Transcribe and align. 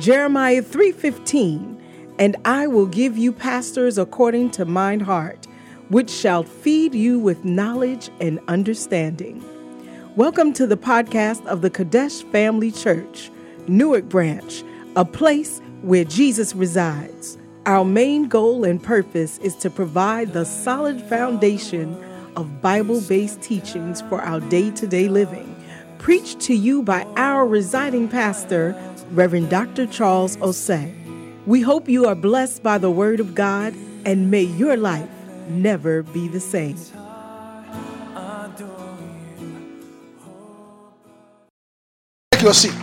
Jeremiah 0.00 0.62
3:15, 0.62 1.76
and 2.18 2.34
I 2.46 2.66
will 2.66 2.86
give 2.86 3.18
you 3.18 3.32
pastors 3.32 3.98
according 3.98 4.48
to 4.52 4.64
mine 4.64 5.00
heart, 5.00 5.46
which 5.90 6.08
shall 6.08 6.42
feed 6.42 6.94
you 6.94 7.18
with 7.18 7.44
knowledge 7.44 8.08
and 8.18 8.40
understanding. 8.48 9.44
Welcome 10.16 10.54
to 10.54 10.66
the 10.66 10.78
podcast 10.78 11.44
of 11.44 11.60
the 11.60 11.68
Kadesh 11.68 12.22
Family 12.32 12.70
Church, 12.70 13.30
Newark 13.68 14.08
Branch, 14.08 14.64
a 14.96 15.04
place 15.04 15.60
where 15.82 16.04
Jesus 16.04 16.56
resides. 16.56 17.36
Our 17.66 17.84
main 17.84 18.26
goal 18.26 18.64
and 18.64 18.82
purpose 18.82 19.36
is 19.42 19.54
to 19.56 19.68
provide 19.68 20.32
the 20.32 20.46
solid 20.46 21.02
foundation 21.02 21.94
of 22.36 22.62
Bible 22.62 23.02
based 23.02 23.42
teachings 23.42 24.00
for 24.08 24.22
our 24.22 24.40
day 24.40 24.70
to 24.70 24.86
day 24.86 25.08
living, 25.08 25.54
preached 25.98 26.40
to 26.40 26.54
you 26.54 26.82
by 26.82 27.02
our 27.18 27.46
residing 27.46 28.08
pastor, 28.08 28.74
Reverend 29.12 29.50
Dr. 29.50 29.86
Charles 29.86 30.36
Osei. 30.36 30.94
We 31.46 31.62
hope 31.62 31.88
you 31.88 32.06
are 32.06 32.14
blessed 32.14 32.62
by 32.62 32.78
the 32.78 32.90
Word 32.90 33.18
of 33.18 33.34
God 33.34 33.74
and 34.04 34.30
may 34.30 34.42
your 34.42 34.76
life 34.76 35.08
never 35.48 36.02
be 36.02 36.28
the 36.28 36.38
same. 36.38 36.76
Take 42.30 42.42
your 42.42 42.54
seat. 42.54 42.74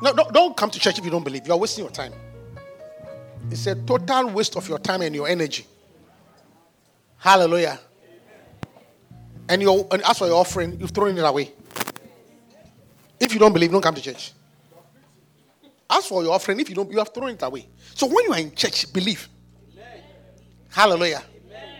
No, 0.00 0.12
no, 0.12 0.30
don't 0.32 0.56
come 0.56 0.70
to 0.70 0.78
church 0.78 0.98
if 0.98 1.04
you 1.04 1.10
don't 1.10 1.24
believe. 1.24 1.46
You 1.46 1.52
are 1.52 1.58
wasting 1.58 1.84
your 1.84 1.92
time. 1.92 2.12
It's 3.50 3.66
a 3.66 3.74
total 3.74 4.30
waste 4.30 4.56
of 4.56 4.68
your 4.68 4.78
time 4.78 5.02
and 5.02 5.14
your 5.14 5.28
energy. 5.28 5.66
Hallelujah. 7.18 7.78
And, 9.48 9.60
your, 9.60 9.86
and 9.90 10.02
as 10.02 10.18
for 10.18 10.26
your 10.26 10.36
offering, 10.36 10.78
you've 10.80 10.92
thrown 10.92 11.18
it 11.18 11.20
away. 11.20 11.52
If 13.20 13.32
you 13.32 13.38
don't 13.38 13.52
believe, 13.52 13.70
don't 13.70 13.82
come 13.82 13.94
to 13.94 14.02
church. 14.02 14.32
As 15.90 16.06
for 16.06 16.22
your 16.22 16.32
offering, 16.32 16.60
if 16.60 16.68
you 16.68 16.74
don't, 16.74 16.90
you 16.90 16.98
have 16.98 17.08
thrown 17.08 17.30
it 17.30 17.42
away. 17.42 17.66
So 17.94 18.06
when 18.06 18.24
you 18.24 18.32
are 18.32 18.38
in 18.38 18.54
church, 18.54 18.92
believe. 18.92 19.28
Amen. 19.72 20.02
Hallelujah. 20.70 21.22
Amen. 21.46 21.70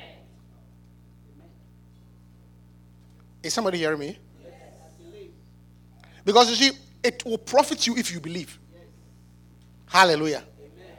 Is 3.43 3.53
somebody 3.53 3.79
hearing 3.79 3.99
me? 3.99 4.19
Yes, 4.43 5.27
because 6.25 6.51
you 6.51 6.57
see, 6.57 6.79
it 7.03 7.23
will 7.25 7.39
profit 7.39 7.87
you 7.87 7.97
if 7.97 8.11
you 8.13 8.21
believe. 8.21 8.59
Yes. 8.73 8.83
Hallelujah. 9.87 10.43
Amen. 10.59 10.97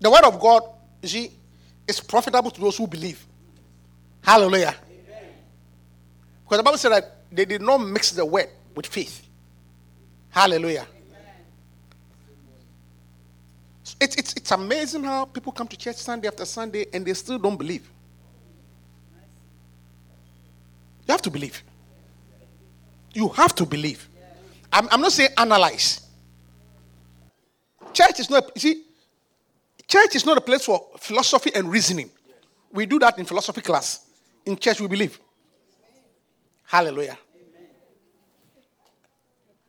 The 0.00 0.10
word 0.10 0.24
of 0.24 0.40
God, 0.40 0.62
you 1.02 1.08
see, 1.08 1.30
is 1.86 2.00
profitable 2.00 2.50
to 2.50 2.60
those 2.60 2.76
who 2.76 2.86
believe. 2.86 3.24
Hallelujah. 4.22 4.74
Because 6.44 6.58
the 6.58 6.62
Bible 6.62 6.78
said 6.78 6.92
that 6.92 7.16
they 7.30 7.44
did 7.44 7.60
not 7.60 7.78
mix 7.78 8.12
the 8.12 8.24
word 8.24 8.48
with 8.76 8.86
faith. 8.86 9.26
Hallelujah. 10.28 10.86
It's, 13.98 14.14
it's, 14.16 14.34
it's 14.34 14.50
amazing 14.50 15.02
how 15.04 15.24
people 15.24 15.50
come 15.52 15.66
to 15.66 15.76
church 15.76 15.96
Sunday 15.96 16.28
after 16.28 16.44
Sunday 16.44 16.86
and 16.92 17.04
they 17.04 17.14
still 17.14 17.38
don't 17.38 17.56
believe. 17.56 17.88
You 21.08 21.12
have 21.12 21.22
to 21.22 21.30
believe. 21.30 21.62
You 23.14 23.28
have 23.28 23.54
to 23.54 23.64
believe. 23.64 24.06
I'm, 24.70 24.88
I'm 24.90 25.00
not 25.00 25.12
saying 25.12 25.30
analyze. 25.38 26.06
Church 27.94 28.20
is 28.20 28.28
not, 28.28 28.50
you 28.54 28.60
see, 28.60 28.82
church 29.88 30.16
is 30.16 30.26
not 30.26 30.36
a 30.36 30.40
place 30.40 30.66
for 30.66 30.86
philosophy 30.98 31.50
and 31.54 31.70
reasoning. 31.70 32.10
We 32.70 32.84
do 32.84 32.98
that 32.98 33.18
in 33.18 33.24
philosophy 33.24 33.62
class. 33.62 34.04
In 34.44 34.58
church, 34.58 34.80
we 34.80 34.88
believe. 34.88 35.18
Hallelujah. 36.64 37.16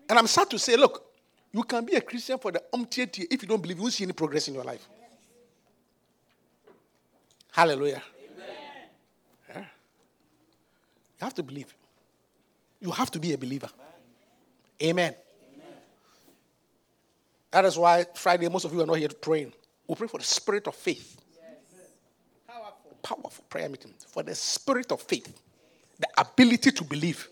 And 0.09 0.17
I'm 0.17 0.27
sad 0.27 0.49
to 0.51 0.59
say, 0.59 0.75
look, 0.77 1.03
you 1.51 1.63
can 1.63 1.85
be 1.85 1.95
a 1.95 2.01
Christian 2.01 2.37
for 2.37 2.51
the 2.51 2.63
umpteenth 2.73 3.17
year. 3.17 3.27
If 3.29 3.41
you 3.41 3.47
don't 3.47 3.61
believe, 3.61 3.77
you 3.77 3.83
won't 3.83 3.93
see 3.93 4.03
any 4.03 4.13
progress 4.13 4.47
in 4.47 4.53
your 4.53 4.63
life. 4.63 4.87
Hallelujah. 7.51 8.03
Yeah. 9.49 9.59
You 9.59 9.65
have 11.19 11.33
to 11.33 11.43
believe. 11.43 11.73
You 12.79 12.91
have 12.91 13.09
to 13.11 13.19
be 13.19 13.33
a 13.33 13.37
believer. 13.37 13.69
Amen. 14.83 15.15
Amen. 15.55 15.73
That 17.49 17.65
is 17.65 17.77
why 17.77 18.05
Friday, 18.13 18.47
most 18.49 18.65
of 18.65 18.73
you 18.73 18.81
are 18.81 18.85
not 18.85 18.97
here 18.97 19.09
praying. 19.09 19.53
We 19.87 19.95
pray 19.95 20.07
for 20.07 20.19
the 20.19 20.25
spirit 20.25 20.67
of 20.67 20.75
faith. 20.75 21.19
Yes. 21.35 21.87
Powerful. 22.47 22.97
Powerful 23.01 23.45
prayer 23.49 23.69
meeting. 23.69 23.93
For 24.07 24.21
the 24.21 24.35
spirit 24.35 24.91
of 24.91 25.01
faith. 25.01 25.41
The 25.99 26.07
ability 26.17 26.71
to 26.71 26.83
believe. 26.83 27.27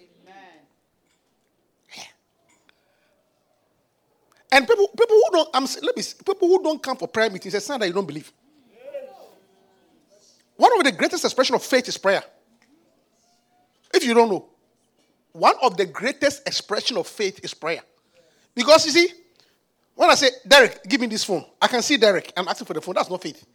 And 4.52 4.68
people, 4.68 4.88
people 4.88 5.16
who 5.16 5.24
don't, 5.32 5.50
I'm, 5.54 5.64
let 5.82 5.98
me, 5.98 6.04
people 6.26 6.48
who 6.48 6.64
don't 6.64 6.82
come 6.82 6.98
for 6.98 7.08
prayer 7.08 7.30
meetings, 7.30 7.54
it's 7.54 7.66
sign 7.66 7.80
that 7.80 7.88
you 7.88 7.94
don't 7.94 8.06
believe. 8.06 8.32
One 10.56 10.72
of 10.78 10.86
the 10.86 10.92
greatest 10.92 11.26
expression 11.26 11.56
of 11.56 11.64
faith 11.64 11.88
is 11.88 11.98
prayer. 11.98 12.24
If 13.94 14.06
you 14.06 14.14
don't 14.14 14.30
know, 14.30 14.46
one 15.32 15.56
of 15.62 15.76
the 15.76 15.86
greatest 15.86 16.48
expression 16.48 16.98
of 16.98 17.08
faith 17.08 17.42
is 17.44 17.54
prayer. 17.54 17.82
Because 18.54 18.86
you 18.86 18.92
see, 18.94 19.10
when 19.96 20.10
I 20.10 20.16
say, 20.16 20.30
Derek, 20.48 20.84
give 20.88 21.02
me 21.02 21.08
this 21.08 21.24
phone, 21.24 21.46
I 21.62 21.68
can 21.68 21.82
see 21.82 21.98
Derek. 21.98 22.32
I'm 22.38 22.48
asking 22.48 22.68
for 22.68 22.74
the 22.74 22.82
phone. 22.82 22.96
That's 22.96 23.10
not 23.10 23.22
faith. 23.22 23.46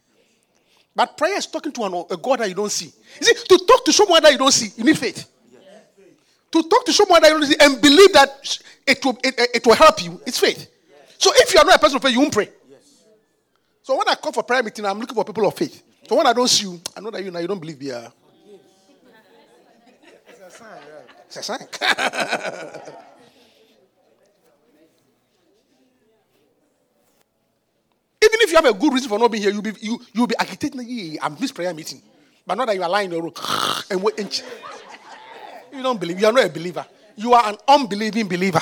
But 0.95 1.17
prayer 1.17 1.37
is 1.37 1.47
talking 1.47 1.71
to 1.71 1.83
an, 1.83 2.05
a 2.11 2.17
God 2.17 2.39
that 2.39 2.49
you 2.49 2.55
don't 2.55 2.71
see. 2.71 2.91
You 3.19 3.25
see, 3.25 3.33
to 3.33 3.65
talk 3.65 3.85
to 3.85 3.93
someone 3.93 4.21
that 4.21 4.31
you 4.31 4.37
don't 4.37 4.51
see, 4.51 4.69
you 4.75 4.83
need 4.83 4.97
faith. 4.97 5.27
Yes. 5.51 5.61
To 6.51 6.63
talk 6.63 6.85
to 6.85 6.93
someone 6.93 7.21
that 7.21 7.31
you 7.31 7.39
don't 7.39 7.47
see 7.47 7.55
and 7.59 7.81
believe 7.81 8.13
that 8.13 8.59
it 8.85 9.03
will, 9.03 9.17
it, 9.23 9.49
it 9.55 9.65
will 9.65 9.75
help 9.75 10.03
you, 10.03 10.21
it's 10.25 10.39
faith. 10.39 10.67
So 11.21 11.31
if 11.35 11.53
you 11.53 11.59
are 11.59 11.65
not 11.65 11.75
a 11.75 11.79
person 11.79 11.97
of 11.97 12.01
faith, 12.01 12.13
you 12.13 12.19
won't 12.19 12.33
pray. 12.33 12.49
Yes. 12.67 13.03
So 13.83 13.95
when 13.95 14.07
I 14.09 14.15
come 14.15 14.33
for 14.33 14.41
prayer 14.41 14.63
meeting, 14.63 14.83
I'm 14.87 14.99
looking 14.99 15.13
for 15.13 15.23
people 15.23 15.45
of 15.45 15.53
faith. 15.53 15.83
So 16.09 16.15
when 16.15 16.25
I 16.25 16.33
don't 16.33 16.47
see 16.47 16.63
you, 16.63 16.81
I 16.97 16.99
know 16.99 17.11
that 17.11 17.23
you 17.23 17.29
now 17.29 17.37
you 17.37 17.47
don't 17.47 17.59
believe 17.59 17.79
me. 17.79 17.89
Yeah. 17.89 18.09
It's 20.27 20.39
a 20.39 20.49
sign. 20.49 20.81
Yeah. 20.87 21.01
It's 21.27 21.37
a 21.37 21.43
sign. 21.43 21.59
Even 28.23 28.39
if 28.41 28.49
you 28.49 28.55
have 28.55 28.65
a 28.65 28.73
good 28.73 28.91
reason 28.91 29.07
for 29.07 29.19
not 29.19 29.31
being 29.31 29.43
here, 29.43 29.51
you'll 29.51 29.61
be 29.61 29.73
you 29.79 30.01
you'll 30.13 30.25
be 30.25 30.35
agitating. 30.39 30.81
Yeah, 30.87 31.19
I'm 31.23 31.35
this 31.35 31.51
prayer 31.51 31.71
meeting, 31.71 32.01
but 32.47 32.55
not 32.55 32.65
that 32.65 32.75
you 32.75 32.81
are 32.81 32.89
lying 32.89 33.05
in 33.05 33.11
your 33.11 33.21
room 33.21 33.33
and 33.91 34.01
wait. 34.01 34.43
You 35.71 35.81
don't 35.81 35.99
believe. 36.01 36.19
You 36.19 36.27
are 36.27 36.33
not 36.33 36.43
a 36.43 36.49
believer. 36.49 36.85
You 37.15 37.33
are 37.33 37.47
an 37.47 37.55
unbelieving 37.65 38.27
believer. 38.27 38.59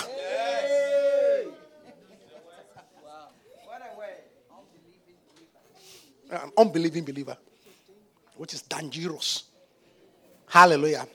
Uh, 6.32 6.40
an 6.44 6.52
unbelieving 6.58 7.04
believer, 7.04 7.38
which 8.38 8.54
is 8.54 8.62
dangerous. 8.62 9.46
Hallelujah. 10.48 11.08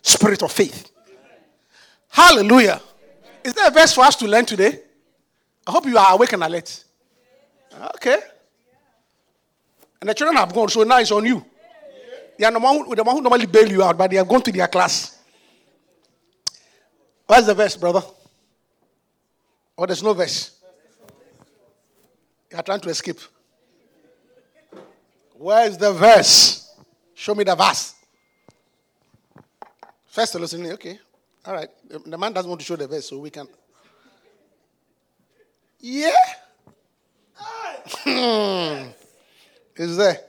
Spirit 0.00 0.42
of 0.42 0.52
faith. 0.52 0.90
Hallelujah. 2.08 2.80
Is 3.42 3.54
there 3.54 3.66
a 3.68 3.70
verse 3.70 3.92
for 3.92 4.04
us 4.04 4.14
to 4.16 4.26
learn 4.26 4.44
today? 4.44 4.80
I 5.66 5.70
hope 5.70 5.86
you 5.86 5.96
are 5.96 6.14
awake 6.14 6.32
and 6.32 6.42
alert. 6.44 6.84
Ah, 7.74 7.90
okay. 7.96 8.18
And 10.00 10.10
the 10.10 10.14
children 10.14 10.36
have 10.36 10.52
gone, 10.52 10.68
so 10.68 10.82
now 10.82 10.98
it's 10.98 11.10
on 11.10 11.24
you. 11.24 11.44
They 12.38 12.44
are 12.44 12.52
the 12.52 12.58
one, 12.58 12.84
who, 12.84 12.94
the 12.94 13.04
one 13.04 13.16
who 13.16 13.22
normally 13.22 13.46
bail 13.46 13.68
you 13.70 13.82
out, 13.82 13.96
but 13.96 14.10
they 14.10 14.16
have 14.16 14.28
gone 14.28 14.42
to 14.42 14.52
their 14.52 14.68
class. 14.68 15.18
Where's 17.26 17.46
the 17.46 17.54
verse, 17.54 17.76
brother? 17.76 18.02
Oh, 19.78 19.86
there's 19.86 20.02
no 20.02 20.12
verse. 20.12 20.58
You 22.50 22.56
are 22.58 22.62
trying 22.62 22.80
to 22.80 22.88
escape. 22.88 23.20
Where's 25.42 25.76
the 25.76 25.92
verse? 25.92 26.72
Show 27.14 27.34
me 27.34 27.42
the 27.42 27.56
verse. 27.56 27.96
First 30.06 30.36
listening, 30.36 30.70
okay. 30.70 31.00
All 31.44 31.54
right. 31.54 31.68
The 32.06 32.16
man 32.16 32.32
doesn't 32.32 32.48
want 32.48 32.60
to 32.60 32.64
show 32.64 32.76
the 32.76 32.86
verse, 32.86 33.08
so 33.08 33.18
we 33.18 33.28
can. 33.28 33.48
Yeah. 35.80 36.12
Is 39.74 39.96
there? 39.96 40.20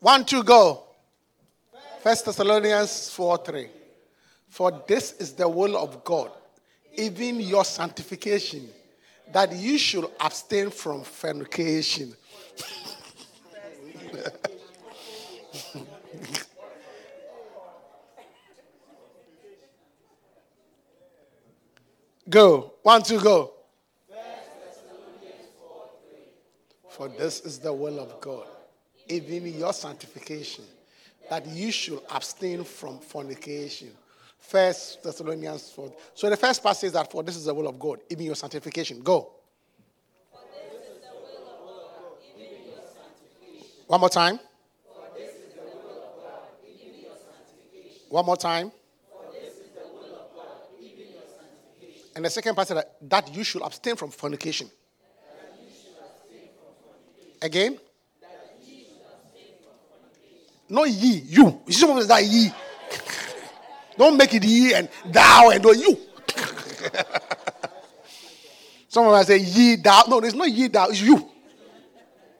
One, 0.00 0.24
two, 0.24 0.42
go. 0.42 0.84
First 2.02 2.24
Thessalonians 2.24 3.10
4 3.10 3.36
3. 3.36 3.68
For 4.48 4.82
this 4.88 5.12
is 5.20 5.34
the 5.34 5.46
will 5.46 5.76
of 5.76 6.02
God, 6.04 6.30
even 6.96 7.38
your 7.38 7.66
sanctification, 7.66 8.66
that 9.30 9.52
you 9.52 9.76
should 9.76 10.06
abstain 10.20 10.70
from 10.70 11.02
fornication. 11.02 12.14
go. 22.28 22.72
One, 22.82 23.02
two, 23.02 23.20
go. 23.20 23.52
For 26.88 27.08
this 27.08 27.40
is 27.40 27.58
the 27.58 27.72
will 27.72 27.98
of 27.98 28.20
God, 28.20 28.46
even 29.08 29.58
your 29.58 29.72
sanctification, 29.72 30.64
that 31.28 31.44
you 31.46 31.72
should 31.72 32.00
abstain 32.08 32.62
from 32.62 33.00
fornication. 33.00 33.90
First 34.38 35.02
Thessalonians 35.02 35.70
4. 35.70 35.92
So 36.14 36.30
the 36.30 36.36
first 36.36 36.62
part 36.62 36.76
says 36.76 36.92
that 36.92 37.10
for 37.10 37.24
this 37.24 37.34
is 37.34 37.46
the 37.46 37.54
will 37.54 37.66
of 37.66 37.78
God, 37.80 37.98
even 38.10 38.26
your 38.26 38.36
sanctification. 38.36 39.02
Go. 39.02 39.32
One 43.88 44.00
more 44.00 44.08
time. 44.08 44.38
One 48.08 48.26
more 48.26 48.36
time. 48.36 48.70
And 52.14 52.24
the 52.24 52.30
second 52.30 52.54
part 52.54 52.68
said 52.68 52.76
that, 52.76 52.96
that 53.02 53.34
you 53.34 53.42
should 53.44 53.62
abstain 53.62 53.96
from 53.96 54.10
fornication. 54.10 54.70
Again? 57.42 57.78
Not 60.68 60.88
ye, 60.88 61.22
you. 61.26 61.60
You 61.66 61.72
see 61.72 61.80
someone 61.80 62.06
that 62.06 62.24
ye. 62.24 62.50
Don't 63.98 64.16
make 64.16 64.32
it 64.34 64.44
ye 64.44 64.74
and 64.74 64.88
thou 65.06 65.50
and 65.50 65.62
no 65.62 65.72
you. 65.72 65.98
Someone 68.88 69.12
might 69.12 69.26
say 69.26 69.38
ye 69.38 69.76
thou. 69.76 70.04
No, 70.08 70.20
there's 70.20 70.34
no 70.34 70.44
ye 70.44 70.68
thou, 70.68 70.86
it's 70.88 71.00
you. 71.00 71.28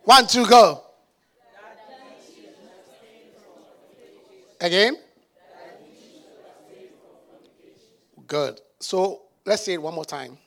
One, 0.05 0.27
two, 0.27 0.47
go. 0.47 0.83
Again? 4.61 4.97
Good. 8.27 8.61
So 8.81 9.24
let's 9.45 9.63
say 9.63 9.75
it 9.75 9.83
one 9.83 9.95
more 9.95 10.05
time. 10.05 10.39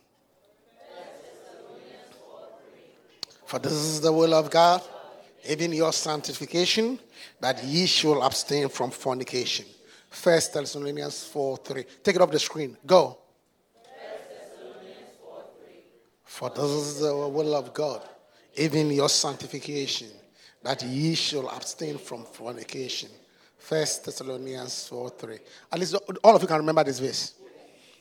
For 3.45 3.59
this 3.59 3.71
is 3.71 4.01
the 4.01 4.11
will 4.11 4.33
of 4.33 4.49
God, 4.49 4.81
even 5.47 5.71
your 5.71 5.93
sanctification, 5.93 6.99
that 7.39 7.63
ye 7.63 7.85
shall 7.85 8.21
abstain 8.23 8.67
from 8.67 8.91
fornication. 8.91 9.65
First 10.09 10.53
Thessalonians 10.53 11.23
4 11.25 11.57
3. 11.57 11.85
Take 12.03 12.15
it 12.15 12.21
off 12.21 12.31
the 12.31 12.39
screen. 12.39 12.75
Go. 12.85 13.17
For 16.23 16.49
this 16.49 16.65
is 16.65 16.99
the 16.99 17.15
will 17.15 17.55
of 17.55 17.73
God, 17.73 18.01
even 18.55 18.91
your 18.91 19.09
sanctification, 19.09 20.09
that 20.61 20.83
ye 20.83 21.15
shall 21.15 21.49
abstain 21.49 21.97
from 21.97 22.25
fornication. 22.25 23.09
First 23.57 24.05
Thessalonians 24.05 24.87
4 24.87 25.09
3. 25.09 25.37
At 25.71 25.79
least 25.79 25.95
all 26.23 26.35
of 26.35 26.41
you 26.41 26.47
can 26.47 26.57
remember 26.57 26.83
this 26.83 26.99
verse. 26.99 27.33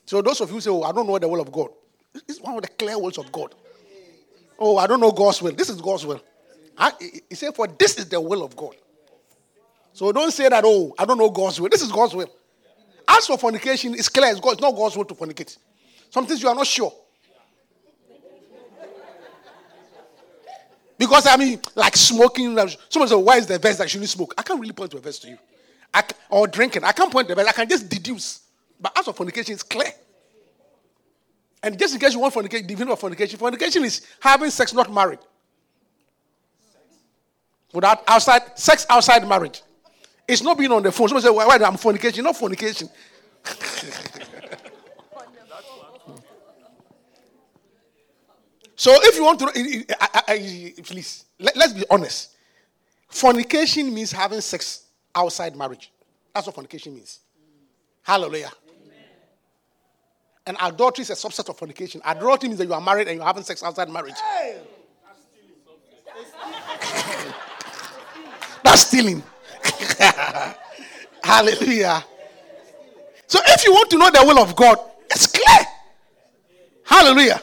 So 0.06 0.22
those 0.22 0.40
of 0.40 0.50
you 0.50 0.60
say, 0.60 0.70
Oh, 0.70 0.82
I 0.82 0.92
don't 0.92 1.06
know 1.06 1.18
the 1.18 1.28
will 1.28 1.40
of 1.40 1.52
God. 1.52 1.68
It's 2.14 2.40
one 2.40 2.56
of 2.56 2.62
the 2.62 2.68
clear 2.68 2.98
words 2.98 3.18
of 3.18 3.30
God. 3.30 3.54
Oh, 4.58 4.78
I 4.78 4.86
don't 4.86 5.00
know 5.00 5.12
God's 5.12 5.42
will. 5.42 5.52
This 5.52 5.68
is 5.68 5.80
God's 5.80 6.06
will. 6.06 6.22
I, 6.78 6.92
he 7.28 7.34
said, 7.34 7.54
For 7.54 7.66
this 7.66 7.98
is 7.98 8.08
the 8.08 8.20
will 8.20 8.42
of 8.42 8.56
God. 8.56 8.76
So 9.92 10.12
don't 10.12 10.30
say 10.30 10.48
that, 10.48 10.62
oh, 10.64 10.94
I 10.98 11.04
don't 11.04 11.18
know 11.18 11.30
God's 11.30 11.60
will. 11.60 11.68
This 11.68 11.82
is 11.82 11.90
God's 11.90 12.14
will. 12.14 12.30
As 13.08 13.26
for 13.26 13.38
fornication, 13.38 13.94
it's 13.94 14.08
clear. 14.08 14.30
It's, 14.30 14.40
God, 14.40 14.52
it's 14.52 14.60
not 14.60 14.74
God's 14.74 14.96
will 14.96 15.04
to 15.04 15.14
fornicate. 15.14 15.56
Some 16.10 16.26
things 16.26 16.42
you 16.42 16.48
are 16.48 16.54
not 16.54 16.66
sure. 16.66 16.92
Because 20.98 21.26
I 21.26 21.36
mean, 21.36 21.60
like 21.74 21.96
smoking. 21.96 22.56
Someone 22.88 23.08
said, 23.08 23.16
"Why 23.16 23.36
is 23.36 23.46
the 23.46 23.58
verse 23.58 23.76
that 23.78 23.84
you 23.84 23.90
shouldn't 23.90 24.08
smoke?" 24.08 24.34
I 24.38 24.42
can't 24.42 24.58
really 24.58 24.72
point 24.72 24.90
to 24.92 24.96
a 24.96 25.00
verse 25.00 25.18
to 25.20 25.28
you. 25.28 25.38
I, 25.92 26.02
or 26.30 26.46
drinking, 26.46 26.84
I 26.84 26.92
can't 26.92 27.12
point 27.12 27.28
to 27.28 27.34
the 27.34 27.42
verse. 27.42 27.50
I 27.50 27.52
can 27.52 27.68
just 27.68 27.88
deduce. 27.88 28.40
But 28.80 28.98
as 28.98 29.04
for 29.04 29.12
fornication, 29.12 29.54
it's 29.54 29.62
clear. 29.62 29.92
And 31.62 31.78
just 31.78 31.94
in 31.94 32.00
case 32.00 32.12
you 32.12 32.20
want 32.20 32.34
fornication, 32.34 32.66
definition 32.66 32.92
of 32.92 33.00
fornication, 33.00 33.38
fornication 33.38 33.84
is 33.84 34.06
having 34.20 34.50
sex 34.50 34.72
not 34.72 34.92
married. 34.92 35.18
Without 37.72 38.04
outside 38.06 38.56
sex 38.58 38.86
outside 38.88 39.26
marriage. 39.28 39.62
It's 40.28 40.42
not 40.42 40.58
being 40.58 40.72
on 40.72 40.82
the 40.82 40.90
phone. 40.92 41.08
Someone 41.08 41.22
say, 41.22 41.30
why, 41.30 41.46
why 41.46 41.56
I'm 41.56 41.76
fornication? 41.76 42.24
Not 42.24 42.36
fornication. 42.36 42.88
so 48.74 48.92
if 49.02 49.16
you 49.16 49.24
want 49.24 49.38
to, 49.40 49.46
I, 50.00 50.08
I, 50.14 50.22
I, 50.28 50.74
please, 50.82 51.26
let, 51.38 51.56
let's 51.56 51.72
be 51.72 51.84
honest. 51.90 52.34
Fornication 53.08 53.94
means 53.94 54.10
having 54.10 54.40
sex 54.40 54.86
outside 55.14 55.54
marriage. 55.54 55.92
That's 56.34 56.46
what 56.46 56.56
fornication 56.56 56.94
means. 56.94 57.20
Hallelujah. 58.02 58.50
And 60.46 60.56
adultery 60.60 61.02
is 61.02 61.10
a 61.10 61.14
subset 61.14 61.48
of 61.48 61.58
fornication. 61.58 62.00
Adultery 62.04 62.48
means 62.48 62.58
that 62.58 62.66
you 62.66 62.74
are 62.74 62.80
married 62.80 63.08
and 63.08 63.16
you're 63.16 63.26
having 63.26 63.42
sex 63.42 63.62
outside 63.62 63.88
marriage. 63.90 64.14
Hey. 64.38 64.60
That's 68.62 68.82
stealing. 68.82 69.22
Hallelujah. 71.22 72.04
So 73.26 73.40
if 73.44 73.64
you 73.64 73.72
want 73.72 73.90
to 73.90 73.98
know 73.98 74.10
the 74.10 74.22
will 74.24 74.38
of 74.38 74.54
God, 74.54 74.78
it's 75.10 75.26
clear. 75.26 75.66
Hallelujah. 76.84 77.42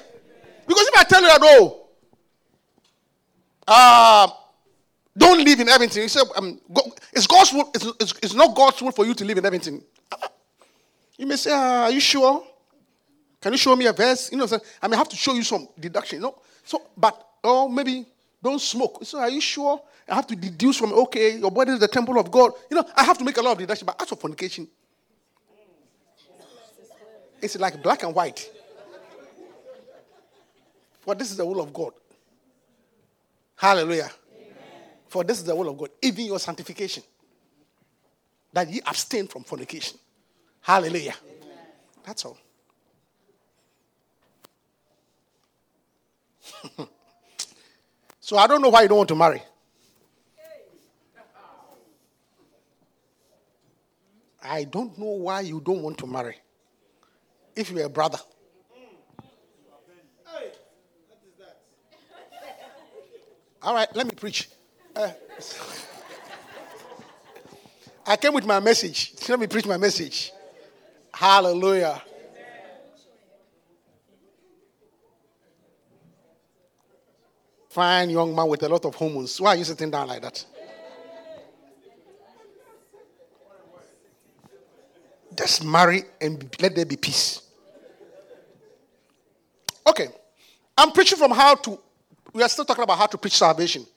Because 0.65 0.87
if 0.87 0.97
I 0.97 1.03
tell 1.03 1.21
you 1.21 1.27
that, 1.27 1.39
oh, 1.41 1.87
uh, 3.67 4.27
don't 5.17 5.43
live 5.43 5.59
in 5.59 5.67
Edmonton, 5.67 6.03
you 6.03 6.07
say, 6.07 6.21
um, 6.35 6.59
it's 7.11 7.27
God's 7.27 7.51
will, 7.51 7.69
it's, 7.75 7.85
it's, 7.99 8.13
it's, 8.23 8.33
not 8.33 8.55
God's 8.55 8.81
will 8.81 8.91
for 8.91 9.05
you 9.05 9.13
to 9.13 9.25
live 9.25 9.37
in 9.37 9.45
Edmonton. 9.45 9.83
You 11.17 11.27
may 11.27 11.35
say, 11.35 11.51
uh, 11.51 11.83
are 11.83 11.91
you 11.91 11.99
sure? 11.99 12.43
Can 13.43 13.51
you 13.51 13.57
show 13.57 13.75
me 13.75 13.85
a 13.87 13.91
verse? 13.91 14.31
You 14.31 14.37
know, 14.37 14.47
I 14.81 14.87
may 14.87 14.95
have 14.95 15.09
to 15.09 15.17
show 15.17 15.33
you 15.33 15.43
some 15.43 15.67
deduction. 15.77 16.19
You 16.19 16.27
know? 16.27 16.35
So, 16.63 16.81
but, 16.95 17.27
oh, 17.43 17.67
maybe 17.67 18.05
don't 18.41 18.61
smoke. 18.61 18.99
So, 19.03 19.19
are 19.19 19.29
you 19.29 19.41
sure? 19.41 19.81
I 20.07 20.15
have 20.15 20.27
to 20.27 20.35
deduce 20.37 20.77
from, 20.77 20.93
okay, 20.93 21.37
your 21.37 21.51
body 21.51 21.73
is 21.73 21.79
the 21.81 21.89
temple 21.89 22.17
of 22.17 22.31
God. 22.31 22.53
You 22.71 22.77
know, 22.77 22.85
I 22.95 23.03
have 23.03 23.17
to 23.17 23.23
make 23.25 23.35
a 23.35 23.41
lot 23.41 23.51
of 23.51 23.57
deduction. 23.57 23.85
But 23.85 24.01
as 24.01 24.07
for 24.07 24.15
fornication, 24.15 24.65
it's 27.41 27.59
like 27.59 27.83
black 27.83 28.03
and 28.03 28.15
white. 28.15 28.49
For 31.01 31.13
this 31.13 31.29
is 31.29 31.35
the 31.35 31.45
will 31.45 31.59
of 31.59 31.73
God. 31.73 31.91
Hallelujah. 33.57 34.09
Amen. 34.37 34.55
For 35.09 35.25
this 35.25 35.39
is 35.39 35.43
the 35.43 35.53
will 35.53 35.67
of 35.67 35.77
God, 35.77 35.89
even 36.01 36.27
your 36.27 36.39
sanctification. 36.39 37.03
That 38.53 38.69
ye 38.69 38.79
abstain 38.85 39.27
from 39.27 39.43
fornication. 39.43 39.99
Hallelujah. 40.61 41.15
Amen. 41.41 41.57
That's 42.05 42.23
all. 42.23 42.37
So 48.23 48.37
I 48.37 48.47
don't 48.47 48.61
know 48.61 48.69
why 48.69 48.83
you 48.83 48.87
don't 48.87 48.99
want 48.99 49.09
to 49.09 49.15
marry. 49.15 49.43
I 54.41 54.63
don't 54.63 54.97
know 54.97 55.11
why 55.27 55.41
you 55.41 55.59
don't 55.59 55.81
want 55.81 55.97
to 55.97 56.07
marry. 56.07 56.37
If 57.53 57.69
you're 57.69 57.85
a 57.85 57.89
brother. 57.89 58.19
All 63.61 63.73
right, 63.73 63.93
let 63.93 64.07
me 64.07 64.13
preach. 64.15 64.47
Uh, 64.95 65.11
I 68.07 68.15
came 68.15 68.33
with 68.33 68.45
my 68.45 68.61
message. 68.61 69.15
Let 69.27 69.37
me 69.37 69.47
preach 69.47 69.65
my 69.65 69.75
message. 69.77 70.31
Hallelujah. 71.13 72.01
Fine 77.73 78.11
young 78.11 78.35
man 78.35 78.47
with 78.47 78.61
a 78.61 78.69
lot 78.69 78.85
of 78.85 78.93
hormones. 78.93 79.41
Why 79.41 79.49
are 79.49 79.55
you 79.55 79.63
sitting 79.63 79.89
down 79.89 80.07
like 80.07 80.21
that? 80.21 80.45
Just 85.35 85.65
marry 85.65 86.03
and 86.21 86.55
let 86.61 86.75
there 86.75 86.85
be 86.85 86.97
peace. 86.97 87.41
Okay. 89.87 90.07
I'm 90.77 90.91
preaching 90.91 91.17
from 91.17 91.31
how 91.31 91.55
to, 91.55 91.79
we 92.31 92.43
are 92.43 92.49
still 92.49 92.63
talking 92.63 92.83
about 92.83 92.99
how 92.99 93.07
to 93.07 93.17
preach 93.17 93.37
salvation. 93.37 93.87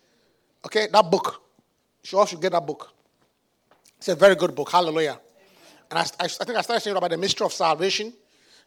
Okay, 0.64 0.88
that 0.90 1.10
book. 1.10 1.42
You 2.10 2.18
all 2.18 2.24
should 2.24 2.40
get 2.40 2.52
that 2.52 2.66
book. 2.66 2.90
It's 3.98 4.08
a 4.08 4.14
very 4.14 4.36
good 4.36 4.54
book. 4.54 4.70
Hallelujah. 4.70 5.20
And 5.90 5.98
I, 5.98 6.06
I, 6.18 6.28
think 6.28 6.56
I 6.56 6.62
started 6.62 6.80
saying 6.80 6.96
about 6.96 7.10
the 7.10 7.18
mystery 7.18 7.44
of 7.44 7.52
salvation. 7.52 8.10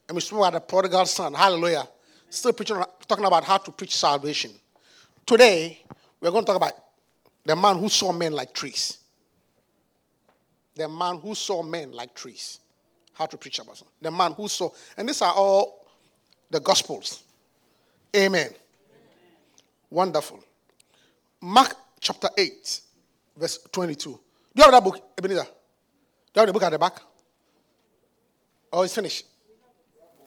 And 0.07 0.15
we 0.15 0.21
spoke 0.21 0.37
about 0.37 0.53
the 0.53 0.59
prodigal 0.59 1.07
son. 1.07 1.33
Hallelujah. 1.33 1.87
Still 2.29 2.53
preaching, 2.53 2.77
talking 3.07 3.25
about 3.25 3.43
how 3.43 3.57
to 3.57 3.71
preach 3.71 3.95
salvation. 3.95 4.51
Today, 5.29 5.85
we're 6.19 6.31
going 6.31 6.43
to 6.43 6.47
talk 6.47 6.55
about 6.55 6.73
the 7.45 7.55
man 7.55 7.77
who 7.77 7.87
saw 7.87 8.11
men 8.11 8.33
like 8.33 8.51
trees 8.51 8.97
the 10.79 10.87
man 10.87 11.19
who 11.19 11.35
saw 11.35 11.61
men 11.61 11.91
like 11.91 12.15
trees. 12.15 12.59
How 13.13 13.25
to 13.25 13.37
preach 13.37 13.59
about 13.59 13.77
something. 13.77 13.93
The 14.01 14.09
man 14.09 14.31
who 14.31 14.47
saw, 14.47 14.69
and 14.95 15.07
these 15.07 15.21
are 15.21 15.33
all 15.33 15.85
the 16.49 16.61
gospels. 16.61 17.23
Amen. 18.15 18.45
Amen. 18.45 18.53
Wonderful. 19.89 20.39
Mark 21.41 21.75
chapter 21.99 22.29
8, 22.35 22.81
verse 23.35 23.59
22. 23.71 24.09
Do 24.09 24.19
you 24.55 24.63
have 24.63 24.71
that 24.71 24.83
book, 24.83 25.01
Ebenezer? 25.17 25.43
Do 25.43 25.49
you 25.49 26.39
have 26.39 26.47
the 26.47 26.53
book 26.53 26.63
at 26.63 26.71
the 26.71 26.79
back? 26.79 26.93
Oh, 28.71 28.83
it's 28.83 28.95
finished. 28.95 29.25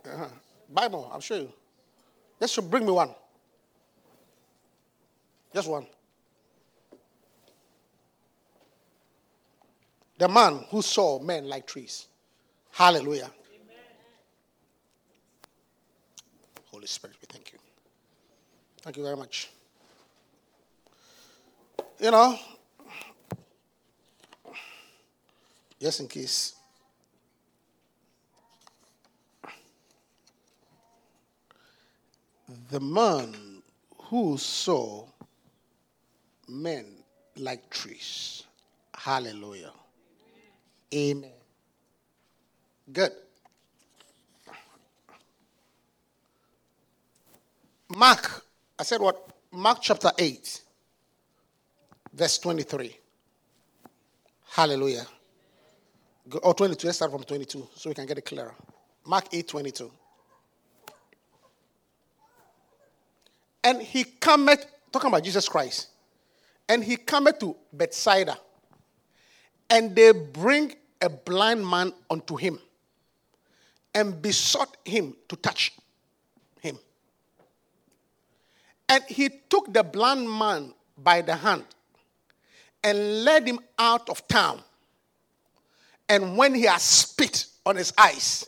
Uh-huh. 0.04 0.26
Bible, 0.68 1.10
I'll 1.12 1.20
show 1.20 1.36
you. 1.36 1.52
Just 2.38 2.70
bring 2.70 2.84
me 2.84 2.92
one. 2.92 3.14
Just 5.54 5.68
one. 5.68 5.86
The 10.18 10.28
man 10.28 10.64
who 10.70 10.82
saw 10.82 11.18
men 11.18 11.48
like 11.48 11.66
trees. 11.66 12.06
Hallelujah. 12.70 13.30
Holy 16.70 16.86
Spirit, 16.86 17.16
we 17.20 17.26
thank 17.28 17.52
you. 17.52 17.58
Thank 18.80 18.96
you 18.96 19.02
very 19.02 19.16
much. 19.16 19.50
You 22.00 22.10
know, 22.10 22.38
just 25.80 26.00
in 26.00 26.08
case. 26.08 26.54
The 32.70 32.80
man 32.80 33.62
who 34.04 34.38
saw 34.38 35.06
men 36.52 36.84
like 37.36 37.70
trees. 37.70 38.44
Hallelujah. 38.94 39.72
Amen. 40.94 41.30
Good. 42.92 43.12
Mark, 47.88 48.44
I 48.78 48.82
said 48.84 49.00
what? 49.00 49.28
Mark 49.50 49.78
chapter 49.80 50.10
8, 50.16 50.60
verse 52.12 52.38
23. 52.38 52.96
Hallelujah. 54.50 55.06
Go, 56.28 56.40
oh, 56.42 56.52
22. 56.52 56.86
Let's 56.86 56.96
start 56.96 57.10
from 57.10 57.22
22 57.24 57.68
so 57.74 57.90
we 57.90 57.94
can 57.94 58.06
get 58.06 58.18
it 58.18 58.24
clearer. 58.24 58.54
Mark 59.04 59.26
8, 59.32 59.48
22. 59.48 59.90
And 63.64 63.82
he 63.82 64.04
cometh, 64.04 64.66
talking 64.90 65.08
about 65.08 65.22
Jesus 65.22 65.48
Christ, 65.48 65.88
and 66.68 66.82
he 66.84 66.96
cometh 66.96 67.38
to 67.40 67.56
Bethsaida, 67.72 68.38
and 69.68 69.94
they 69.94 70.12
bring 70.12 70.74
a 71.00 71.08
blind 71.08 71.66
man 71.66 71.92
unto 72.10 72.36
him, 72.36 72.58
and 73.94 74.20
besought 74.22 74.76
him 74.84 75.14
to 75.28 75.36
touch 75.36 75.72
him. 76.60 76.78
And 78.88 79.02
he 79.08 79.28
took 79.48 79.72
the 79.72 79.82
blind 79.82 80.30
man 80.30 80.74
by 80.96 81.22
the 81.22 81.34
hand 81.34 81.64
and 82.84 83.24
led 83.24 83.46
him 83.46 83.58
out 83.78 84.08
of 84.08 84.26
town. 84.28 84.60
And 86.08 86.36
when 86.36 86.54
he 86.54 86.62
had 86.62 86.80
spit 86.80 87.46
on 87.64 87.76
his 87.76 87.92
eyes 87.96 88.46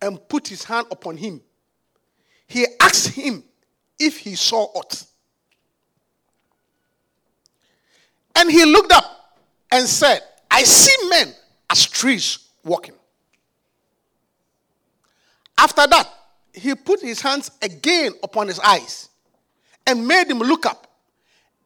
and 0.00 0.26
put 0.28 0.48
his 0.48 0.64
hand 0.64 0.86
upon 0.90 1.16
him, 1.16 1.40
he 2.46 2.66
asked 2.80 3.08
him 3.08 3.42
if 3.98 4.18
he 4.18 4.34
saw 4.34 4.64
aught. 4.74 5.04
And 8.36 8.50
he 8.50 8.64
looked 8.64 8.92
up 8.92 9.34
and 9.72 9.88
said, 9.88 10.20
I 10.50 10.62
see 10.62 11.08
men 11.08 11.34
as 11.70 11.86
trees 11.86 12.38
walking. 12.62 12.94
After 15.58 15.86
that, 15.86 16.08
he 16.52 16.74
put 16.74 17.00
his 17.00 17.20
hands 17.20 17.50
again 17.62 18.12
upon 18.22 18.46
his 18.46 18.60
eyes 18.60 19.08
and 19.86 20.06
made 20.06 20.28
him 20.28 20.38
look 20.38 20.66
up. 20.66 20.86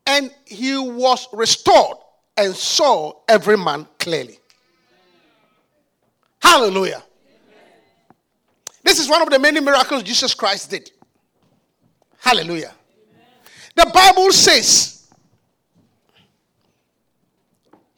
And 0.07 0.33
he 0.45 0.77
was 0.77 1.29
restored 1.33 1.97
and 2.37 2.55
saw 2.55 3.13
every 3.29 3.57
man 3.59 3.87
clearly. 3.99 4.39
Hallelujah. 6.41 7.03
This 8.83 8.99
is 8.99 9.09
one 9.09 9.23
of 9.23 9.31
the 9.31 9.39
many 9.39 9.61
miracles 9.61 10.03
Jesus 10.03 10.35
Christ 10.35 10.71
did. 10.71 10.91
Hallelujah. 12.19 12.75
The 13.75 13.91
Bible 13.93 14.33
says 14.33 15.00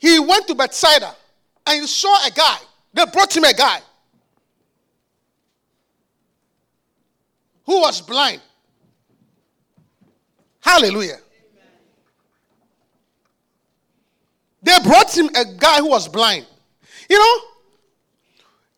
he 0.03 0.19
went 0.19 0.49
to 0.49 0.55
Bethsaida 0.57 1.15
and 1.65 1.81
he 1.81 1.87
saw 1.87 2.27
a 2.27 2.31
guy. 2.33 2.59
They 2.93 3.05
brought 3.07 3.35
him 3.37 3.45
a 3.45 3.55
guy 3.55 3.79
who 7.65 7.81
was 7.81 8.01
blind. 8.01 8.43
Hallelujah. 10.61 11.19
They 14.61 14.77
brought 14.83 15.17
him 15.17 15.31
a 15.37 15.45
guy 15.57 15.79
who 15.79 15.91
was 15.91 16.09
blind. 16.09 16.47
You 17.09 17.19
know, 17.21 17.35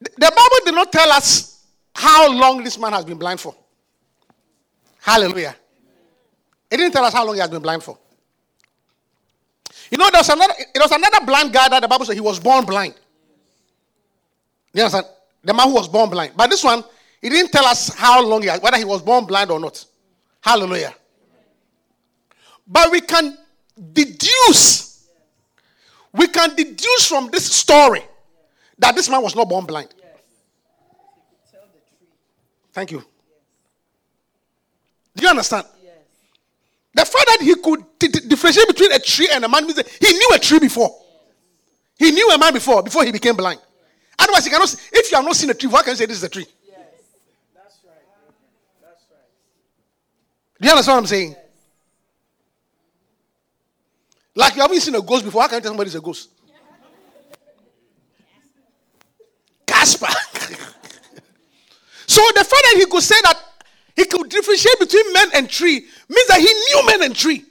the 0.01 0.31
Bible 0.31 0.65
did 0.67 0.75
not 0.75 0.93
tell 0.93 1.11
us 1.11 1.65
how 1.95 2.31
long 2.31 2.63
this 2.63 2.79
man 2.79 2.93
has 2.93 3.07
been 3.07 3.19
blind 3.19 3.41
for. 3.41 3.55
Hallelujah. 5.01 5.57
It 6.71 6.77
didn't 6.77 6.93
tell 6.93 7.05
us 7.07 7.15
how 7.15 7.25
long 7.25 7.35
he 7.35 7.41
has 7.41 7.49
been 7.49 7.63
blind 7.63 7.83
for. 7.83 7.99
You 9.95 9.99
know, 9.99 10.11
there 10.11 10.19
was 10.19 10.29
another, 10.29 10.55
it 10.59 10.81
was 10.81 10.91
another 10.91 11.25
blind 11.25 11.53
guy 11.53 11.69
that 11.69 11.81
the 11.81 11.87
Bible 11.87 12.05
said 12.05 12.15
he 12.15 12.21
was 12.21 12.41
born 12.41 12.65
blind. 12.65 12.95
You 14.73 14.83
understand? 14.83 15.07
The 15.45 15.55
man 15.55 15.69
who 15.69 15.75
was 15.75 15.87
born 15.87 16.11
blind. 16.11 16.33
But 16.37 16.51
this 16.51 16.65
one, 16.65 16.83
he 17.23 17.29
didn't 17.29 17.53
tell 17.53 17.65
us 17.65 17.95
how 17.95 18.21
long 18.21 18.43
he 18.43 18.49
has, 18.49 18.61
whether 18.61 18.77
he 18.77 18.85
was 18.85 19.03
born 19.03 19.25
blind 19.25 19.53
or 19.53 19.61
not. 19.61 19.85
Hallelujah. 20.41 20.93
But 22.67 22.91
we 22.91 23.03
can 23.03 23.39
deduce, 23.93 25.07
we 26.13 26.27
can 26.27 26.57
deduce 26.57 27.07
from 27.07 27.29
this 27.31 27.49
story 27.55 28.03
that 28.77 28.97
this 28.97 29.09
man 29.09 29.23
was 29.23 29.37
not 29.37 29.49
born 29.49 29.65
blind. 29.65 29.95
Thank 32.73 32.91
you. 32.91 33.05
Do 35.15 35.23
you 35.23 35.29
understand? 35.29 35.67
Yes. 36.95 37.09
The 37.09 37.13
fact 37.13 37.27
that 37.27 37.39
he 37.43 37.55
could 37.57 37.85
t- 37.99 38.09
t- 38.09 38.29
differentiate 38.29 38.69
between 38.69 38.93
a 38.93 38.99
tree 38.99 39.29
and 39.33 39.45
a 39.45 39.49
man 39.49 39.67
means 39.67 39.79
he 40.01 40.13
knew 40.13 40.31
a 40.35 40.39
tree 40.39 40.59
before. 40.59 40.95
He 41.99 42.11
knew 42.11 42.31
a 42.31 42.39
man 42.39 42.53
before, 42.53 42.83
before 42.83 43.05
he 43.05 43.13
became 43.13 43.37
blind. 43.37 43.61
Otherwise, 44.19 44.45
he 44.45 44.51
cannot. 44.51 44.69
See, 44.69 44.79
if 44.93 45.11
you 45.11 45.17
have 45.17 45.25
not 45.25 45.37
seen 45.37 45.51
a 45.51 45.55
tree, 45.55 45.69
why 45.69 45.83
can 45.83 45.91
you 45.91 45.97
say 45.97 46.07
this 46.07 46.19
is 46.19 46.23
a 46.25 46.29
tree? 46.29 46.47
Yes, 46.67 46.79
that's 47.55 47.79
right. 47.85 47.95
That's 48.83 49.05
right. 49.11 49.19
Do 50.61 50.67
you 50.67 50.73
understand 50.73 50.97
what 50.97 51.01
I'm 51.01 51.07
saying? 51.07 51.37
Like 54.37 54.57
you 54.57 54.63
haven't 54.63 54.81
seen 54.81 54.95
a 54.95 55.03
ghost 55.03 55.25
before, 55.25 55.43
how 55.43 55.49
can 55.49 55.57
you 55.57 55.63
tell 55.63 55.71
somebody 55.71 55.89
is 55.89 55.95
a 55.95 56.01
ghost? 56.01 56.31
Casper. 59.67 60.07
so 62.07 62.21
the 62.35 62.45
fact 62.45 62.51
that 62.51 62.75
he 62.77 62.87
could 62.87 63.03
say 63.03 63.17
that 63.23 63.39
he 63.97 64.05
could 64.07 64.29
differentiate 64.29 64.79
between 64.79 65.13
men 65.13 65.29
and 65.35 65.49
tree 65.49 65.87
means 66.09 66.27
that 66.29 66.41
he 66.41 66.47
knew 66.47 66.87
men 66.87 67.03
and 67.03 67.15
tree. 67.15 67.45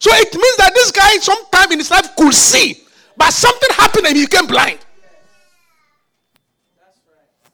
So 0.00 0.10
it 0.12 0.32
means 0.32 0.56
that 0.56 0.74
this 0.74 0.90
guy, 0.90 1.16
sometime 1.16 1.72
in 1.72 1.78
his 1.78 1.90
life, 1.90 2.14
could 2.16 2.32
see, 2.32 2.82
but 3.16 3.32
something 3.32 3.68
happened 3.72 4.06
and 4.06 4.16
he 4.16 4.24
became 4.24 4.46
blind. 4.46 4.78
That's 6.78 7.00
right. 7.06 7.52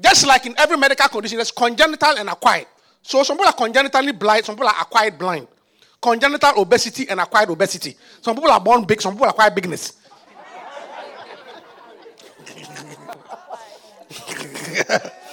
Just 0.00 0.26
like 0.26 0.44
in 0.46 0.54
every 0.58 0.76
medical 0.76 1.08
condition, 1.08 1.38
there's 1.38 1.52
congenital 1.52 2.18
and 2.18 2.28
acquired. 2.28 2.66
So 3.02 3.22
some 3.22 3.36
people 3.36 3.48
are 3.48 3.54
congenitally 3.54 4.12
blind, 4.12 4.44
some 4.44 4.56
people 4.56 4.68
are 4.68 4.80
acquired 4.80 5.18
blind. 5.18 5.46
Congenital 6.02 6.60
obesity 6.60 7.08
and 7.08 7.20
acquired 7.20 7.48
obesity. 7.48 7.96
Some 8.20 8.34
people 8.34 8.50
are 8.50 8.60
born 8.60 8.84
big, 8.84 9.00
some 9.00 9.14
people 9.14 9.28
acquire 9.28 9.50
bigness. 9.50 9.94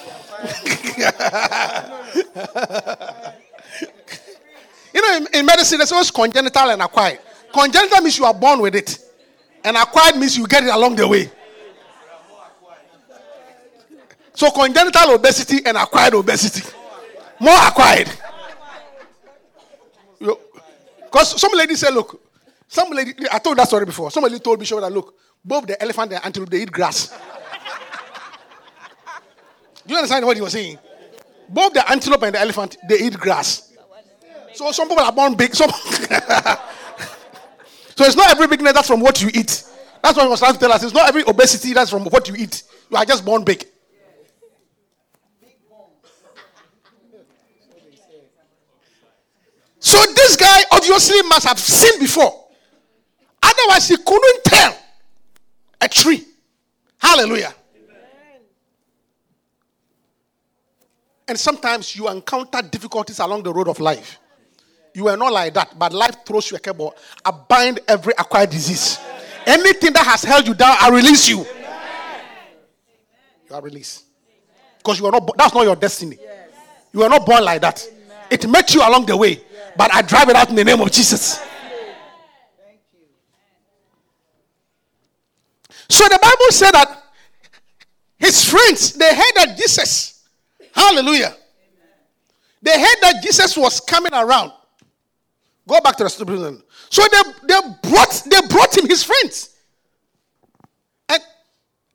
you 4.93 5.01
know, 5.01 5.17
in, 5.17 5.27
in, 5.33 5.45
medicine, 5.45 5.77
there's 5.77 5.91
always 5.91 6.12
congenital 6.12 6.71
and 6.71 6.81
acquired. 6.81 7.19
Congenital 7.53 8.01
means 8.01 8.17
you 8.17 8.25
are 8.25 8.33
born 8.33 8.59
with 8.62 8.75
it, 8.75 9.00
and 9.63 9.77
acquired 9.77 10.17
means 10.17 10.38
you 10.38 10.47
get 10.47 10.63
it 10.63 10.73
along 10.73 10.95
the 10.95 11.07
way. 11.07 11.29
So, 14.33 14.50
congenital 14.51 15.12
obesity 15.12 15.65
and 15.65 15.77
acquired 15.77 16.15
obesity. 16.15 16.67
More 17.39 17.57
acquired. 17.67 18.12
Because 20.19 21.39
some 21.39 21.51
lady 21.53 21.75
said, 21.75 21.93
Look, 21.93 22.19
some 22.73 22.89
lady, 22.89 23.13
I 23.31 23.38
told 23.38 23.57
that 23.59 23.67
story 23.67 23.85
before. 23.85 24.09
Somebody 24.09 24.39
told 24.39 24.59
me, 24.59 24.65
show 24.65 24.81
that, 24.81 24.91
look, 24.91 25.13
both 25.45 25.67
the 25.67 25.79
elephant 25.79 26.12
and 26.12 26.19
the 26.19 26.25
antelope, 26.25 26.50
they 26.50 26.63
eat 26.63 26.71
grass. 26.71 27.15
Do 29.85 29.93
you 29.93 29.97
understand 29.97 30.25
what 30.25 30.37
he 30.37 30.41
was 30.41 30.53
saying? 30.53 30.79
Both 31.49 31.73
the 31.73 31.89
antelope 31.91 32.23
and 32.23 32.33
the 32.35 32.39
elephant, 32.39 32.77
they 32.87 32.99
eat 32.99 33.13
grass. 33.13 33.73
So 34.53 34.71
some 34.71 34.87
people 34.87 35.03
are 35.03 35.11
born 35.11 35.35
big. 35.35 35.53
Some 35.55 35.69
so 35.71 35.75
it's 38.05 38.15
not 38.15 38.29
every 38.31 38.47
bigness 38.47 38.73
that's 38.73 38.87
from 38.87 39.01
what 39.01 39.21
you 39.21 39.29
eat. 39.33 39.63
That's 40.01 40.15
what 40.15 40.23
he 40.23 40.29
was 40.29 40.39
trying 40.39 40.53
to 40.53 40.59
tell 40.59 40.71
us. 40.71 40.83
It's 40.83 40.93
not 40.93 41.07
every 41.07 41.23
obesity 41.23 41.73
that's 41.73 41.89
from 41.89 42.05
what 42.05 42.27
you 42.27 42.35
eat. 42.35 42.63
You 42.89 42.97
are 42.97 43.05
just 43.05 43.25
born 43.25 43.43
big. 43.43 43.65
So 49.79 49.97
this 50.15 50.37
guy 50.37 50.63
obviously 50.71 51.21
must 51.23 51.45
have 51.45 51.59
seen 51.59 51.99
before. 51.99 52.47
Otherwise, 53.41 53.89
he 53.89 53.97
couldn't 53.97 54.43
tell 54.45 54.77
a 55.81 55.89
tree. 55.89 56.23
Hallelujah. 56.97 57.53
And 61.27 61.39
sometimes 61.39 61.96
you 61.96 62.10
encounter 62.10 62.62
difficulties 62.62 63.20
along 63.20 63.44
the 63.44 63.53
road 63.53 63.68
of 63.68 63.80
life. 63.80 64.20
You 64.94 65.08
are 65.08 65.18
not 65.18 65.32
like 65.32 65.53
that, 65.56 65.77
but 65.77 65.94
life 65.94 66.18
throws 66.25 66.51
you 66.51 66.58
a 66.58 66.60
cable. 66.60 66.96
I 67.25 67.32
bind 67.32 67.80
every 67.88 68.13
acquired 68.18 68.51
disease. 68.51 69.00
Anything 69.46 69.94
that 69.94 70.06
has 70.06 70.24
held 70.24 70.48
you 70.48 70.53
down, 70.53 70.77
I 70.80 70.89
release 70.89 71.27
you. 71.27 71.46
You 73.50 73.56
are 73.56 73.62
released. 73.62 74.03
Because 74.77 75.00
you 75.00 75.06
are 75.06 75.12
not, 75.12 75.30
that's 75.38 75.53
not 75.53 75.63
your 75.63 75.75
destiny. 75.75 76.18
You 76.92 77.03
are 77.03 77.10
not 77.10 77.25
born 77.25 77.44
like 77.44 77.62
that. 77.62 77.88
It 78.30 78.48
met 78.48 78.74
you 78.74 78.82
along 78.82 79.06
the 79.06 79.18
way. 79.18 79.42
But 79.75 79.94
I 79.94 80.01
drive 80.01 80.30
it 80.30 80.36
out 80.36 80.50
in 80.50 80.56
the 80.56 80.63
name 80.63 80.80
of 80.82 80.92
Jesus. 80.92 81.42
So 85.89 86.03
the 86.08 86.20
Bible 86.22 86.51
said 86.51 86.72
that 86.72 87.03
his 88.18 88.50
friends, 88.50 88.94
they 88.94 89.13
heard 89.13 89.32
that 89.36 89.58
Jesus, 89.58 90.12
hallelujah, 90.74 91.36
they 92.62 92.80
heard 92.80 92.98
that 93.01 93.22
Jesus 93.22 93.58
was 93.58 93.80
coming 93.80 94.13
around. 94.13 94.51
Go 95.68 95.80
back 95.82 95.96
to 95.98 96.03
the 96.03 96.10
story. 96.10 96.58
So 96.89 97.03
they, 97.12 97.22
they 97.48 97.60
brought 97.89 98.24
they 98.30 98.42
brought 98.48 98.77
him 98.77 98.88
his 98.88 99.03
friends. 99.03 99.56
And 101.10 101.22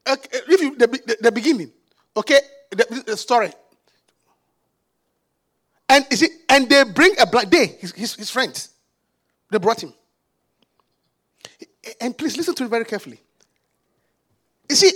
uh, 0.07 0.17
the, 0.17 1.03
the, 1.07 1.17
the 1.21 1.33
beginning. 1.33 1.73
Okay, 2.17 2.41
the, 2.71 3.05
the, 3.07 3.17
story. 3.17 3.53
And 5.89 6.07
is 6.11 6.23
it 6.23 6.33
and 6.49 6.69
they 6.69 6.85
bring 6.85 7.15
a 7.21 7.27
black 7.27 7.49
day, 7.49 7.77
his, 7.79 7.93
his, 7.93 8.15
his 8.15 8.31
friends. 8.31 8.71
They 9.51 9.59
brought 9.59 9.83
him. 9.83 9.95
And 12.01 12.17
please 12.17 12.37
listen 12.37 12.55
to 12.55 12.65
it 12.65 12.69
very 12.69 12.85
carefully. 12.85 13.21
You 14.69 14.77
see, 14.77 14.93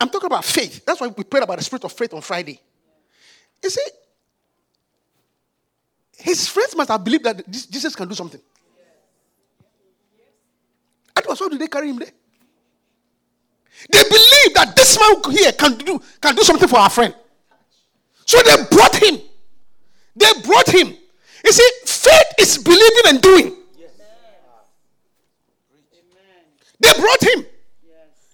I'm 0.00 0.10
talking 0.10 0.26
about 0.26 0.44
faith. 0.44 0.84
That's 0.84 1.00
why 1.00 1.06
we 1.06 1.24
prayed 1.24 1.42
about 1.42 1.56
the 1.58 1.64
spirit 1.64 1.84
of 1.84 1.92
faith 1.92 2.12
on 2.12 2.20
Friday. 2.20 2.60
You 3.66 3.70
see, 3.70 3.90
his 6.18 6.46
friends 6.46 6.76
must 6.76 6.88
have 6.88 7.02
believed 7.02 7.24
that 7.24 7.50
Jesus 7.50 7.96
can 7.96 8.06
do 8.08 8.14
something. 8.14 8.40
And 11.16 11.26
why 11.26 11.48
did 11.48 11.58
they 11.58 11.66
carry 11.66 11.90
him 11.90 11.98
there? 11.98 12.12
They 13.90 14.02
believe 14.04 14.54
that 14.54 14.76
this 14.76 14.96
man 15.00 15.34
here 15.34 15.50
can 15.50 15.76
do, 15.78 16.00
can 16.20 16.36
do 16.36 16.44
something 16.44 16.68
for 16.68 16.78
our 16.78 16.88
friend. 16.88 17.12
So 18.24 18.40
they 18.40 18.54
brought 18.70 18.94
him. 19.02 19.20
They 20.14 20.32
brought 20.44 20.68
him. 20.68 20.96
You 21.44 21.52
see, 21.52 21.70
faith 21.86 22.34
is 22.38 22.58
believing 22.58 23.06
and 23.08 23.20
doing. 23.20 23.56
They 26.78 26.92
brought 26.92 27.22
him. 27.24 27.46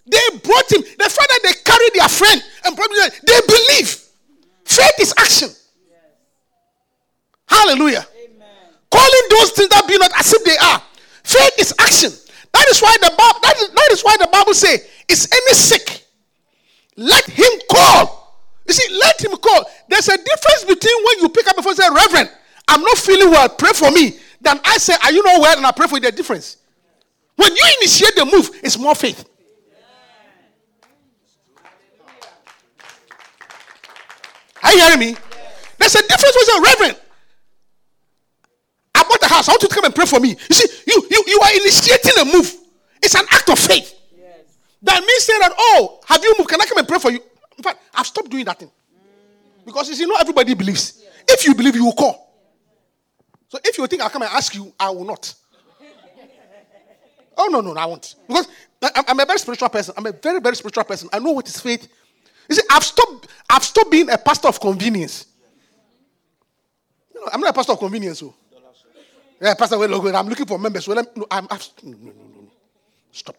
They 0.05 0.39
brought 0.45 0.71
him. 0.71 0.83
The 0.83 1.09
fact 1.09 1.29
that 1.31 1.41
they 1.43 1.53
carried 1.65 1.95
their 1.95 2.09
friend 2.11 2.43
and 2.67 2.77
him, 2.77 3.11
they 3.27 3.41
believe. 3.47 4.12
Faith 4.65 5.01
is 5.01 5.15
action. 5.19 5.49
Hallelujah. 7.47 8.07
Amen. 8.25 8.49
Calling 8.91 9.27
those 9.31 9.51
things 9.53 9.69
that 9.69 9.87
be 9.87 9.99
not 9.99 10.13
as 10.19 10.33
if 10.33 10.45
they 10.45 10.57
are. 10.57 10.83
Faith 11.23 11.59
is 11.59 11.75
action. 11.79 12.11
That 12.53 12.67
is 12.69 12.81
why 12.81 12.97
the 13.01 13.13
Bible 13.17 13.41
that 13.43 13.57
is, 13.57 13.69
that 13.71 13.89
is 13.93 14.03
why 14.03 14.17
the 14.19 14.29
Bible 14.31 14.55
say, 14.55 14.79
is 15.09 15.29
any 15.33 15.55
sick? 15.55 16.05
Let 16.97 17.25
him 17.25 17.53
call. 17.71 18.23
You 18.67 18.75
see, 18.75 18.95
let 19.01 19.23
him 19.23 19.37
call. 19.37 19.65
There's 19.89 20.09
a 20.09 20.17
difference 20.17 20.65
between 20.67 21.05
when 21.05 21.19
you 21.21 21.29
pick 21.29 21.47
up 21.49 21.57
the 21.57 21.63
phone 21.63 21.73
and 21.73 21.79
say, 21.79 21.89
Reverend, 21.91 22.31
I'm 22.69 22.83
not 22.83 22.99
feeling 22.99 23.31
well, 23.31 23.49
pray 23.49 23.73
for 23.73 23.91
me. 23.91 24.19
Then 24.41 24.61
I 24.65 24.79
say, 24.79 24.95
Are 25.03 25.13
you 25.13 25.23
not 25.23 25.41
well? 25.41 25.57
And 25.57 25.67
I 25.67 25.73
pray 25.73 25.87
for 25.87 25.97
you. 25.97 26.03
The 26.03 26.13
difference. 26.13 26.59
When 27.37 27.51
you 27.51 27.63
initiate 27.81 28.15
the 28.17 28.25
move, 28.25 28.51
it's 28.63 28.79
more 28.79 28.95
faith. 28.95 29.25
Are 34.63 34.73
you 34.73 34.81
hearing 34.81 35.01
me? 35.01 35.17
There's 35.79 35.95
a 35.95 36.03
difference 36.03 36.37
with 36.39 36.57
a 36.57 36.61
reverend. 36.61 37.01
I 38.95 39.03
bought 39.03 39.23
a 39.23 39.29
house. 39.29 39.49
I 39.49 39.53
want 39.53 39.63
you 39.63 39.69
to 39.69 39.75
come 39.75 39.85
and 39.85 39.95
pray 39.95 40.07
for 40.07 40.21
me. 40.21 40.31
You 40.31 40.55
see, 40.55 40.83
you, 40.87 41.07
you, 41.11 41.25
you 41.27 41.41
are 41.41 41.53
initiating 41.53 42.13
a 42.21 42.25
move. 42.25 42.55
It's 43.03 43.15
an 43.15 43.25
act 43.31 43.51
of 43.51 43.59
faith. 43.59 43.99
Yes. 44.17 44.57
That 44.83 45.01
means 45.01 45.25
saying 45.25 45.41
that, 45.41 45.53
oh, 45.57 46.01
have 46.07 46.23
you 46.23 46.35
moved? 46.39 46.51
Can 46.51 46.61
I 46.61 46.67
come 46.67 46.79
and 46.79 46.87
pray 46.87 46.99
for 46.99 47.11
you? 47.11 47.21
In 47.59 47.65
fact, 47.65 47.81
I've 47.95 48.07
stopped 48.07 48.31
doing 48.31 48.45
that 48.45 48.59
thing. 48.61 48.71
Because 49.65 49.89
you 49.89 49.95
see, 49.95 50.07
not 50.07 50.21
everybody 50.21 50.55
believes. 50.55 51.03
If 51.29 51.45
you 51.45 51.55
believe, 51.55 51.75
you 51.75 51.85
will 51.85 51.93
call. 51.93 52.33
So 53.49 53.59
if 53.65 53.77
you 53.77 53.87
think 53.87 54.03
I'll 54.03 54.11
come 54.11 54.23
and 54.23 54.31
ask 54.33 54.55
you, 54.55 54.73
I 54.79 54.91
will 54.91 55.05
not. 55.05 55.35
oh, 57.37 57.49
no, 57.49 57.61
no, 57.61 57.73
no, 57.73 57.81
I 57.81 57.87
won't. 57.87 58.15
Because 58.27 58.49
I'm 58.83 59.21
a 59.21 59.27
very 59.27 59.39
spiritual 59.39 59.69
person. 59.69 59.95
I'm 59.97 60.07
a 60.07 60.13
very, 60.13 60.41
very 60.41 60.57
spiritual 60.57 60.85
person. 60.85 61.09
I 61.13 61.19
know 61.19 61.33
what 61.33 61.47
is 61.49 61.61
faith. 61.61 61.89
You 62.53 62.57
see, 62.57 62.67
I've 62.69 62.85
stopped, 62.85 63.29
I've 63.49 63.65
stopped 63.65 63.91
being 63.91 64.11
a 64.11 64.19
pastor 64.19 64.49
of 64.49 64.61
convenience. 64.61 65.25
I'm 67.33 67.41
not 67.41 67.49
a 67.49 67.53
pastor 67.55 67.73
of 67.73 67.79
convenience. 67.79 68.19
So. 68.19 68.35
Oh. 68.55 68.61
Yeah, 69.41 69.55
Pastor, 69.55 69.77
I'm 69.77 70.29
looking 70.29 70.45
for 70.45 70.59
members. 70.59 70.87
Well, 70.87 71.03
no, 71.17 71.27
I'm, 71.31 71.47
I've, 71.51 71.67
no, 71.83 71.93
no, 71.93 72.13
no, 72.13 72.13
no. 72.13 72.53
Stop. 73.11 73.37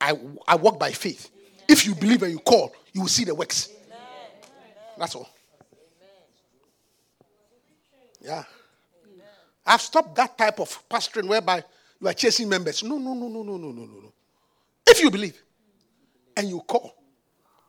I, 0.00 0.16
I 0.46 0.54
walk 0.54 0.78
by 0.78 0.92
faith. 0.92 1.28
If 1.66 1.86
you 1.86 1.96
believe 1.96 2.22
and 2.22 2.30
you 2.30 2.38
call, 2.38 2.72
you 2.92 3.00
will 3.00 3.08
see 3.08 3.24
the 3.24 3.34
works. 3.34 3.68
That's 4.96 5.16
all. 5.16 5.28
Yeah. 8.20 8.44
I've 9.66 9.80
stopped 9.80 10.14
that 10.14 10.38
type 10.38 10.60
of 10.60 10.88
pastoring 10.88 11.26
whereby 11.26 11.64
you 12.00 12.06
are 12.06 12.14
chasing 12.14 12.48
members. 12.48 12.84
No, 12.84 12.96
no, 12.96 13.12
no, 13.12 13.26
no, 13.26 13.42
no, 13.42 13.56
no, 13.56 13.72
no, 13.72 13.86
no. 13.86 14.12
If 14.86 15.02
you 15.02 15.10
believe 15.10 15.42
and 16.36 16.48
you 16.48 16.60
call, 16.60 16.94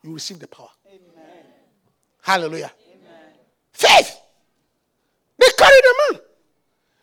you 0.02 0.12
receive 0.14 0.38
the 0.38 0.46
power. 0.46 0.68
Amen. 0.86 1.44
Hallelujah. 2.22 2.72
Amen. 2.88 3.32
Faith. 3.72 4.20
They 5.38 5.46
carried 5.56 5.84
a 5.84 6.12
man. 6.12 6.22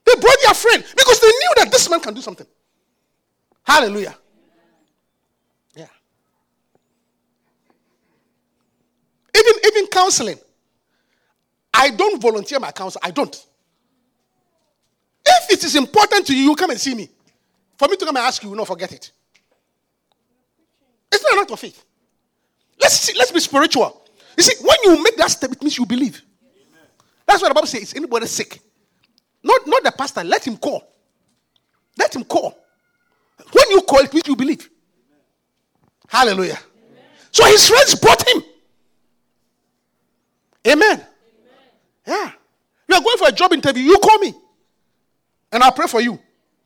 They 0.06 0.14
brought 0.20 0.38
their 0.44 0.54
friend 0.54 0.84
because 0.96 1.20
they 1.20 1.28
knew 1.28 1.54
that 1.58 1.72
this 1.72 1.90
man 1.90 2.00
can 2.00 2.14
do 2.14 2.22
something. 2.22 2.48
Hallelujah. 3.64 4.16
Yeah. 5.76 5.88
Even, 9.36 9.54
even 9.66 9.88
counseling. 9.88 10.38
I 11.74 11.90
don't 11.90 12.22
volunteer 12.22 12.60
my 12.60 12.72
counsel. 12.72 13.02
I 13.04 13.12
don't. 13.12 13.46
If 15.26 15.52
it 15.52 15.64
is 15.64 15.76
important 15.76 16.28
to 16.28 16.36
you, 16.36 16.44
you 16.44 16.56
come 16.56 16.70
and 16.70 16.80
see 16.80 16.94
me. 16.94 17.10
For 17.78 17.88
me 17.88 17.98
to 17.98 18.06
come 18.06 18.16
and 18.16 18.26
ask 18.26 18.42
you, 18.44 18.50
you 18.50 18.56
not 18.56 18.68
forget 18.68 18.92
it. 18.92 19.12
It's 21.12 21.24
not 21.24 21.34
an 21.34 21.40
act 21.40 21.52
of 21.52 21.60
faith. 21.60 21.84
Let's 22.86 23.00
see, 23.00 23.18
let's 23.18 23.32
be 23.32 23.40
spiritual. 23.40 24.00
You 24.38 24.44
see, 24.44 24.64
when 24.64 24.78
you 24.84 25.04
make 25.04 25.18
that 25.18 25.32
step, 25.32 25.52
it 25.52 25.60
means 25.60 25.76
you 25.76 25.88
believe. 25.88 26.22
That's 27.26 27.42
what 27.42 27.48
the 27.48 27.56
Bible 27.56 27.66
says. 27.66 27.96
Anybody 27.96 28.28
sick? 28.28 28.60
Not, 29.42 29.66
not 29.66 29.84
the 29.84 29.92
pastor. 29.92 30.24
Let 30.24 30.46
him 30.46 30.56
call. 30.56 30.88
Let 31.98 32.16
him 32.16 32.24
call. 32.26 32.56
When 33.52 33.72
you 33.72 33.82
call, 33.82 34.02
it 34.02 34.14
means 34.14 34.28
you 34.28 34.36
believe. 34.36 34.70
Hallelujah. 36.08 36.60
Amen. 36.60 37.04
So 37.32 37.44
his 37.46 37.68
friends 37.68 37.96
brought 37.96 38.30
him. 38.30 38.44
Amen. 40.68 40.92
Amen. 40.92 41.08
Yeah. 42.06 42.32
You 42.88 42.96
are 42.98 43.02
going 43.02 43.18
for 43.18 43.30
a 43.30 43.32
job 43.32 43.52
interview. 43.54 43.82
You 43.82 43.98
call 43.98 44.20
me. 44.20 44.32
And 45.52 45.64
I'll 45.64 45.72
pray 45.72 45.88
for 45.88 46.02
you. 46.02 46.20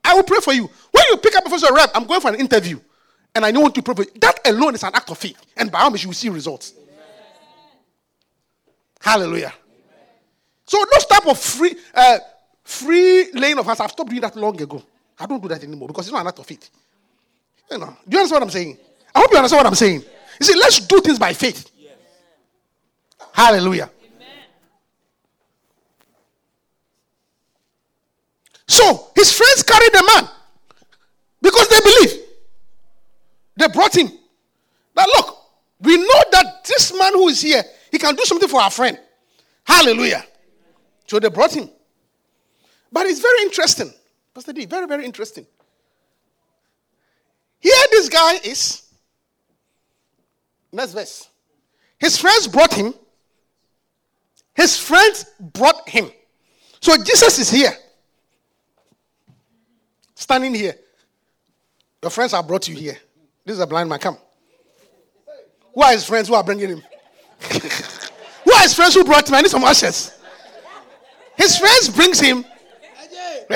I 0.04 0.16
will 0.16 0.24
pray 0.24 0.40
for 0.42 0.52
you. 0.52 0.70
When 0.92 1.04
you 1.12 1.16
pick 1.16 1.38
up 1.38 1.46
a 1.46 1.50
first 1.50 1.66
rep, 1.72 1.92
I'm 1.96 2.04
going 2.04 2.20
for 2.20 2.28
an 2.28 2.42
interview. 2.42 2.78
And 3.36 3.46
I 3.46 3.52
know 3.52 3.62
want 3.62 3.76
to 3.76 3.82
pray 3.82 3.96
for 3.96 4.04
you. 4.04 4.12
That 4.20 4.40
alone 4.48 4.76
is 4.76 4.84
an 4.84 4.92
act 4.94 5.10
of 5.10 5.18
faith. 5.18 5.40
And 5.56 5.72
by 5.72 5.80
how 5.80 5.90
much 5.90 6.04
you 6.04 6.10
will 6.10 6.16
see 6.16 6.30
results. 6.30 6.74
Amen. 6.76 6.96
Hallelujah. 9.00 9.54
So 10.66 10.84
those 10.92 11.06
type 11.06 11.28
of 11.28 11.40
free 11.40 11.76
uh, 11.94 12.20
free 12.64 13.32
laying 13.34 13.58
of 13.58 13.66
hands, 13.66 13.80
I've 13.80 13.92
stopped 13.92 14.10
doing 14.10 14.22
that 14.22 14.36
long 14.36 14.60
ago. 14.62 14.84
I 15.20 15.26
don't 15.26 15.42
do 15.42 15.48
that 15.48 15.64
anymore 15.64 15.88
because 15.88 16.08
it's 16.08 16.14
not 16.14 16.22
an 16.22 16.28
act 16.28 16.40
of 16.40 16.46
faith. 16.46 16.70
You 17.72 17.78
know, 17.78 17.98
do 18.08 18.16
you 18.16 18.20
understand 18.20 18.42
what 18.42 18.44
I'm 18.44 18.50
saying? 18.50 18.78
I 19.14 19.20
hope 19.20 19.32
you 19.32 19.38
understand 19.38 19.60
what 19.60 19.68
I'm 19.68 19.76
saying. 19.76 20.04
You 20.40 20.46
see, 20.46 20.56
let's 20.56 20.80
do 20.80 21.00
things 21.02 21.20
by 21.20 21.34
faith. 21.34 21.72
Yes. 21.78 21.94
Hallelujah. 23.34 23.90
Amen. 24.04 24.38
So 28.68 29.12
his 29.16 29.32
friends 29.32 29.64
carried 29.64 29.92
the 29.92 30.04
man 30.16 30.30
because 31.42 31.68
they 31.68 31.80
believe. 31.80 32.29
They 33.60 33.68
brought 33.68 33.96
him. 33.96 34.08
Now 34.96 35.06
look, 35.06 35.38
we 35.82 35.98
know 35.98 36.24
that 36.32 36.64
this 36.66 36.98
man 36.98 37.12
who 37.14 37.28
is 37.28 37.42
here, 37.42 37.62
he 37.92 37.98
can 37.98 38.16
do 38.16 38.24
something 38.24 38.48
for 38.48 38.62
our 38.62 38.72
friend. 38.72 38.98
Hallelujah. 39.66 40.24
So 41.08 41.20
they 41.20 41.28
brought 41.30 41.54
him. 41.54 41.70
But 42.90 43.08
it's 43.08 43.20
very 43.20 43.42
interesting. 43.44 43.92
Pastor 44.34 44.54
D, 44.54 44.66
very, 44.66 44.88
very 44.88 45.04
interesting. 45.04 45.46
Here 47.60 47.76
this 47.92 48.08
guy 48.08 48.36
is. 48.46 48.84
Next 50.72 50.94
verse. 50.94 51.28
His 51.98 52.18
friends 52.18 52.48
brought 52.48 52.74
him. 52.74 52.94
His 54.54 54.80
friends 54.80 55.26
brought 55.38 55.88
him. 55.90 56.10
So 56.80 56.96
Jesus 57.04 57.40
is 57.40 57.52
here. 57.52 57.74
Standing 60.16 60.54
here. 60.54 60.76
Your 62.02 62.10
friends 62.10 62.32
have 62.32 62.48
brought 62.48 62.70
you 62.70 62.76
here. 62.76 62.98
This 63.50 63.56
is 63.56 63.64
a 63.64 63.66
blind 63.66 63.90
man. 63.90 63.98
Come. 63.98 64.16
Who 65.74 65.82
are 65.82 65.92
his 65.92 66.06
friends 66.06 66.28
who 66.28 66.36
are 66.36 66.44
bringing 66.44 66.70
him? 66.70 66.84
who 68.44 68.54
are 68.54 68.62
his 68.62 68.76
friends 68.76 68.94
who 68.94 69.04
brought 69.04 69.28
him? 69.28 69.34
I 69.34 69.42
need 69.42 69.50
some 69.50 69.64
ashes. 69.64 70.16
His 71.36 71.58
friends 71.58 71.90
brings 71.90 72.20
him 72.20 72.46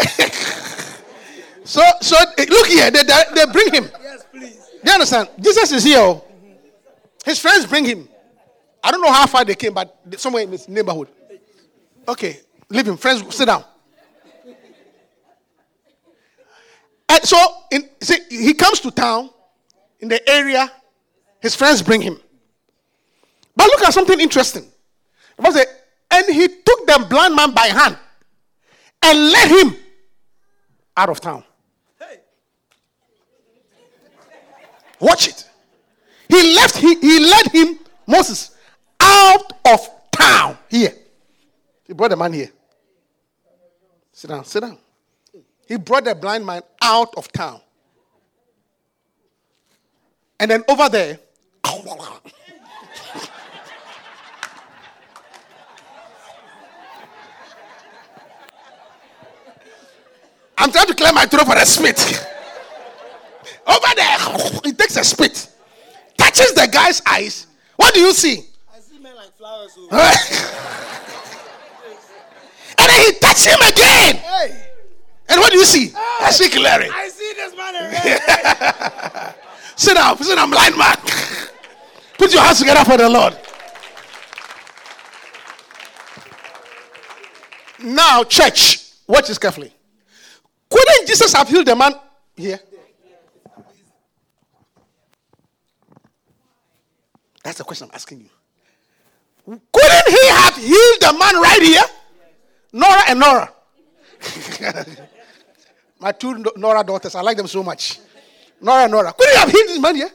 so, 1.64 1.84
so 2.02 2.16
look 2.40 2.66
here. 2.66 2.90
They, 2.90 3.04
they, 3.04 3.24
they 3.36 3.46
bring 3.52 3.72
him. 3.72 3.88
Yes, 4.02 4.26
please. 4.32 4.56
Do 4.56 4.80
you 4.84 4.94
understand? 4.94 5.30
Jesus 5.40 5.72
is 5.72 5.84
here. 5.84 6.00
Mm-hmm. 6.00 6.54
His 7.24 7.38
friends 7.38 7.68
bring 7.68 7.86
him. 7.86 8.10
I 8.84 8.90
don't 8.90 9.00
know 9.00 9.12
how 9.12 9.28
far 9.28 9.46
they 9.46 9.54
came, 9.54 9.76
but 9.76 9.96
somewhere 10.18 10.42
in 10.42 10.50
this 10.50 10.68
neighborhood. 10.68 11.10
Okay, 12.08 12.40
leave 12.68 12.88
him. 12.88 12.98
Friends, 12.98 13.36
sit 13.36 13.46
down. 13.46 13.64
And 17.10 17.24
so, 17.24 17.38
in, 17.70 17.88
see, 18.02 18.18
he 18.28 18.56
comes 18.56 18.80
to 18.80 18.90
town 18.90 19.30
in 20.04 20.10
the 20.10 20.30
area. 20.30 20.70
His 21.40 21.56
friends 21.56 21.82
bring 21.82 22.02
him. 22.02 22.20
But 23.56 23.68
look 23.68 23.82
at 23.84 23.94
something 23.94 24.20
interesting. 24.20 24.66
And 25.40 26.26
he 26.28 26.48
took 26.48 26.86
the 26.86 27.08
blind 27.10 27.36
man 27.36 27.54
by 27.54 27.68
hand 27.68 27.98
and 29.02 29.32
led 29.32 29.50
him 29.50 29.76
out 30.96 31.10
of 31.10 31.20
town. 31.22 31.44
Watch 35.00 35.28
it. 35.28 35.50
He 36.30 36.56
left, 36.56 36.78
he, 36.78 36.96
he 36.96 37.20
led 37.20 37.48
him, 37.48 37.80
Moses, 38.06 38.56
out 39.00 39.54
of 39.66 39.90
town. 40.12 40.58
Here. 40.70 40.94
He 41.86 41.94
brought 41.94 42.10
the 42.10 42.18
man 42.18 42.34
here. 42.34 42.52
Sit 44.12 44.30
down, 44.30 44.46
sit 44.46 44.62
down. 44.62 44.78
He 45.68 45.78
brought 45.78 46.06
the 46.06 46.16
blind 46.16 46.46
man 46.46 46.62
out 46.82 47.14
of 47.16 47.32
town. 47.32 47.62
And 50.44 50.52
then 50.52 50.64
over 50.68 50.90
there, 50.90 51.18
I'm 60.58 60.70
trying 60.70 60.88
to 60.88 60.96
clear 60.96 61.14
my 61.14 61.26
throat 61.28 61.46
for 61.46 61.56
a 61.56 61.66
spit. 61.66 62.28
Over 63.66 63.88
there, 63.96 64.18
he 64.66 64.74
takes 64.74 64.98
a 64.98 65.06
spit, 65.06 65.48
touches 66.18 66.54
the 66.54 66.68
guy's 66.70 67.02
eyes. 67.08 67.48
What 67.78 67.94
do 67.94 68.02
you 68.02 68.12
see? 68.12 68.42
I 68.76 68.80
see 68.82 69.00
men 69.00 69.16
like 69.16 69.32
flowers. 69.38 69.72
oh. 69.78 69.88
and 72.80 72.90
then 72.92 73.00
he 73.00 73.14
touches 73.18 73.46
him 73.46 73.62
again. 73.62 74.18
Hey, 74.18 74.66
And 75.30 75.40
what 75.40 75.54
do 75.54 75.58
you 75.58 75.64
see? 75.64 75.94
I 75.96 76.32
see 76.32 76.50
clearly. 76.50 76.90
I 76.92 77.08
see 77.08 77.32
this 77.34 77.56
man. 77.56 79.36
Sit 79.76 79.96
down, 79.96 80.18
sit 80.18 80.36
down, 80.36 80.50
blind 80.50 80.78
man. 80.78 80.98
Put 82.18 82.34
your 82.34 82.44
hands 82.44 82.60
together 82.60 82.86
for 82.86 82.98
the 82.98 83.10
Lord. 83.10 83.38
Now, 87.84 88.24
church, 88.24 88.92
watch 89.08 89.28
this 89.28 89.38
carefully. 89.38 89.74
Couldn't 90.70 91.08
Jesus 91.08 91.34
have 91.34 91.50
healed 91.50 91.68
the 91.68 91.76
man 91.76 91.94
here? 92.36 92.60
That's 97.44 97.58
the 97.58 97.64
question 97.64 97.90
I'm 97.90 97.96
asking 97.96 98.22
you. 98.22 98.30
Couldn't 99.46 100.08
he 100.08 100.28
have 100.30 100.56
healed 100.56 101.02
the 101.02 101.14
man 101.20 101.36
right 101.42 101.62
here? 101.62 101.84
Nora 102.72 103.02
and 103.10 103.20
Nora. 103.20 103.54
My 106.00 106.14
two 106.14 106.46
Nora 106.56 106.84
daughters, 106.84 107.16
I 107.16 107.22
like 107.22 107.36
them 107.36 107.48
so 107.48 107.62
much. 107.62 108.00
Nora 108.64 108.88
Nora. 108.88 109.12
Couldn't 109.12 109.36
have 109.36 109.52
healed 109.52 109.68
this 109.68 109.80
man 109.80 109.96
here? 109.96 110.06
Eh? 110.06 110.10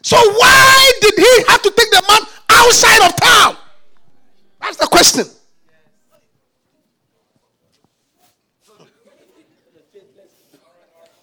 So 0.00 0.16
why 0.16 0.92
did 1.02 1.14
he 1.14 1.44
have 1.48 1.60
to 1.60 1.70
take 1.70 1.90
the 1.90 2.02
man 2.08 2.22
outside 2.48 3.06
of 3.06 3.14
town? 3.16 3.56
That's 4.60 4.78
the 4.78 4.86
question. 4.86 5.26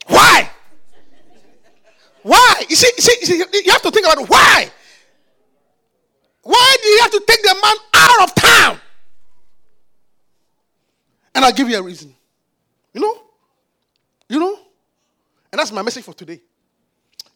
Why? 0.06 0.50
Why? 2.22 2.64
You 2.70 2.76
see, 2.76 2.92
you 2.96 3.02
see, 3.02 3.18
you 3.22 3.26
see, 3.26 3.64
you 3.66 3.72
have 3.72 3.82
to 3.82 3.90
think 3.92 4.06
about 4.06 4.30
why. 4.30 4.70
Why 6.44 6.78
do 6.84 6.88
you 6.88 7.00
have 7.02 7.12
to 7.12 7.24
take 7.28 7.42
the 7.42 7.56
man 7.64 7.76
out 7.96 8.30
of 8.30 8.36
town? 8.36 8.80
And 11.34 11.44
I'll 11.44 11.52
give 11.52 11.68
you 11.68 11.80
a 11.80 11.82
reason. 11.82 12.14
You 12.94 13.02
know? 13.02 13.22
You 14.30 14.40
know? 14.40 14.65
And 15.56 15.62
that's 15.62 15.72
my 15.72 15.82
message 15.82 16.04
for 16.04 16.14
today. 16.14 16.42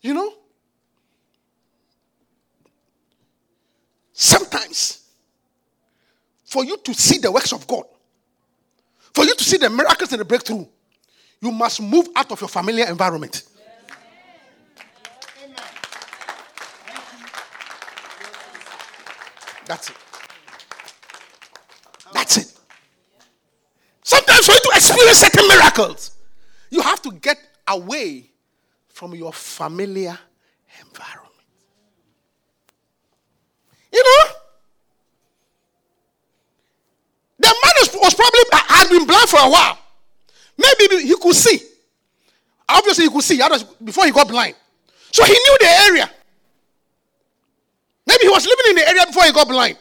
You 0.02 0.14
know? 0.14 0.34
Sometimes, 4.12 5.06
for 6.44 6.66
you 6.66 6.76
to 6.76 6.94
see 6.94 7.20
the 7.20 7.32
works 7.32 7.54
of 7.54 7.66
God, 7.66 7.86
for 9.14 9.24
you 9.24 9.34
to 9.36 9.44
see 9.46 9.56
the 9.56 9.70
miracles 9.70 10.12
and 10.12 10.20
the 10.20 10.26
breakthrough, 10.26 10.66
you 11.40 11.50
must 11.50 11.82
move 11.82 12.10
out 12.14 12.30
of 12.30 12.42
your 12.42 12.50
familiar 12.50 12.88
environment. 12.90 13.44
That's 19.66 19.92
it. 19.92 19.96
That's 22.12 22.36
it. 22.36 22.60
Sometimes 24.04 24.46
for 24.46 24.52
you 24.52 24.60
to 24.60 24.72
experience 24.76 25.20
certain 25.20 25.48
miracles, 25.48 26.18
you 26.70 26.82
have 26.82 27.02
to 27.04 27.14
get 27.14 27.49
away 27.70 28.30
from 28.88 29.16
your 29.16 29.32
familiar 29.32 30.18
environment. 30.80 31.30
You 33.92 34.04
know, 34.04 34.32
the 37.40 37.48
man 37.48 37.74
was, 38.02 38.14
probably 38.14 38.40
had 38.52 38.90
been 38.90 39.06
blind 39.06 39.30
for 39.30 39.40
a 39.40 39.50
while. 39.50 39.78
Maybe 40.58 41.08
he 41.08 41.16
could 41.16 41.36
see. 41.36 41.60
Obviously, 42.68 43.06
he 43.06 43.10
could 43.10 43.24
see 43.24 43.42
before 43.84 44.06
he 44.06 44.12
got 44.12 44.28
blind. 44.28 44.56
So 45.12 45.24
he 45.24 45.32
knew 45.32 45.58
the 45.60 45.70
area. 45.88 46.10
Maybe 48.06 48.24
he 48.24 48.30
was 48.30 48.46
living 48.46 48.66
in 48.70 48.76
the 48.76 48.88
area 48.90 49.06
before 49.08 49.24
he 49.24 49.32
got 49.32 49.48
blind. 49.48 49.78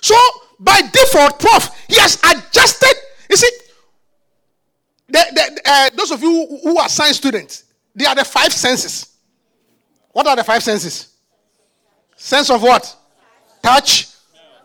So 0.00 0.14
by 0.60 0.82
default, 0.82 1.38
prof, 1.40 1.70
he 1.88 1.98
has 1.98 2.16
adjusted. 2.22 2.94
You 3.30 3.36
see, 3.36 3.50
the, 5.12 5.24
the, 5.34 5.60
uh, 5.66 5.90
those 5.94 6.10
of 6.10 6.22
you 6.22 6.58
who 6.62 6.78
are 6.78 6.88
science 6.88 7.18
students, 7.18 7.64
they 7.94 8.06
are 8.06 8.14
the 8.14 8.24
five 8.24 8.50
senses. 8.50 9.14
What 10.10 10.26
are 10.26 10.34
the 10.34 10.42
five 10.42 10.62
senses? 10.62 11.12
Sense 12.16 12.48
of 12.50 12.62
what? 12.62 12.96
Touch, 13.62 14.08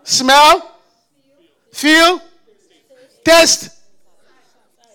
smell, 0.03 0.79
feel, 1.73 2.21
taste, 3.25 3.77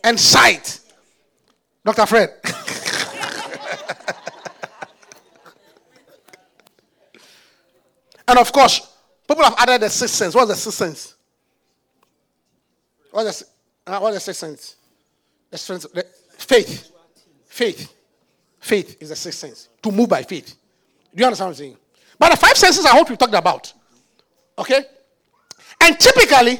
and 0.02 0.18
sight. 0.18 0.80
Dr. 1.84 2.06
Fred. 2.06 2.30
and 8.26 8.38
of 8.38 8.50
course, 8.52 8.90
people 9.28 9.44
have 9.44 9.56
added 9.58 9.82
the 9.82 9.90
sixth 9.90 10.14
sense. 10.14 10.34
What's 10.34 10.48
the 10.48 10.56
sixth 10.56 10.78
sense? 10.78 11.14
What's 13.10 13.40
the, 13.40 13.46
uh, 13.92 14.00
what's 14.00 14.16
the 14.16 14.20
sixth 14.20 14.40
sense? 14.40 14.76
The 15.52 15.58
sense 15.58 15.86
the 15.92 16.04
faith. 16.38 16.90
Faith. 17.46 17.94
Faith 18.58 18.96
is 19.00 19.10
the 19.10 19.16
sixth 19.16 19.38
sense. 19.38 19.68
To 19.82 19.92
move 19.92 20.08
by 20.08 20.22
faith. 20.22 20.56
Do 21.14 21.20
you 21.20 21.26
understand 21.26 21.48
what 21.48 21.52
I'm 21.52 21.58
saying? 21.58 21.76
But 22.18 22.30
the 22.30 22.36
five 22.38 22.56
senses 22.56 22.86
I 22.86 22.90
hope 22.90 23.10
you 23.10 23.16
talked 23.16 23.34
about. 23.34 23.72
Okay? 24.58 24.82
And 25.82 26.00
typically, 26.00 26.58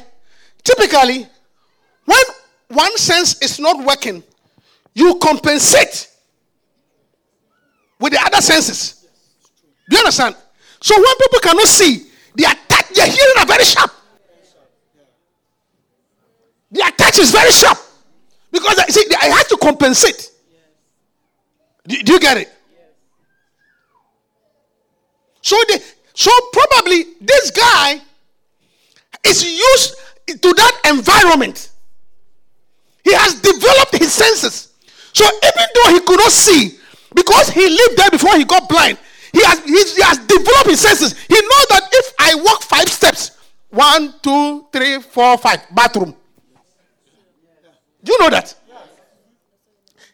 typically, 0.63 1.27
when 2.05 2.19
one 2.67 2.95
sense 2.97 3.41
is 3.41 3.59
not 3.59 3.83
working, 3.83 4.21
you 4.93 5.15
compensate 5.15 6.09
with 7.99 8.13
the 8.13 8.21
other 8.23 8.41
senses. 8.41 9.07
Do 9.89 9.95
you 9.95 10.01
understand? 10.01 10.35
So 10.81 10.95
when 10.95 11.15
people 11.17 11.39
cannot 11.39 11.67
see, 11.67 12.09
their 12.35 12.53
touch, 12.67 12.89
their 12.89 13.07
hearing 13.07 13.35
are 13.39 13.45
very 13.47 13.63
sharp. 13.63 13.91
Their 16.69 16.91
touch 16.91 17.17
is 17.17 17.31
very 17.31 17.51
sharp. 17.51 17.79
Because 18.53 18.77
I 18.77 18.85
see, 18.85 19.03
I 19.19 19.25
have 19.25 19.47
to 19.47 19.57
compensate. 19.57 20.29
Do, 21.87 21.97
do 22.03 22.13
you 22.13 22.19
get 22.19 22.37
it? 22.37 22.49
So 25.41 25.57
they, 25.67 25.79
so 26.13 26.31
probably 26.53 27.03
this 27.19 27.49
guy 27.49 27.99
is 29.25 29.43
used 29.43 29.95
to 30.27 30.53
that 30.53 30.81
environment. 30.85 31.71
He 33.03 33.13
has 33.13 33.41
developed 33.41 33.97
his 33.97 34.13
senses. 34.13 34.71
So 35.13 35.25
even 35.25 35.65
though 35.75 35.93
he 35.93 35.99
could 36.01 36.19
not 36.19 36.31
see, 36.31 36.77
because 37.13 37.49
he 37.49 37.67
lived 37.67 37.97
there 37.97 38.11
before 38.11 38.37
he 38.37 38.45
got 38.45 38.69
blind, 38.69 38.99
he 39.33 39.43
has, 39.43 39.63
he 39.65 40.01
has 40.03 40.19
developed 40.19 40.69
his 40.69 40.79
senses. 40.79 41.17
He 41.27 41.33
knows 41.33 41.65
that 41.69 41.89
if 41.91 42.13
I 42.19 42.35
walk 42.35 42.61
five 42.61 42.87
steps, 42.87 43.31
one, 43.71 44.13
two, 44.21 44.67
three, 44.71 45.01
four, 45.01 45.39
five, 45.39 45.59
bathroom. 45.73 46.15
Do 48.03 48.11
you 48.11 48.19
know 48.19 48.29
that? 48.29 48.53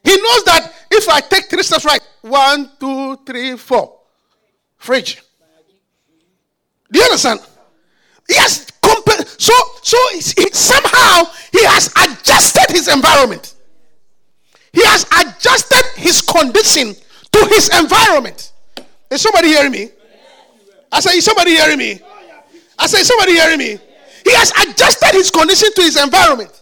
He 0.03 0.15
knows 0.15 0.43
that 0.45 0.73
if 0.91 1.09
I 1.09 1.19
take 1.21 1.49
three 1.49 1.63
steps 1.63 1.85
right, 1.85 2.01
one, 2.21 2.71
two, 2.79 3.17
three, 3.25 3.57
four, 3.57 3.99
fridge. 4.77 5.21
Do 6.91 6.99
you 6.99 7.05
understand? 7.05 7.39
Yes, 8.27 8.71
so 9.37 9.53
so 9.81 9.97
it, 10.13 10.55
somehow 10.55 11.23
he 11.51 11.63
has 11.65 11.87
adjusted 11.95 12.69
his 12.69 12.87
environment. 12.87 13.55
He 14.73 14.83
has 14.85 15.03
adjusted 15.03 15.83
his 15.95 16.21
condition 16.21 16.93
to 17.31 17.45
his 17.47 17.69
environment. 17.79 18.51
Is 19.09 19.21
somebody 19.21 19.47
hearing 19.47 19.71
me? 19.71 19.89
I 20.91 20.99
say, 20.99 21.17
is 21.17 21.25
somebody 21.25 21.51
hearing 21.51 21.77
me? 21.79 21.99
I 22.77 22.87
say, 22.87 22.99
is 22.99 23.07
somebody 23.07 23.33
hearing 23.33 23.59
me? 23.59 23.77
He 24.23 24.33
has 24.35 24.51
adjusted 24.51 25.13
his 25.13 25.31
condition 25.31 25.69
to 25.73 25.81
his 25.81 26.01
environment. 26.01 26.58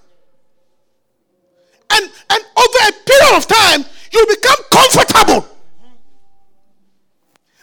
And, 1.91 2.03
and 2.03 2.43
over 2.57 2.79
a 2.87 2.91
period 3.05 3.37
of 3.37 3.47
time, 3.47 3.85
you 4.11 4.25
become 4.27 4.57
comfortable. 4.71 5.47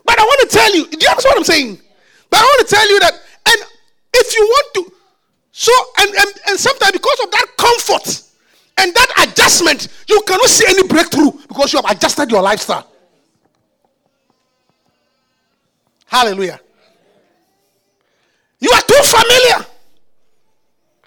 But 0.04 0.18
I 0.18 0.22
want 0.22 0.50
to 0.50 0.56
tell 0.56 0.74
you, 0.74 0.86
do 0.86 0.98
you 1.00 1.08
understand 1.08 1.32
what 1.32 1.38
I'm 1.38 1.44
saying? 1.44 1.80
But 2.30 2.40
I 2.40 2.42
want 2.42 2.68
to 2.68 2.74
tell 2.74 2.88
you 2.88 3.00
that, 3.00 3.12
and 3.46 3.62
if 4.14 4.36
you 4.36 4.42
want 4.42 4.74
to, 4.74 4.92
so, 5.52 5.72
and, 6.00 6.10
and, 6.14 6.30
and 6.48 6.58
sometimes 6.58 6.92
because 6.92 7.20
of 7.22 7.30
that 7.30 7.46
comfort 7.56 8.22
and 8.78 8.94
that 8.94 9.28
adjustment, 9.28 9.88
you 10.08 10.20
cannot 10.26 10.48
see 10.48 10.64
any 10.68 10.86
breakthrough 10.86 11.30
because 11.48 11.72
you 11.72 11.80
have 11.82 11.96
adjusted 11.96 12.30
your 12.30 12.42
lifestyle. 12.42 12.90
Hallelujah. 16.06 16.60
You 18.60 18.70
are 18.70 18.82
too 18.82 19.02
familiar. 19.02 19.66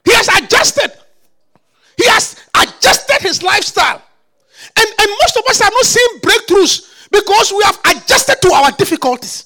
He 0.06 0.14
has 0.14 0.28
adjusted. 0.28 0.92
He 1.98 2.08
has 2.08 2.36
adjusted 2.78 3.22
his 3.22 3.44
lifestyle. 3.44 4.02
And, 4.78 4.88
and 5.00 5.10
most 5.22 5.38
of 5.38 5.44
us 5.50 5.62
are 5.62 5.72
not 5.72 5.86
seeing 5.86 6.20
breakthroughs 6.20 7.10
because 7.12 7.52
we 7.52 7.64
have 7.64 7.80
adjusted 7.86 8.38
to 8.42 8.54
our 8.54 8.72
difficulties. 8.72 9.46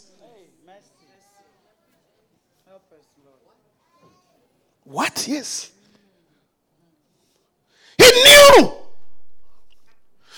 What? 4.84 5.26
Yes. 5.28 5.72
He 7.98 8.04
knew. 8.04 8.74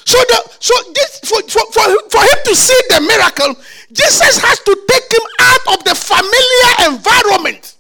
So 0.06 0.18
the 0.28 0.52
so 0.60 0.74
this 0.94 1.20
for, 1.24 1.42
for, 1.44 1.72
for, 1.72 2.10
for 2.10 2.22
him 2.22 2.40
to 2.46 2.56
see 2.56 2.80
the 2.90 3.02
miracle, 3.02 3.56
Jesus 3.92 4.38
has 4.38 4.60
to 4.60 4.78
take 4.88 5.12
him 5.12 5.26
out 5.40 5.80
of 5.80 5.84
the 5.86 5.96
familiar 5.96 6.94
environment. 6.94 7.78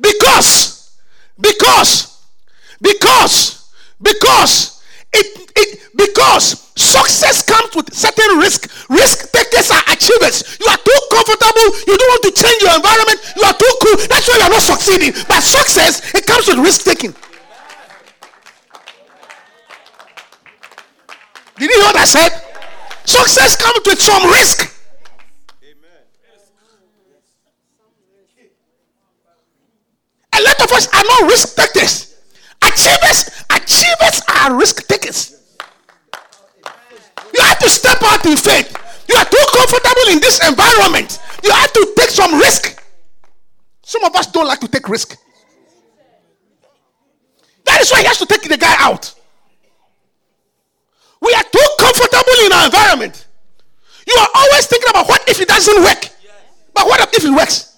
Because, 0.00 0.96
because, 1.40 2.24
because, 2.80 3.70
because 4.00 4.82
it, 5.12 5.52
it 5.56 5.78
because 5.96 6.72
success 6.74 7.44
comes 7.44 7.76
with 7.76 7.92
certain 7.92 8.38
risk. 8.38 8.70
Risk 8.88 9.30
takers 9.32 9.70
are 9.70 9.82
achievers. 9.92 10.58
You 10.58 10.66
are 10.66 10.78
too 10.78 11.00
comfortable. 11.12 11.68
You 11.86 11.96
don't 11.96 12.10
want 12.10 12.22
to 12.24 12.32
change 12.32 12.62
your 12.62 12.74
environment. 12.76 13.20
You 13.36 13.42
are 13.44 13.54
too 13.54 13.74
cool. 13.82 13.96
That's 14.08 14.26
why 14.28 14.36
you 14.36 14.42
are 14.42 14.50
not 14.50 14.62
succeeding. 14.62 15.12
But 15.28 15.40
success, 15.42 16.14
it 16.14 16.26
comes 16.26 16.48
with 16.48 16.58
risk 16.58 16.84
taking. 16.84 17.14
Did 21.58 21.70
you 21.70 21.76
hear 21.76 21.84
what 21.84 21.96
I 21.96 22.04
said? 22.04 22.30
Success 23.04 23.56
comes 23.56 23.86
with 23.86 24.00
some 24.00 24.30
risk. 24.30 24.71
Are 30.72 31.04
not 31.04 31.30
risk 31.30 31.56
takers. 31.56 32.16
Achievers, 32.62 33.44
achievers 33.50 34.22
are 34.28 34.56
risk 34.56 34.86
takers. 34.88 35.36
You 37.34 37.40
have 37.42 37.58
to 37.58 37.68
step 37.68 37.98
out 38.02 38.24
in 38.24 38.36
faith. 38.36 38.74
You 39.08 39.16
are 39.16 39.24
too 39.24 39.44
comfortable 39.52 40.12
in 40.12 40.20
this 40.20 40.40
environment. 40.46 41.20
You 41.44 41.50
have 41.50 41.72
to 41.72 41.94
take 41.98 42.10
some 42.10 42.38
risk. 42.38 42.82
Some 43.82 44.04
of 44.04 44.14
us 44.16 44.28
don't 44.28 44.46
like 44.46 44.60
to 44.60 44.68
take 44.68 44.88
risk. 44.88 45.18
That 47.64 47.80
is 47.82 47.90
why 47.90 48.00
he 48.00 48.06
has 48.06 48.18
to 48.18 48.26
take 48.26 48.42
the 48.42 48.56
guy 48.56 48.74
out. 48.78 49.12
We 51.20 51.34
are 51.34 51.44
too 51.44 51.68
comfortable 51.78 52.46
in 52.46 52.52
our 52.52 52.64
environment. 52.66 53.26
You 54.06 54.14
are 54.18 54.28
always 54.34 54.66
thinking 54.66 54.90
about 54.90 55.08
what 55.08 55.28
if 55.28 55.40
it 55.40 55.48
doesn't 55.48 55.82
work. 55.82 56.08
But 56.74 56.86
what 56.86 57.14
if 57.14 57.24
it 57.24 57.30
works? 57.30 57.71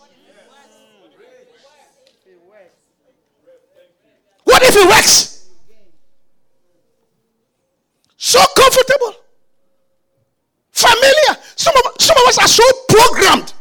What 4.55 4.63
if 4.63 4.77
it 4.77 4.87
works? 4.87 5.49
So 8.17 8.39
comfortable. 8.57 9.17
Familiar. 10.71 11.43
Some 11.57 11.75
of, 11.75 12.01
some 12.01 12.17
of 12.17 12.29
us 12.29 12.39
are 12.39 12.47
so 12.47 12.63
programmed. 12.89 13.53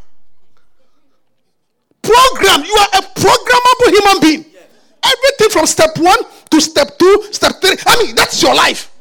Programmed. 2.04 2.68
You 2.68 2.76
are 2.76 2.90
a 2.94 3.02
programmable 3.02 3.90
human 3.90 4.22
being. 4.22 4.46
Everything 5.04 5.50
from 5.50 5.66
step 5.66 5.98
one 5.98 6.20
to 6.52 6.62
step 6.62 7.00
two, 7.00 7.24
step 7.32 7.60
three. 7.60 7.76
I 7.88 8.04
mean, 8.04 8.14
that's 8.14 8.44
your 8.44 8.54
life. 8.54 8.92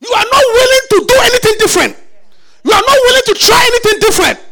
You 0.00 0.12
are 0.12 0.26
not 0.30 0.44
willing 0.58 0.84
to 0.90 1.04
do 1.08 1.14
anything 1.22 1.54
different. 1.58 1.96
You 2.64 2.72
are 2.72 2.82
not 2.86 2.98
willing 3.00 3.22
to 3.28 3.34
try 3.34 3.66
anything 3.72 3.98
different. 4.00 4.47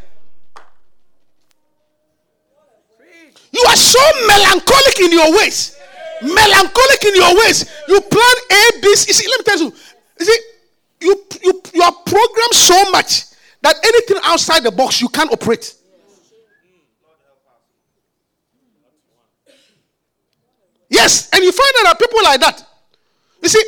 You 3.57 3.63
are 3.67 3.75
so 3.75 3.99
melancholic 4.27 4.99
in 4.99 5.11
your 5.11 5.35
ways. 5.35 5.75
Melancholic 6.21 7.05
in 7.05 7.15
your 7.15 7.35
ways. 7.37 7.65
You 7.87 7.99
plan 8.01 8.35
A, 8.51 8.81
B, 8.81 8.95
C. 8.95 9.13
See, 9.13 9.27
let 9.27 9.39
me 9.39 9.43
tell 9.43 9.59
you. 9.59 9.73
You 10.19 10.25
see, 10.25 10.39
you, 11.01 11.25
you, 11.43 11.61
you 11.73 11.81
are 11.81 11.91
programmed 12.05 12.53
so 12.53 12.91
much 12.91 13.23
that 13.61 13.75
anything 13.83 14.17
outside 14.23 14.63
the 14.63 14.71
box 14.71 15.01
you 15.01 15.09
can't 15.09 15.31
operate. 15.31 15.73
Yes, 20.89 21.29
and 21.33 21.43
you 21.43 21.51
find 21.51 21.71
that 21.77 21.87
are 21.87 21.97
people 21.97 22.23
like 22.23 22.39
that. 22.39 22.63
You 23.41 23.49
see, 23.49 23.63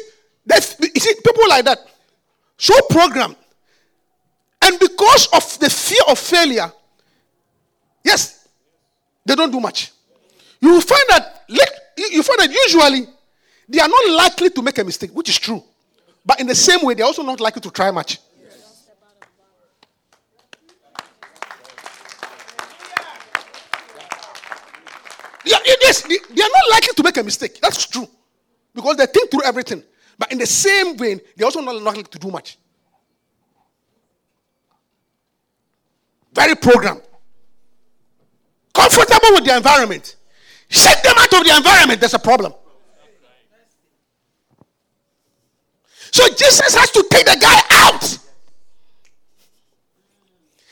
you 0.93 1.02
see, 1.02 1.15
people 1.15 1.49
like 1.49 1.65
that, 1.65 1.80
so 2.58 2.73
programmed. 2.89 3.36
And 4.62 4.80
because 4.80 5.28
of 5.34 5.60
the 5.60 5.69
fear 5.69 6.02
of 6.08 6.19
failure, 6.19 6.71
yes, 8.04 8.38
they 9.30 9.36
don't 9.36 9.52
do 9.52 9.60
much. 9.60 9.92
You 10.60 10.82
find 10.82 11.04
that 11.10 11.44
you 11.48 12.24
find 12.24 12.39
that 12.39 12.52
usually 12.52 13.08
they 13.68 13.80
are 13.80 13.88
not 13.88 14.10
likely 14.10 14.50
to 14.50 14.62
make 14.63 14.78
a 14.80 14.84
mistake, 14.84 15.12
which 15.12 15.30
is 15.30 15.38
true. 15.38 15.63
But 16.26 16.39
in 16.39 16.48
the 16.48 16.56
same 16.56 16.84
way, 16.84 16.96
they're 16.96 17.06
also 17.06 17.22
not 17.22 17.39
likely 17.39 17.62
to 17.62 17.70
try 17.70 17.92
much. 17.92 18.18
Yes, 25.46 26.02
they, 26.04 26.18
they 26.36 26.42
are 26.42 26.50
not 26.54 26.72
likely 26.72 26.94
to 26.96 27.04
make 27.04 27.18
a 27.18 27.24
mistake. 27.24 27.60
That's 27.62 27.88
true. 27.88 28.08
Because 28.74 28.98
they 28.98 29.06
think 29.08 29.32
through 29.32 29.44
everything. 29.44 29.84
But 30.18 30.32
in 30.32 30.38
the 30.38 30.46
same 30.46 30.98
vein, 30.98 31.22
they're 31.36 31.46
also 31.46 31.62
not 31.62 31.82
likely 31.82 32.04
to 32.04 32.20
do 32.20 32.30
much. 32.30 32.58
Very 36.34 36.56
programmed. 36.56 37.02
Comfortable 38.80 39.34
with 39.34 39.44
the 39.44 39.58
environment. 39.58 40.15
Shake 40.70 41.04
them 41.04 41.15
out 41.18 41.34
of 41.34 41.44
the 41.44 41.54
environment, 41.58 42.00
there's 42.00 42.13
a 42.13 42.20
problem. 42.20 42.54
So 46.12 46.26
Jesus 46.30 46.74
has 46.76 46.89
to 46.92 47.06
take 47.12 47.26
the 47.26 47.38
guy 47.39 47.60
out. 47.72 48.04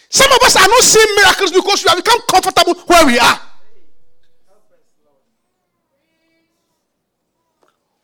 Some 0.09 0.31
of 0.31 0.39
us 0.41 0.55
are 0.55 0.67
not 0.67 0.81
seeing 0.83 1.15
miracles 1.17 1.51
because 1.51 1.83
we 1.83 1.89
have 1.89 2.01
become 2.01 2.21
comfortable 2.31 2.75
where 2.85 3.05
we 3.05 3.19
are. 3.19 3.41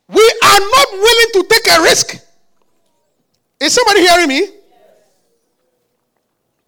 We 0.08 0.40
are 0.44 0.60
not 0.60 0.92
willing 0.92 1.30
to 1.32 1.46
take 1.48 1.78
a 1.78 1.82
risk. 1.82 2.18
Is 3.58 3.72
somebody 3.72 4.00
hearing 4.00 4.28
me? 4.28 4.48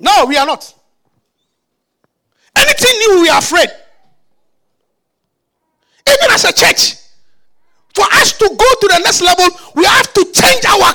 No, 0.01 0.25
we 0.25 0.39
are 0.39 0.47
not. 0.47 0.73
Anything 2.57 2.99
new, 2.99 3.21
we 3.23 3.29
are 3.29 3.39
afraid. 3.39 3.69
Even 6.09 6.31
as 6.31 6.45
a 6.45 6.53
church, 6.53 6.95
for 7.95 8.05
us 8.13 8.37
to 8.39 8.49
go 8.49 8.69
to 8.81 8.89
the 8.89 9.01
next 9.05 9.23
level, 9.23 9.47
we 9.75 9.85
have 9.85 10.13
to 10.15 10.25
change 10.33 10.65
our. 10.65 10.95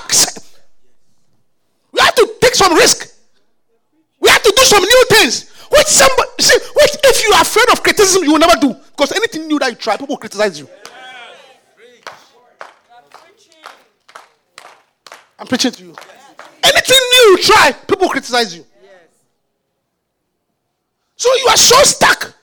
We 1.91 1.99
have 1.99 2.15
to 2.15 2.33
take 2.41 2.55
some 2.55 2.73
risk. 2.75 3.13
We 4.19 4.29
have 4.29 4.41
to 4.43 4.53
do 4.55 4.63
some 4.63 4.83
new 4.83 5.03
things. 5.09 5.49
Which 5.69 5.87
somebody 5.87 6.29
see, 6.39 6.57
which 6.75 6.91
if 7.03 7.23
you 7.23 7.33
are 7.33 7.41
afraid 7.41 7.69
of 7.71 7.81
criticism, 7.83 8.23
you 8.23 8.33
will 8.33 8.39
never 8.39 8.59
do. 8.59 8.73
Because 8.73 9.11
anything 9.13 9.47
new 9.47 9.57
that 9.59 9.69
you 9.69 9.75
try, 9.75 9.97
people 9.97 10.17
criticize 10.17 10.59
you. 10.59 10.67
I'm 15.39 15.47
preaching 15.47 15.71
to 15.71 15.83
you. 15.83 15.95
Anything 16.63 16.99
new 17.13 17.21
you 17.31 17.37
try, 17.41 17.71
people 17.71 18.09
criticize 18.09 18.55
you. 18.55 18.65
So 21.21 21.29
you 21.35 21.47
are 21.53 21.61
so 21.61 21.77
stuck. 21.85 22.33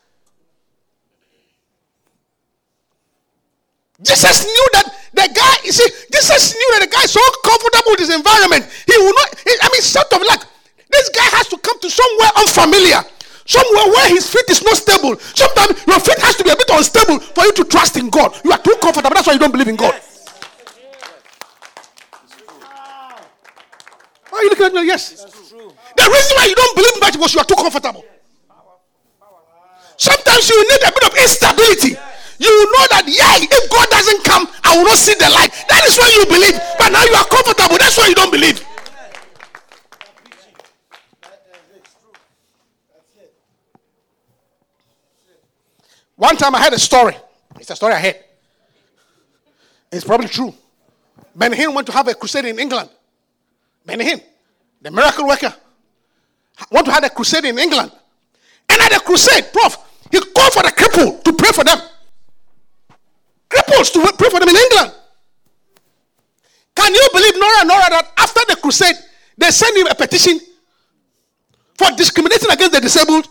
Jesus 4.01 4.47
knew 4.47 4.67
that 4.79 4.87
the 5.19 5.27
guy, 5.35 5.55
you 5.67 5.75
see, 5.75 5.91
Jesus 6.15 6.55
knew 6.55 6.69
that 6.79 6.87
the 6.87 6.93
guy 6.95 7.03
is 7.03 7.11
so 7.11 7.19
comfortable 7.43 7.99
with 7.99 8.07
his 8.07 8.15
environment. 8.15 8.71
He 8.87 8.95
will 9.03 9.11
not, 9.11 9.35
I 9.35 9.67
mean, 9.75 9.83
sort 9.83 10.07
of 10.15 10.23
like, 10.23 10.47
this 10.95 11.11
guy 11.11 11.27
has 11.35 11.51
to 11.51 11.59
come 11.59 11.75
to 11.81 11.91
somewhere 11.91 12.31
unfamiliar, 12.39 13.03
somewhere 13.51 13.87
where 13.91 14.15
his 14.15 14.31
feet 14.31 14.47
is 14.47 14.63
not 14.63 14.79
stable. 14.79 15.19
Sometimes 15.35 15.75
your 15.83 15.99
feet 15.99 16.23
has 16.23 16.39
to 16.39 16.47
be 16.47 16.55
a 16.55 16.57
bit 16.57 16.71
unstable 16.71 17.19
for 17.19 17.51
you 17.51 17.53
to 17.59 17.65
trust 17.67 17.99
in 17.99 18.15
God. 18.15 18.31
You 18.47 18.55
are 18.55 18.63
too 18.63 18.79
comfortable. 18.79 19.11
That's 19.11 19.27
why 19.27 19.35
you 19.35 19.43
don't 19.43 19.51
believe 19.51 19.75
in 19.75 19.75
God. 19.75 19.99
Yes. 19.99 20.31
Why 24.31 24.39
are 24.39 24.43
you 24.47 24.51
looking 24.55 24.67
at 24.71 24.73
me? 24.73 24.87
Yes. 24.87 25.19
The 25.19 26.07
reason 26.07 26.33
why 26.39 26.47
you 26.47 26.55
don't 26.55 26.77
believe 26.79 26.95
in 26.95 27.01
God 27.03 27.11
is 27.11 27.35
you 27.35 27.41
are 27.43 27.51
too 27.51 27.59
comfortable. 27.59 28.07
Sometimes 29.99 30.49
you 30.49 30.57
need 30.71 30.83
a 30.87 30.93
bit 30.93 31.05
of 31.05 31.15
instability. 31.19 31.99
You 32.39 32.49
know 32.49 32.87
that, 32.95 33.03
yeah, 33.07 33.35
if 33.43 33.71
God 33.71 33.91
doesn't 33.91 34.23
come, 34.23 34.47
I 34.63 34.77
will 34.79 34.85
not 34.85 34.97
see 34.97 35.15
the 35.15 35.29
light. 35.29 35.51
That 35.69 35.83
is 35.87 35.99
why 35.99 36.09
you 36.15 36.25
believe. 36.25 36.55
But 36.79 36.91
now 36.93 37.03
you 37.03 37.15
are 37.15 37.27
comfortable. 37.27 37.77
That's 37.77 37.99
why 37.99 38.07
you 38.07 38.15
don't 38.15 38.31
believe. 38.31 38.65
One 46.15 46.37
time 46.37 46.55
I 46.55 46.59
had 46.61 46.73
a 46.73 46.79
story. 46.79 47.17
It's 47.59 47.71
a 47.71 47.77
story 47.77 47.95
I 47.95 48.01
heard. 48.01 48.17
It's 49.91 50.05
probably 50.05 50.29
true. 50.29 50.55
Benny 51.35 51.57
Hinn 51.57 51.75
went 51.75 51.87
to 51.89 51.93
have 51.93 52.07
a 52.07 52.15
crusade 52.15 52.45
in 52.45 52.59
England. 52.59 52.89
Benny 53.85 54.05
Hinn, 54.05 54.23
the 54.81 54.91
miracle 54.91 55.27
worker, 55.27 55.55
went 56.71 56.87
to 56.87 56.93
have 56.93 57.05
a 57.05 57.11
crusade 57.11 57.45
in 57.45 57.59
England. 57.59 57.91
And 58.69 58.81
at 58.81 59.05
crusade, 59.05 59.53
Prof, 59.53 59.77
he 60.11 60.21
called 60.21 60.53
for 60.53 60.63
the 60.63 60.73
cripple 60.73 61.23
to 61.25 61.33
pray 61.33 61.53
for 61.53 61.65
them. 61.65 61.79
Cripples 63.51 63.93
to 63.93 64.13
pray 64.17 64.31
for 64.31 64.41
them 64.41 64.49
in 64.49 64.57
England. 64.57 64.93
Can 66.75 66.95
you 66.95 67.09
believe, 67.13 67.35
Nora, 67.37 67.65
Nora, 67.65 67.91
that 67.91 68.13
after 68.19 68.41
the 68.49 68.57
crusade, 68.57 68.97
they 69.37 69.51
sent 69.51 69.77
him 69.77 69.87
a 69.87 69.95
petition 69.95 70.39
for 71.77 71.91
discriminating 71.97 72.51
against 72.51 72.73
the 72.73 72.81
disabled? 72.81 73.29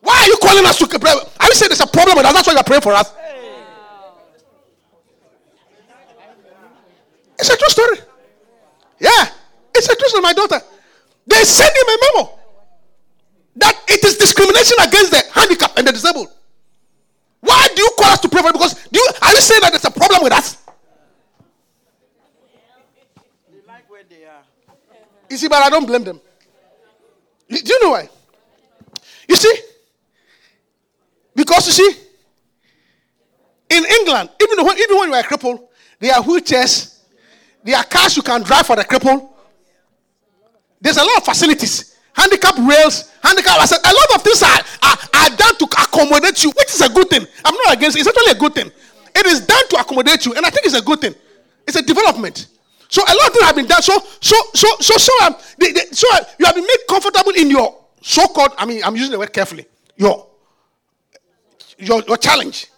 Why 0.00 0.14
are 0.14 0.26
you 0.26 0.38
calling 0.40 0.64
us 0.64 0.78
to 0.78 0.86
pray? 0.86 1.10
Are 1.10 1.46
you 1.46 1.54
saying 1.54 1.70
there's 1.70 1.80
a 1.80 1.86
problem 1.86 2.16
with 2.16 2.26
us? 2.26 2.32
That's 2.32 2.46
why 2.46 2.54
you're 2.54 2.62
praying 2.62 2.82
for 2.82 2.92
us. 2.92 3.12
It's 7.38 7.50
a 7.50 7.56
true 7.56 7.68
story. 7.68 7.98
Yeah, 8.98 9.26
it's 9.74 9.88
a 9.88 9.96
true 9.96 10.08
story. 10.08 10.22
My 10.22 10.32
daughter, 10.32 10.60
they 11.26 11.44
sent 11.44 11.70
him 11.76 11.84
a 11.88 11.98
memo 12.14 12.35
that 13.56 13.74
it 13.88 14.04
is 14.04 14.16
discrimination 14.16 14.76
against 14.82 15.10
the 15.10 15.22
handicapped 15.32 15.78
and 15.78 15.86
the 15.86 15.92
disabled. 15.92 16.28
Why 17.40 17.68
do 17.74 17.82
you 17.82 17.90
call 17.98 18.12
us 18.12 18.20
to 18.20 18.28
pray 18.28 18.42
for? 18.42 18.52
Because 18.52 18.74
do 18.74 18.98
you 18.98 19.08
are 19.22 19.30
you 19.32 19.40
saying 19.40 19.60
that 19.62 19.70
there's 19.72 19.84
a 19.84 19.90
problem 19.90 20.22
with 20.22 20.32
us? 20.32 20.56
They 23.50 23.60
like 23.66 23.88
where 23.90 24.02
they 24.08 24.24
are. 24.24 24.42
You 25.30 25.36
see, 25.36 25.48
but 25.48 25.62
I 25.62 25.70
don't 25.70 25.86
blame 25.86 26.04
them. 26.04 26.20
You- 27.48 27.62
Do 27.62 27.72
you 27.72 27.82
know 27.82 27.90
why? 27.90 28.08
You 29.28 29.36
see, 29.36 29.54
because 31.34 31.66
you 31.66 31.72
see, 31.72 32.00
in 33.70 33.84
England, 33.84 34.30
even 34.40 34.64
when, 34.64 34.78
even 34.78 34.98
when 34.98 35.08
you 35.10 35.14
are 35.14 35.20
a 35.20 35.24
cripple, 35.24 35.68
there 35.98 36.14
are 36.14 36.22
wheelchairs, 36.22 36.98
there 37.64 37.76
are 37.76 37.84
cars 37.84 38.16
you 38.16 38.22
can 38.22 38.42
drive 38.42 38.66
for 38.66 38.76
the 38.76 38.84
cripple. 38.84 39.28
There's 40.80 40.96
a 40.96 41.04
lot 41.04 41.16
of 41.18 41.24
facilities, 41.24 41.95
handicap 42.16 42.56
rails, 42.58 43.12
handicap. 43.22 43.60
I 43.60 43.66
said, 43.66 43.78
a 43.84 43.92
lot 43.92 44.14
of 44.16 44.22
things 44.22 44.42
are, 44.42 44.60
are, 44.82 44.98
are 45.22 45.36
done 45.36 45.56
to 45.58 45.64
accommodate 45.82 46.42
you, 46.42 46.50
which 46.56 46.68
is 46.74 46.80
a 46.80 46.88
good 46.88 47.08
thing. 47.10 47.26
I'm 47.44 47.54
not 47.54 47.76
against 47.76 47.96
it. 47.96 48.00
It's 48.00 48.08
actually 48.08 48.32
a 48.32 48.40
good 48.40 48.54
thing. 48.54 48.70
It 49.14 49.26
is 49.26 49.40
done 49.46 49.68
to 49.70 49.76
accommodate 49.80 50.26
you, 50.26 50.34
and 50.34 50.44
I 50.44 50.50
think 50.50 50.66
it's 50.66 50.74
a 50.74 50.82
good 50.82 51.00
thing. 51.00 51.14
It's 51.66 51.76
a 51.76 51.82
development. 51.82 52.48
So 52.88 53.02
a 53.02 53.12
lot 53.14 53.28
of 53.28 53.32
things 53.32 53.44
have 53.44 53.56
been 53.56 53.66
done. 53.66 53.82
So 53.82 53.98
so 54.20 54.36
so 54.54 54.68
so 54.80 54.96
so 54.96 55.12
um, 55.24 55.34
so 55.92 56.06
uh, 56.14 56.20
you 56.38 56.46
have 56.46 56.54
been 56.54 56.64
made 56.66 56.78
comfortable 56.88 57.32
in 57.32 57.50
your 57.50 57.76
so-called. 58.00 58.52
I 58.58 58.64
mean, 58.66 58.82
I'm 58.84 58.94
using 58.94 59.12
the 59.12 59.18
word 59.18 59.32
carefully. 59.32 59.66
Your 59.96 60.26
your 61.78 62.02
your 62.06 62.16
challenge. 62.16 62.68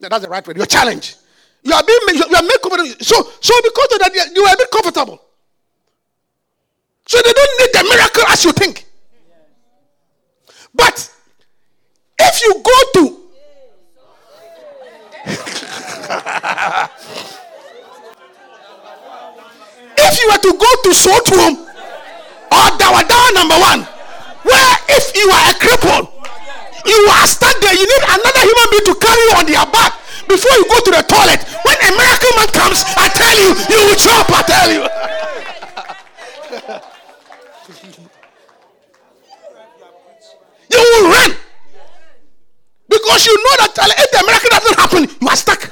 Yeah, 0.00 0.08
That's 0.08 0.24
the 0.24 0.30
right 0.30 0.46
word. 0.46 0.56
Your 0.56 0.66
challenge. 0.66 1.16
You 1.62 1.72
are 1.74 1.82
being 1.84 1.98
you 2.14 2.36
are 2.36 2.42
made 2.42 2.60
comfortable. 2.62 2.90
So 3.00 3.16
so 3.40 3.54
because 3.62 3.88
of 3.92 3.98
that, 4.00 4.30
you 4.34 4.44
are- 4.44 4.56
bit 4.56 4.70
comfortable. 4.70 5.20
So 7.06 7.20
they 7.20 7.32
don't 7.32 7.60
need 7.60 7.72
the 7.72 7.84
miracle 7.84 8.24
as 8.28 8.44
you 8.44 8.52
think. 8.52 8.84
But 10.74 11.10
if 12.18 12.42
you 12.42 12.54
go 12.64 12.78
to 12.94 13.20
if 19.96 20.12
you 20.20 20.28
were 20.28 20.38
to 20.38 20.52
go 20.52 20.70
to 20.84 20.90
Sotum 20.92 21.64
or 22.52 22.66
Dawadawa 22.76 23.34
number 23.34 23.56
one, 23.56 23.80
where 24.42 24.76
if 24.88 25.14
you 25.16 25.28
are 25.30 25.50
a 25.50 25.54
cripple, 25.54 26.08
you 26.84 27.08
are 27.08 27.26
stuck 27.26 27.56
there, 27.60 27.72
you 27.74 27.86
need 27.86 28.04
another 28.04 28.42
human 28.44 28.68
being 28.70 28.84
to 28.84 28.94
carry 29.00 29.22
you 29.28 29.32
on 29.36 29.46
their 29.46 29.64
back 29.72 29.96
before 30.28 30.52
you 30.56 30.64
go 30.68 30.80
to 30.80 30.90
the 30.90 31.02
toilet. 31.08 31.40
When 31.64 31.76
a 31.80 31.90
miracle 31.96 32.32
man 32.36 32.48
comes, 32.52 32.84
I 32.96 33.08
tell 33.08 33.32
you, 33.36 33.56
you 33.68 33.80
will 33.88 33.96
chop, 33.96 34.28
I 34.28 34.42
tell 34.42 34.72
you. 34.72 34.84
you 40.74 40.82
will 40.92 41.10
run. 41.10 41.30
Because 42.88 43.26
you 43.26 43.34
know 43.34 43.54
that 43.62 43.72
if 43.98 44.10
the 44.10 44.22
miracle 44.26 44.50
doesn't 44.50 44.78
happen, 44.78 45.02
you 45.20 45.28
are 45.28 45.36
stuck. 45.36 45.70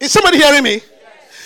Is 0.00 0.10
somebody 0.10 0.38
hearing 0.38 0.64
me? 0.64 0.80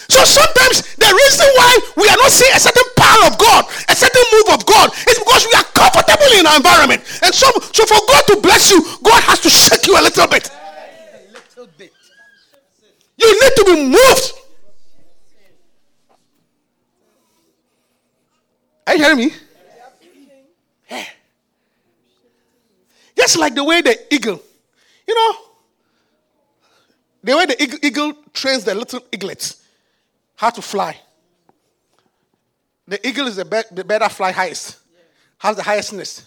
So 0.09 0.24
sometimes 0.24 0.96
the 0.96 1.11
reason 1.12 1.46
why 1.59 1.79
we 1.98 2.09
are 2.09 2.16
not 2.16 2.31
seeing 2.31 2.55
a 2.55 2.61
certain 2.61 2.88
power 2.96 3.26
of 3.26 3.37
God, 3.37 3.66
a 3.88 3.94
certain 3.94 4.22
move 4.33 4.55
of 4.55 4.64
God, 4.64 4.90
is 5.07 5.18
because 5.18 5.44
we 5.44 5.52
are 5.59 5.68
comfortable 5.74 6.31
in 6.38 6.46
our 6.46 6.57
environment. 6.57 7.02
And 7.22 7.35
so, 7.35 7.50
so 7.74 7.85
for 7.85 8.00
God 8.09 8.22
to 8.33 8.40
bless 8.40 8.70
you, 8.70 8.81
God 9.02 9.22
has 9.24 9.40
to 9.40 9.50
shake 9.50 9.87
you 9.87 9.98
a 9.98 10.02
little 10.02 10.26
bit. 10.29 10.48
A 10.48 11.33
little 11.35 11.68
bit. 11.76 11.92
You 13.18 13.29
need 13.29 13.52
to 13.57 13.64
be 13.66 13.76
moved. 13.92 14.46
Are 18.87 18.94
you 18.96 19.03
hearing 19.03 19.18
me? 19.18 19.33
Yeah. 20.90 21.05
Just 23.18 23.38
like 23.38 23.55
the 23.55 23.64
way 23.64 23.81
the 23.81 24.14
eagle, 24.14 24.40
you 25.07 25.14
know, 25.14 25.37
the 27.22 27.37
way 27.37 27.46
the 27.46 27.62
eagle, 27.62 27.79
eagle 27.83 28.12
trains 28.33 28.64
the 28.64 28.75
little 28.75 29.01
eaglets 29.11 29.62
how 30.37 30.51
to 30.51 30.62
fly. 30.62 30.96
The 32.87 33.05
eagle 33.07 33.27
is 33.27 33.37
the, 33.37 33.44
be- 33.44 33.62
the 33.72 33.83
better 33.83 34.09
fly 34.09 34.31
highest, 34.31 34.79
has 35.38 35.57
the 35.57 35.62
highest 35.62 35.92
nest. 35.92 36.25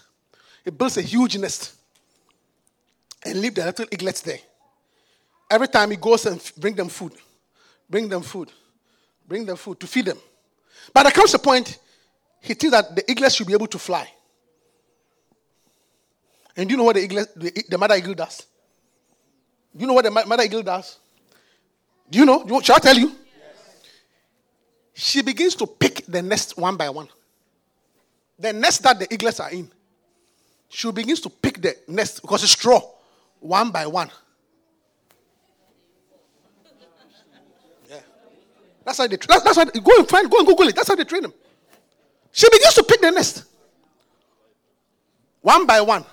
It 0.64 0.76
builds 0.76 0.98
a 0.98 1.02
huge 1.02 1.38
nest 1.38 1.74
and 3.24 3.40
leave 3.40 3.54
the 3.54 3.64
little 3.64 3.86
eaglets 3.90 4.20
there. 4.20 4.40
Every 5.50 5.68
time 5.68 5.90
he 5.90 5.96
goes 5.96 6.26
and 6.26 6.36
f- 6.36 6.54
bring 6.56 6.74
them 6.74 6.88
food, 6.88 7.12
bring 7.88 8.08
them 8.08 8.20
food, 8.22 8.50
bring 9.26 9.46
them 9.46 9.56
food 9.56 9.80
to 9.80 9.86
feed 9.86 10.04
them. 10.04 10.18
But 10.92 11.04
there 11.04 11.12
comes 11.12 11.32
a 11.32 11.38
point 11.38 11.78
he 12.40 12.54
thinks 12.54 12.76
that 12.76 12.96
the 12.96 13.10
eaglet 13.10 13.32
should 13.32 13.46
be 13.46 13.52
able 13.52 13.66
to 13.66 13.78
fly. 13.78 14.08
And 16.56 16.68
do 16.68 16.72
you 16.72 16.76
know 16.76 16.84
what 16.84 16.96
the, 16.96 17.02
eaglet, 17.06 17.28
the, 17.36 17.64
the 17.68 17.78
mother 17.78 17.94
eagle 17.94 18.14
does? 18.14 18.46
Do 19.74 19.82
you 19.82 19.86
know 19.86 19.92
what 19.92 20.04
the 20.04 20.10
mother 20.10 20.42
eagle 20.42 20.62
does? 20.62 20.98
Do 22.10 22.18
you 22.18 22.26
know? 22.26 22.44
Do 22.44 22.54
you, 22.54 22.62
shall 22.62 22.76
I 22.76 22.80
tell 22.80 22.96
you? 22.96 23.12
She 24.92 25.22
begins 25.22 25.54
to 25.56 25.66
pick 25.66 26.04
the 26.06 26.20
nest 26.20 26.58
one 26.58 26.76
by 26.76 26.90
one. 26.90 27.08
The 28.38 28.52
nest 28.52 28.82
that 28.82 28.98
the 28.98 29.12
eaglets 29.12 29.38
are 29.38 29.50
in, 29.50 29.70
she 30.68 30.90
begins 30.90 31.20
to 31.20 31.30
pick 31.30 31.60
the 31.60 31.76
nest 31.88 32.20
because 32.20 32.42
it's 32.42 32.52
straw 32.52 32.80
one 33.38 33.70
by 33.70 33.86
one. 33.86 34.10
Yeah. 37.88 38.00
That's 38.84 38.98
how 38.98 39.06
they. 39.06 39.16
That's, 39.16 39.42
that's 39.42 39.56
how 39.56 39.64
they, 39.64 39.80
go 39.80 39.92
and 39.98 40.08
find. 40.08 40.30
Go 40.30 40.38
and 40.38 40.46
Google 40.46 40.68
it. 40.68 40.74
That's 40.74 40.88
how 40.88 40.96
they 40.96 41.04
train 41.04 41.22
them. 41.22 41.34
She 42.32 42.48
begins 42.50 42.74
to 42.74 42.82
pick 42.82 43.00
the 43.00 43.10
nest. 43.10 43.44
One 45.40 45.66
by 45.66 45.80
one. 45.80 46.04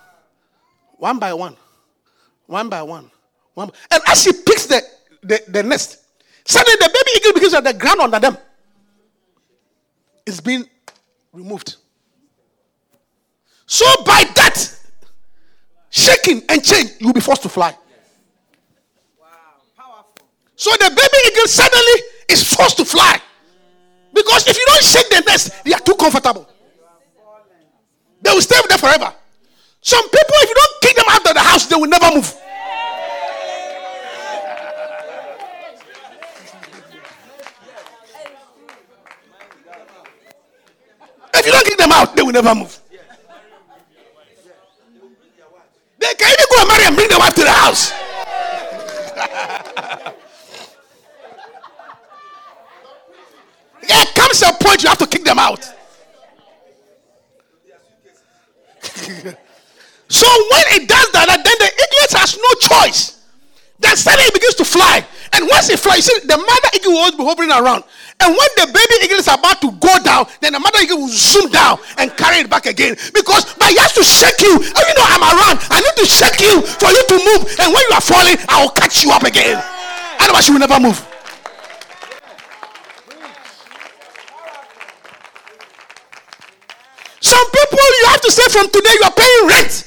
One 0.97 1.19
by 1.19 1.33
one. 1.33 1.55
One 2.47 2.69
by 2.69 2.81
one. 2.81 3.11
One. 3.53 3.71
And 3.91 4.01
as 4.07 4.23
she 4.23 4.31
picks 4.33 4.65
the, 4.67 4.81
the, 5.21 5.41
the 5.47 5.63
nest, 5.63 6.05
suddenly 6.45 6.77
the 6.79 6.89
baby 6.89 7.11
eagle 7.17 7.33
begins 7.33 7.53
at 7.53 7.63
the 7.63 7.73
ground 7.73 8.01
under 8.01 8.19
them. 8.19 8.37
It's 10.25 10.41
being 10.41 10.65
removed. 11.31 11.75
So 13.65 13.85
by 14.05 14.23
that 14.35 14.75
shaking 15.89 16.41
and 16.49 16.63
change, 16.63 16.91
you'll 16.99 17.13
be 17.13 17.19
forced 17.19 17.43
to 17.43 17.49
fly. 17.49 17.69
Yes. 17.69 17.99
Wow. 19.19 19.27
Powerful. 19.77 20.27
So 20.55 20.71
the 20.71 20.89
baby 20.89 21.17
eagle 21.27 21.47
suddenly 21.47 22.01
is 22.29 22.43
forced 22.53 22.77
to 22.77 22.85
fly. 22.85 23.21
Because 24.17 24.47
if 24.47 24.57
you 24.57 24.65
don't 24.65 24.83
shake 24.83 25.09
the 25.09 25.21
nest, 25.27 25.63
they 25.63 25.73
are 25.73 25.79
too 25.79 25.93
comfortable. 25.93 26.49
They 28.19 28.31
will 28.31 28.41
stay 28.41 28.57
there 28.67 28.79
forever. 28.79 29.13
Some 29.79 30.03
people, 30.09 30.35
if 30.41 30.49
you 30.49 30.55
don't 30.55 30.81
kick 30.81 30.95
them 30.95 31.05
out 31.09 31.27
of 31.27 31.33
the 31.35 31.39
house, 31.39 31.65
they 31.67 31.75
will 31.75 31.87
never 31.87 32.15
move. 32.15 32.35
If 41.35 41.45
you 41.45 41.51
don't 41.51 41.65
kick 41.65 41.77
them 41.77 41.91
out, 41.91 42.15
they 42.15 42.23
will 42.23 42.31
never 42.33 42.55
move. 42.55 42.79
They 45.99 46.13
can 46.15 46.27
even 46.27 46.45
go 46.49 46.61
and 46.61 46.67
marry 46.69 46.85
and 46.85 46.95
bring 46.95 47.09
the 47.09 47.19
wife 47.19 47.35
to 47.35 47.41
the 47.41 47.51
house. 47.51 48.06
Once 54.27 54.41
a 54.43 54.51
point, 54.59 54.83
you 54.83 54.89
have 54.89 54.97
to 54.97 55.07
kick 55.07 55.23
them 55.23 55.39
out. 55.39 55.63
so 60.07 60.27
when 60.51 60.65
it 60.75 60.87
does 60.87 61.07
that, 61.15 61.27
then 61.31 61.57
the 61.63 61.69
eaglet 61.71 62.11
has 62.19 62.35
no 62.35 62.51
choice. 62.59 63.23
Then 63.79 63.95
suddenly 63.95 64.27
it 64.27 64.33
begins 64.33 64.55
to 64.55 64.65
fly. 64.65 65.05
And 65.33 65.47
once 65.47 65.69
it 65.69 65.79
flies, 65.79 66.05
see, 66.05 66.19
the 66.25 66.35
mother 66.35 66.69
eagle 66.75 66.91
will 66.91 66.99
always 66.99 67.15
be 67.15 67.23
hovering 67.23 67.51
around. 67.51 67.83
And 68.19 68.35
when 68.35 68.49
the 68.57 68.67
baby 68.73 69.05
eagle 69.05 69.19
is 69.19 69.27
about 69.27 69.61
to 69.61 69.71
go 69.79 69.95
down, 70.03 70.25
then 70.41 70.53
the 70.53 70.59
mother 70.59 70.79
eagle 70.81 70.97
will 70.97 71.13
zoom 71.13 71.51
down 71.51 71.77
and 71.97 72.11
carry 72.17 72.43
it 72.43 72.49
back 72.49 72.65
again. 72.65 72.97
Because 73.13 73.53
but 73.55 73.69
he 73.69 73.77
has 73.77 73.93
to 73.93 74.03
shake 74.03 74.41
you. 74.41 74.59
Oh, 74.59 74.83
you 74.83 74.95
know, 74.97 75.07
I'm 75.07 75.23
around. 75.23 75.63
I 75.71 75.79
need 75.79 75.95
to 76.03 76.07
shake 76.09 76.41
you 76.41 76.65
for 76.65 76.89
you 76.91 77.03
to 77.15 77.15
move. 77.15 77.41
And 77.63 77.71
when 77.71 77.83
you 77.87 77.93
are 77.95 78.03
falling, 78.03 78.35
I 78.49 78.59
will 78.59 78.75
catch 78.75 79.03
you 79.03 79.11
up 79.11 79.23
again. 79.23 79.61
Otherwise, 80.19 80.47
you 80.47 80.53
will 80.57 80.65
never 80.65 80.79
move. 80.79 80.99
Some 87.19 87.51
people 87.51 87.77
you 87.77 88.05
have 88.07 88.21
to 88.21 88.31
say 88.31 88.47
from 88.49 88.69
today 88.69 88.93
you 88.93 89.01
are 89.05 89.11
paying 89.11 89.47
rent. 89.47 89.83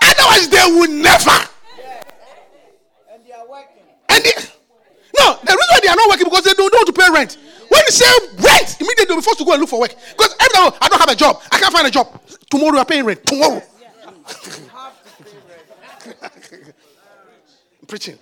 Otherwise, 0.00 0.48
they 0.48 0.64
will 0.66 0.88
never. 0.90 1.30
And 3.12 3.26
they 3.26 3.32
are 3.32 3.48
working. 3.48 3.82
And 4.08 4.24
they, 4.24 4.30
no, 5.18 5.36
the 5.42 5.52
reason 5.52 5.68
why 5.70 5.80
they 5.82 5.88
are 5.88 5.96
not 5.96 6.08
working 6.08 6.24
because 6.24 6.44
they 6.44 6.54
don't, 6.54 6.72
want 6.72 6.86
to 6.86 6.92
pay 6.92 7.10
rent. 7.12 7.36
When 7.68 7.82
you 7.84 7.90
say 7.90 8.06
rent, 8.38 8.76
immediately 8.80 9.04
they'll 9.06 9.16
be 9.16 9.22
forced 9.22 9.40
to 9.40 9.44
go 9.44 9.52
and 9.52 9.60
look 9.60 9.70
for 9.70 9.80
work. 9.80 9.94
Because 10.16 10.34
every 10.40 10.76
I 10.80 10.88
don't 10.88 11.00
have 11.00 11.10
a 11.10 11.16
job, 11.16 11.42
I 11.50 11.58
can't 11.58 11.72
find 11.72 11.86
a 11.86 11.90
job. 11.90 12.22
Tomorrow 12.50 12.74
you 12.74 12.78
are 12.78 12.84
paying 12.84 13.04
rent. 13.04 13.26
Tomorrow. 13.26 13.62
Preaching. 17.88 18.18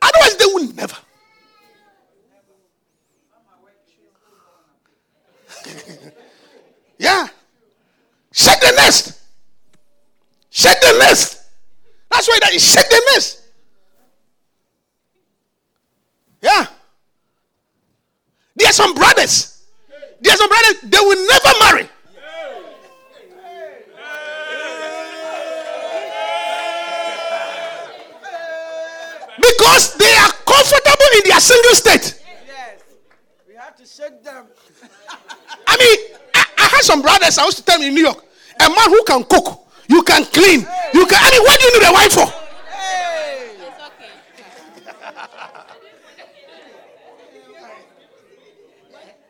Otherwise, 0.00 0.36
they 0.36 0.46
will 0.46 0.72
never. 0.72 0.96
yeah. 6.98 7.26
Shake 8.32 8.60
the 8.60 8.72
nest. 8.76 9.20
Shake 10.50 10.80
the 10.80 10.98
nest. 10.98 11.42
That's 12.10 12.28
why 12.28 12.38
that 12.42 12.52
is 12.52 12.64
shake 12.64 12.88
the 12.88 13.02
nest. 13.14 13.42
Yeah. 16.40 16.66
There 18.56 18.68
are 18.68 18.72
some 18.72 18.94
brothers. 18.94 19.62
There 20.20 20.32
are 20.32 20.36
some 20.36 20.48
brothers, 20.48 20.80
they 20.82 20.98
will 20.98 21.26
never 21.26 21.58
marry. 21.60 21.88
Because 29.36 29.96
they 29.96 30.14
are 30.14 30.32
comfortable 30.46 31.10
in 31.16 31.28
their 31.28 31.40
single 31.40 31.74
state. 31.74 32.22
Yes. 32.46 32.82
We 33.48 33.54
have 33.54 33.76
to 33.76 33.86
shake 33.86 34.22
them. 34.22 34.46
I 35.74 35.76
mean, 35.76 35.98
I, 36.34 36.44
I 36.56 36.66
had 36.68 36.82
some 36.82 37.02
brothers 37.02 37.36
I 37.36 37.44
used 37.44 37.58
to 37.58 37.64
tell 37.64 37.78
me 37.78 37.88
in 37.88 37.94
New 37.94 38.02
York, 38.02 38.22
a 38.60 38.68
man 38.68 38.88
who 38.88 39.02
can 39.04 39.24
cook, 39.24 39.66
you 39.88 40.02
can 40.04 40.24
clean, 40.26 40.60
you 40.94 41.06
can. 41.06 41.18
I 41.20 41.30
mean, 41.34 41.42
what 41.42 41.58
do 41.58 41.66
you 41.66 41.72
need 41.80 41.88
a 41.88 41.92
wife 41.92 42.12
for? 42.12 42.26
Hey. 42.70 43.58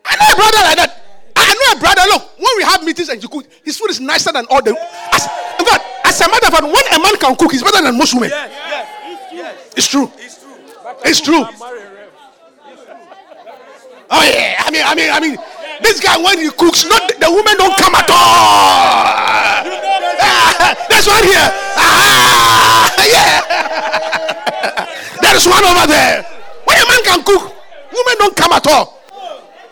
I 0.05 0.15
know 0.21 0.27
a 0.31 0.35
brother 0.37 0.61
like 0.69 0.77
that. 0.77 1.01
I 1.35 1.53
know 1.53 1.77
a 1.77 1.79
brother. 1.81 2.01
Look, 2.13 2.37
when 2.37 2.57
we 2.57 2.63
have 2.63 2.83
meetings 2.83 3.09
and 3.09 3.21
you 3.21 3.27
cook, 3.27 3.45
his 3.63 3.77
food 3.77 3.89
is 3.89 3.99
nicer 3.99 4.31
than 4.31 4.45
all 4.51 4.61
the. 4.61 4.77
As, 5.11 5.27
in 5.59 5.65
fact, 5.65 5.83
as 6.05 6.21
a 6.21 6.29
matter 6.29 6.45
of 6.45 6.53
fact, 6.53 6.63
when 6.63 6.85
a 6.93 6.99
man 7.01 7.17
can 7.17 7.35
cook, 7.35 7.51
he's 7.51 7.63
better 7.63 7.81
than 7.81 7.97
most 7.97 8.13
women. 8.13 8.29
Yes, 8.29 8.51
yes, 9.01 9.33
yes. 9.33 9.73
It's 9.75 9.87
true. 9.87 10.11
It's 10.17 10.37
true. 10.39 10.55
It's 11.03 11.21
true. 11.21 11.41
Married, 11.59 11.91
Rev. 11.91 12.11
Oh 14.11 14.23
yeah. 14.23 14.61
I 14.63 14.69
mean, 14.71 14.83
I 14.85 14.93
mean, 14.95 15.11
I 15.11 15.19
mean, 15.19 15.37
this 15.81 15.99
guy 15.99 16.17
when 16.17 16.39
he 16.39 16.49
cooks, 16.51 16.85
not 16.85 17.07
the, 17.07 17.15
the 17.19 17.29
women 17.29 17.57
don't 17.57 17.75
come 17.77 17.95
at 17.95 18.09
all. 18.09 18.15
Ah, 20.21 20.85
there's 20.89 21.07
one 21.07 21.23
here. 21.23 21.49
Ah, 21.77 22.91
yeah. 23.05 23.41
there 25.21 25.35
is 25.35 25.47
one 25.47 25.63
over 25.63 25.87
there. 25.87 26.23
When 26.65 26.77
a 26.77 26.85
man 26.87 27.03
can 27.03 27.23
cook, 27.23 27.43
women 27.91 28.15
don't 28.17 28.35
come 28.35 28.53
at 28.53 28.67
all. 28.67 29.01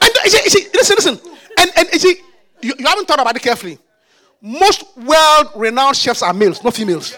And 0.02 0.12
you 0.26 0.30
see, 0.30 0.42
you 0.44 0.50
see, 0.50 0.68
listen, 0.74 0.96
listen. 0.96 1.20
And 1.58 1.72
and 1.78 1.90
you 1.94 2.00
see, 2.00 2.16
you, 2.62 2.74
you 2.78 2.86
haven't 2.86 3.08
thought 3.08 3.20
about 3.20 3.36
it 3.36 3.42
carefully. 3.42 3.78
Most 4.42 4.84
world-renowned 4.98 5.96
chefs 5.96 6.22
are 6.22 6.34
males, 6.34 6.62
not 6.64 6.74
females. 6.74 7.16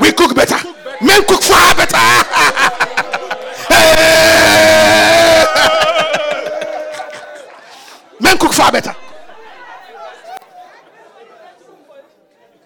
We 0.00 0.12
cook 0.12 0.34
better. 0.34 0.56
Men 1.00 1.24
cook 1.24 1.42
far 1.42 1.74
better. 1.74 2.86
Men 8.20 8.36
cook 8.38 8.52
far 8.52 8.72
better. 8.72 8.94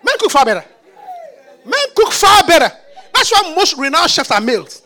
Men 0.03 0.15
cook 0.19 0.31
far 0.31 0.45
better. 0.45 0.65
Men 1.65 1.87
cook 1.95 2.13
far 2.13 2.47
better. 2.47 2.71
That's 3.15 3.33
why 3.33 3.55
most 3.55 3.77
renowned 3.79 4.11
chefs 4.11 4.31
are 4.31 4.41
males. 4.41 4.83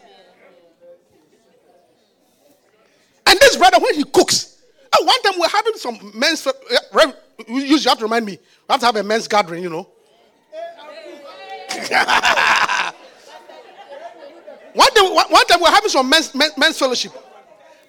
And 3.26 3.38
this 3.40 3.56
brother, 3.56 3.78
when 3.80 3.94
he 3.94 4.04
cooks, 4.04 4.56
oh, 4.98 5.04
one 5.04 5.22
time 5.22 5.34
we're 5.38 5.48
having 5.48 5.74
some 5.74 6.12
men's. 6.14 6.46
uh, 6.46 6.52
you 7.48 7.78
have 7.80 7.98
to 7.98 8.04
remind 8.04 8.26
me. 8.26 8.32
We 8.32 8.72
have 8.72 8.80
to 8.80 8.86
have 8.86 8.96
a 8.96 9.02
men's 9.02 9.28
gathering, 9.28 9.62
you 9.62 9.70
know. 9.70 9.88
one, 14.78 14.88
day, 14.94 15.00
one, 15.02 15.44
time 15.46 15.60
we're 15.60 15.70
having 15.70 15.90
some 15.90 16.08
men's, 16.08 16.32
men- 16.36 16.52
men's 16.56 16.78
fellowship. 16.78 17.12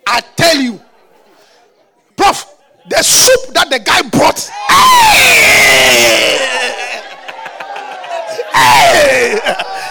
I 0.07 0.21
tell 0.21 0.57
you, 0.57 0.81
Prof, 2.17 2.47
the 2.89 3.03
soup 3.03 3.53
that 3.53 3.69
the 3.69 3.77
guy 3.77 4.01
brought. 4.09 4.39
Hey! 4.39 6.37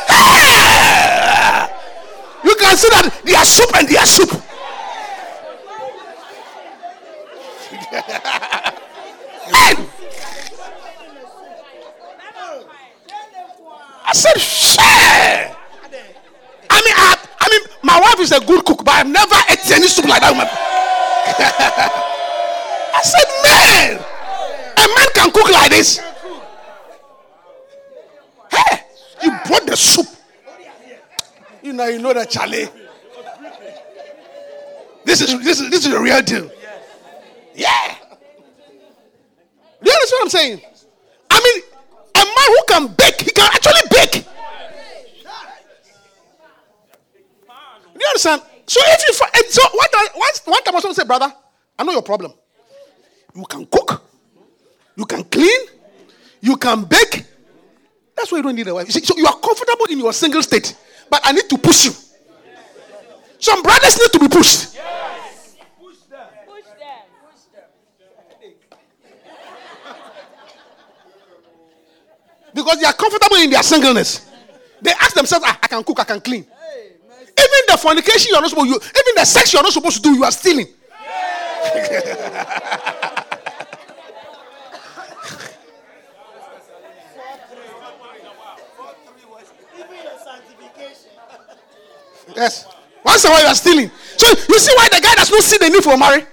Hey! 0.08 1.68
You 2.42 2.54
can 2.56 2.76
see 2.76 2.88
that 2.88 3.20
they 3.24 3.34
are 3.34 3.44
soup 3.44 3.70
and 3.76 3.88
they 3.88 3.96
are 3.96 4.06
soup. 4.06 4.30
Hey! 9.54 9.86
I 14.04 14.12
said, 14.12 14.40
share. 14.40 15.57
I 16.78 16.80
mean, 16.80 16.94
I, 16.94 17.18
I 17.40 17.48
mean, 17.50 17.60
my 17.82 17.98
wife 18.00 18.20
is 18.20 18.30
a 18.30 18.38
good 18.38 18.64
cook, 18.64 18.84
but 18.84 18.94
I've 18.94 19.08
never 19.08 19.34
eaten 19.50 19.72
any 19.72 19.88
soup 19.88 20.04
like 20.06 20.20
that. 20.20 20.32
I 22.94 23.02
said, 23.02 23.26
man, 23.42 23.98
a 24.76 24.86
man 24.94 25.08
can 25.14 25.32
cook 25.32 25.50
like 25.50 25.70
this. 25.70 25.98
Hey, 28.50 28.82
you 29.24 29.30
brought 29.44 29.66
the 29.66 29.76
soup. 29.76 30.06
You 31.62 31.72
know, 31.72 31.86
you 31.88 31.98
know 31.98 32.12
that 32.12 32.30
Charlie. 32.30 32.68
This 35.04 35.20
is 35.22 35.36
this 35.42 35.60
is 35.60 35.70
this 35.70 35.84
is 35.86 35.92
a 35.92 36.00
real 36.00 36.22
deal. 36.22 36.48
Yeah. 37.54 37.94
Do 39.82 39.90
you 39.90 39.92
understand 39.92 40.12
what 40.12 40.22
I'm 40.22 40.28
saying? 40.30 40.60
I 41.30 41.40
mean, 41.42 41.62
a 42.14 42.24
man 42.24 42.46
who 42.46 42.62
can 42.68 42.86
bake, 42.94 43.20
he 43.22 43.30
can 43.32 43.50
actually 43.52 43.82
bake. 43.90 44.24
Do 47.98 48.04
you 48.04 48.08
understand? 48.10 48.42
So 48.66 48.80
if 48.84 49.08
you 49.08 49.14
fi- 49.14 49.30
so 49.48 49.62
what 49.72 49.90
I- 49.94 50.08
once 50.16 50.42
one 50.44 50.62
time 50.62 50.76
I 50.76 50.80
was 50.80 50.96
say, 50.96 51.04
brother, 51.04 51.32
I 51.78 51.82
know 51.82 51.92
your 51.92 52.02
problem. 52.02 52.32
You 53.34 53.44
can 53.44 53.66
cook, 53.66 54.02
you 54.96 55.04
can 55.04 55.24
clean, 55.24 55.60
you 56.40 56.56
can 56.56 56.84
bake. 56.84 57.24
That's 58.16 58.30
why 58.30 58.38
you 58.38 58.42
don't 58.42 58.54
need 58.54 58.68
a 58.68 58.74
wife. 58.74 58.86
You 58.86 58.92
see, 58.92 59.04
so 59.04 59.16
you 59.16 59.26
are 59.26 59.38
comfortable 59.38 59.86
in 59.86 59.98
your 59.98 60.12
single 60.12 60.42
state, 60.42 60.76
but 61.10 61.20
I 61.24 61.32
need 61.32 61.48
to 61.48 61.58
push 61.58 61.86
you. 61.86 61.92
Some 63.40 63.62
brothers 63.62 63.98
need 63.98 64.12
to 64.12 64.18
be 64.20 64.28
pushed. 64.28 64.74
Yes. 64.74 65.54
Push 65.80 65.96
them. 66.10 66.26
Push 66.46 66.64
them. 66.64 67.02
Push 67.30 67.42
them. 67.52 67.64
because 72.54 72.78
they 72.80 72.86
are 72.86 72.92
comfortable 72.92 73.36
in 73.36 73.50
their 73.50 73.62
singleness. 73.62 74.26
They 74.82 74.92
ask 74.92 75.14
themselves, 75.14 75.44
"Ah, 75.46 75.58
I 75.62 75.66
can 75.68 75.82
cook, 75.84 76.00
I 76.00 76.04
can 76.04 76.20
clean. 76.20 76.46
The 77.68 77.76
fornication 77.76 78.30
you're 78.32 78.40
not 78.40 78.48
supposed 78.48 78.72
to, 78.72 78.78
do 78.80 78.86
even 78.86 79.14
the 79.14 79.24
sex 79.26 79.52
you're 79.52 79.62
not 79.62 79.72
supposed 79.72 79.96
to 79.96 80.02
do, 80.02 80.14
you 80.14 80.24
are 80.24 80.32
stealing. 80.32 80.66
Yes. 92.36 92.66
Once 93.04 93.24
in 93.24 93.30
a 93.30 93.34
while 93.34 93.42
you 93.42 93.48
are 93.48 93.54
stealing. 93.54 93.90
So 94.16 94.28
you 94.48 94.58
see 94.60 94.72
why 94.76 94.88
the 94.92 95.00
guy 95.02 95.14
does 95.16 95.30
not 95.30 95.42
see 95.42 95.58
the 95.58 95.68
need 95.68 95.82
for? 95.82 95.96
Free. 95.98 96.24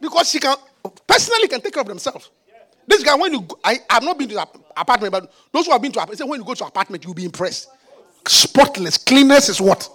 Because 0.00 0.30
she 0.30 0.38
can 0.38 0.56
personally 1.06 1.48
can 1.48 1.60
take 1.60 1.74
care 1.74 1.82
of 1.82 1.88
themselves. 1.88 2.30
This 2.86 3.02
guy, 3.02 3.14
when 3.14 3.32
you 3.32 3.42
go, 3.42 3.58
I 3.62 3.78
have 3.90 4.02
not 4.02 4.18
been 4.18 4.28
to 4.28 4.34
that 4.36 4.48
apartment, 4.76 5.12
but 5.12 5.32
those 5.52 5.66
who 5.66 5.72
have 5.72 5.82
been 5.82 5.92
to 5.92 6.00
apartment, 6.00 6.30
when 6.30 6.40
you 6.40 6.46
go 6.46 6.54
to 6.54 6.64
apartment, 6.64 7.04
you'll 7.04 7.14
be 7.14 7.24
impressed. 7.24 7.68
Spotless. 8.26 8.98
Cleanness 8.98 9.48
is 9.48 9.60
what? 9.60 9.88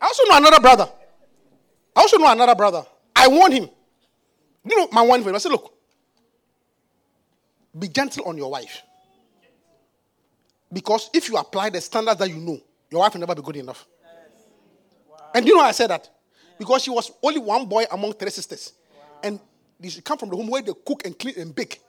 I 0.00 0.06
also 0.06 0.24
know 0.24 0.36
another 0.38 0.60
brother. 0.60 0.88
I 1.94 2.00
also 2.00 2.16
know 2.16 2.32
another 2.32 2.54
brother. 2.54 2.84
I 3.14 3.28
warned 3.28 3.54
him. 3.54 3.68
You 4.64 4.76
know 4.76 4.88
my 4.92 5.02
warning. 5.02 5.34
I 5.34 5.38
said, 5.38 5.52
look, 5.52 5.74
be 7.78 7.88
gentle 7.88 8.24
on 8.26 8.36
your 8.36 8.50
wife. 8.50 8.82
Because 10.72 11.10
if 11.12 11.28
you 11.28 11.36
apply 11.36 11.70
the 11.70 11.80
standards 11.80 12.18
that 12.18 12.28
you 12.28 12.36
know, 12.36 12.58
your 12.90 13.00
wife 13.00 13.12
will 13.12 13.20
never 13.20 13.34
be 13.34 13.42
good 13.42 13.56
enough. 13.56 13.86
And 15.34 15.46
you 15.46 15.56
know 15.56 15.62
I 15.62 15.72
said 15.72 15.90
that? 15.90 16.08
Because 16.58 16.82
she 16.82 16.90
was 16.90 17.10
only 17.22 17.40
one 17.40 17.66
boy 17.66 17.84
among 17.90 18.12
three 18.14 18.30
sisters. 18.30 18.72
And 19.22 19.40
she 19.82 20.00
come 20.00 20.18
from 20.18 20.30
the 20.30 20.36
home 20.36 20.48
where 20.48 20.62
they 20.62 20.72
cook 20.86 21.02
and 21.04 21.18
clean 21.18 21.34
and 21.38 21.54
bake. 21.54 21.80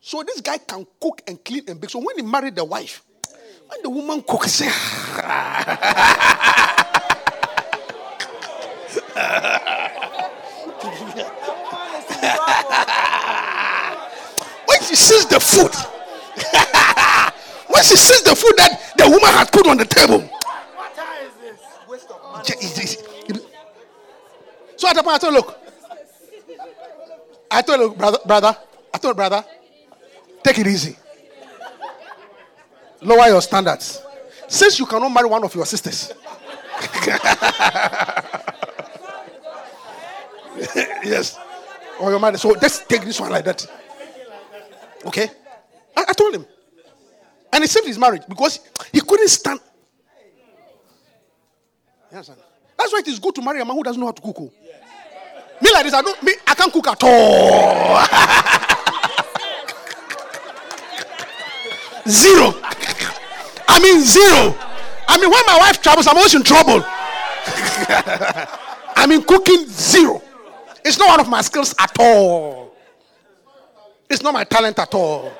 So 0.00 0.22
this 0.22 0.40
guy 0.40 0.56
can 0.58 0.86
cook 1.00 1.22
and 1.26 1.42
clean 1.44 1.64
and 1.68 1.80
bake. 1.80 1.90
So 1.90 1.98
when 1.98 2.16
he 2.16 2.22
married 2.22 2.54
the 2.56 2.64
wife, 2.64 3.02
when 3.68 3.82
the 3.82 3.90
woman 3.90 4.22
cooks, 4.22 4.52
say, 4.52 4.66
when 14.66 14.80
she 14.82 14.94
sees 14.96 15.26
the 15.26 15.40
food, 15.40 15.74
when 17.68 17.82
she 17.84 17.96
sees 17.96 18.22
the 18.22 18.34
food 18.36 18.54
that 18.56 18.92
the 18.96 19.04
woman 19.04 19.30
has 19.30 19.50
put 19.50 19.66
on 19.66 19.76
the 19.76 19.84
table, 19.84 20.20
What 20.20 20.94
time 20.94 21.26
is 22.60 22.74
this? 22.74 23.02
So 24.76 24.88
at 24.88 24.94
the 24.94 25.02
point, 25.02 25.16
I 25.16 25.18
told 25.18 25.34
look, 25.34 25.58
I 27.50 27.62
told 27.62 27.98
brother, 27.98 28.18
brother, 28.24 28.56
I 28.94 28.98
told 28.98 29.16
brother, 29.16 29.44
take 30.42 30.58
it 30.58 30.66
easy. 30.66 30.96
Lower 33.00 33.28
your 33.28 33.42
standards. 33.42 34.02
Since 34.48 34.78
you 34.78 34.86
cannot 34.86 35.10
marry 35.10 35.28
one 35.28 35.44
of 35.44 35.54
your 35.54 35.66
sisters. 35.66 36.12
yes. 41.04 41.38
Or 42.00 42.10
your 42.10 42.18
mother. 42.18 42.38
So 42.38 42.54
just 42.56 42.88
take 42.88 43.02
this 43.02 43.20
one 43.20 43.30
like 43.30 43.44
that. 43.44 43.66
Okay? 45.06 45.30
I, 45.96 46.04
I 46.08 46.12
told 46.12 46.34
him. 46.34 46.46
And 47.52 47.62
he 47.64 47.68
saved 47.68 47.86
his 47.86 47.98
marriage 47.98 48.22
because 48.28 48.60
he 48.92 49.00
couldn't 49.00 49.28
stand. 49.28 49.60
Understand? 52.10 52.40
That's 52.76 52.92
why 52.92 53.00
it 53.00 53.08
is 53.08 53.18
good 53.18 53.34
to 53.34 53.42
marry 53.42 53.60
a 53.60 53.64
man 53.64 53.76
who 53.76 53.82
doesn't 53.82 54.00
know 54.00 54.06
how 54.06 54.12
to 54.12 54.22
cook. 54.22 54.36
oh. 54.38 54.52
Me 55.60 55.72
like 55.72 55.84
this, 55.84 55.94
I 55.94 56.02
don't 56.02 56.22
me, 56.22 56.32
I 56.46 56.54
can't 56.54 56.72
cook 56.72 56.86
at 56.86 57.02
all. 57.02 58.54
zero. 62.08 62.54
I 63.68 63.78
mean 63.80 64.00
zero. 64.02 64.54
I 65.08 65.18
mean 65.18 65.30
when 65.30 65.42
my 65.46 65.58
wife 65.58 65.80
travels, 65.82 66.06
I'm 66.06 66.16
always 66.16 66.34
in 66.34 66.42
trouble. 66.42 66.82
I 68.96 69.06
mean 69.08 69.22
cooking 69.22 69.66
zero. 69.66 70.22
It's 70.84 70.98
not 70.98 71.08
one 71.08 71.20
of 71.20 71.28
my 71.28 71.42
skills 71.42 71.74
at 71.78 71.92
all. 71.98 72.74
It's 74.08 74.22
not 74.22 74.32
my 74.32 74.44
talent 74.44 74.78
at 74.78 74.94
all. 74.94 75.32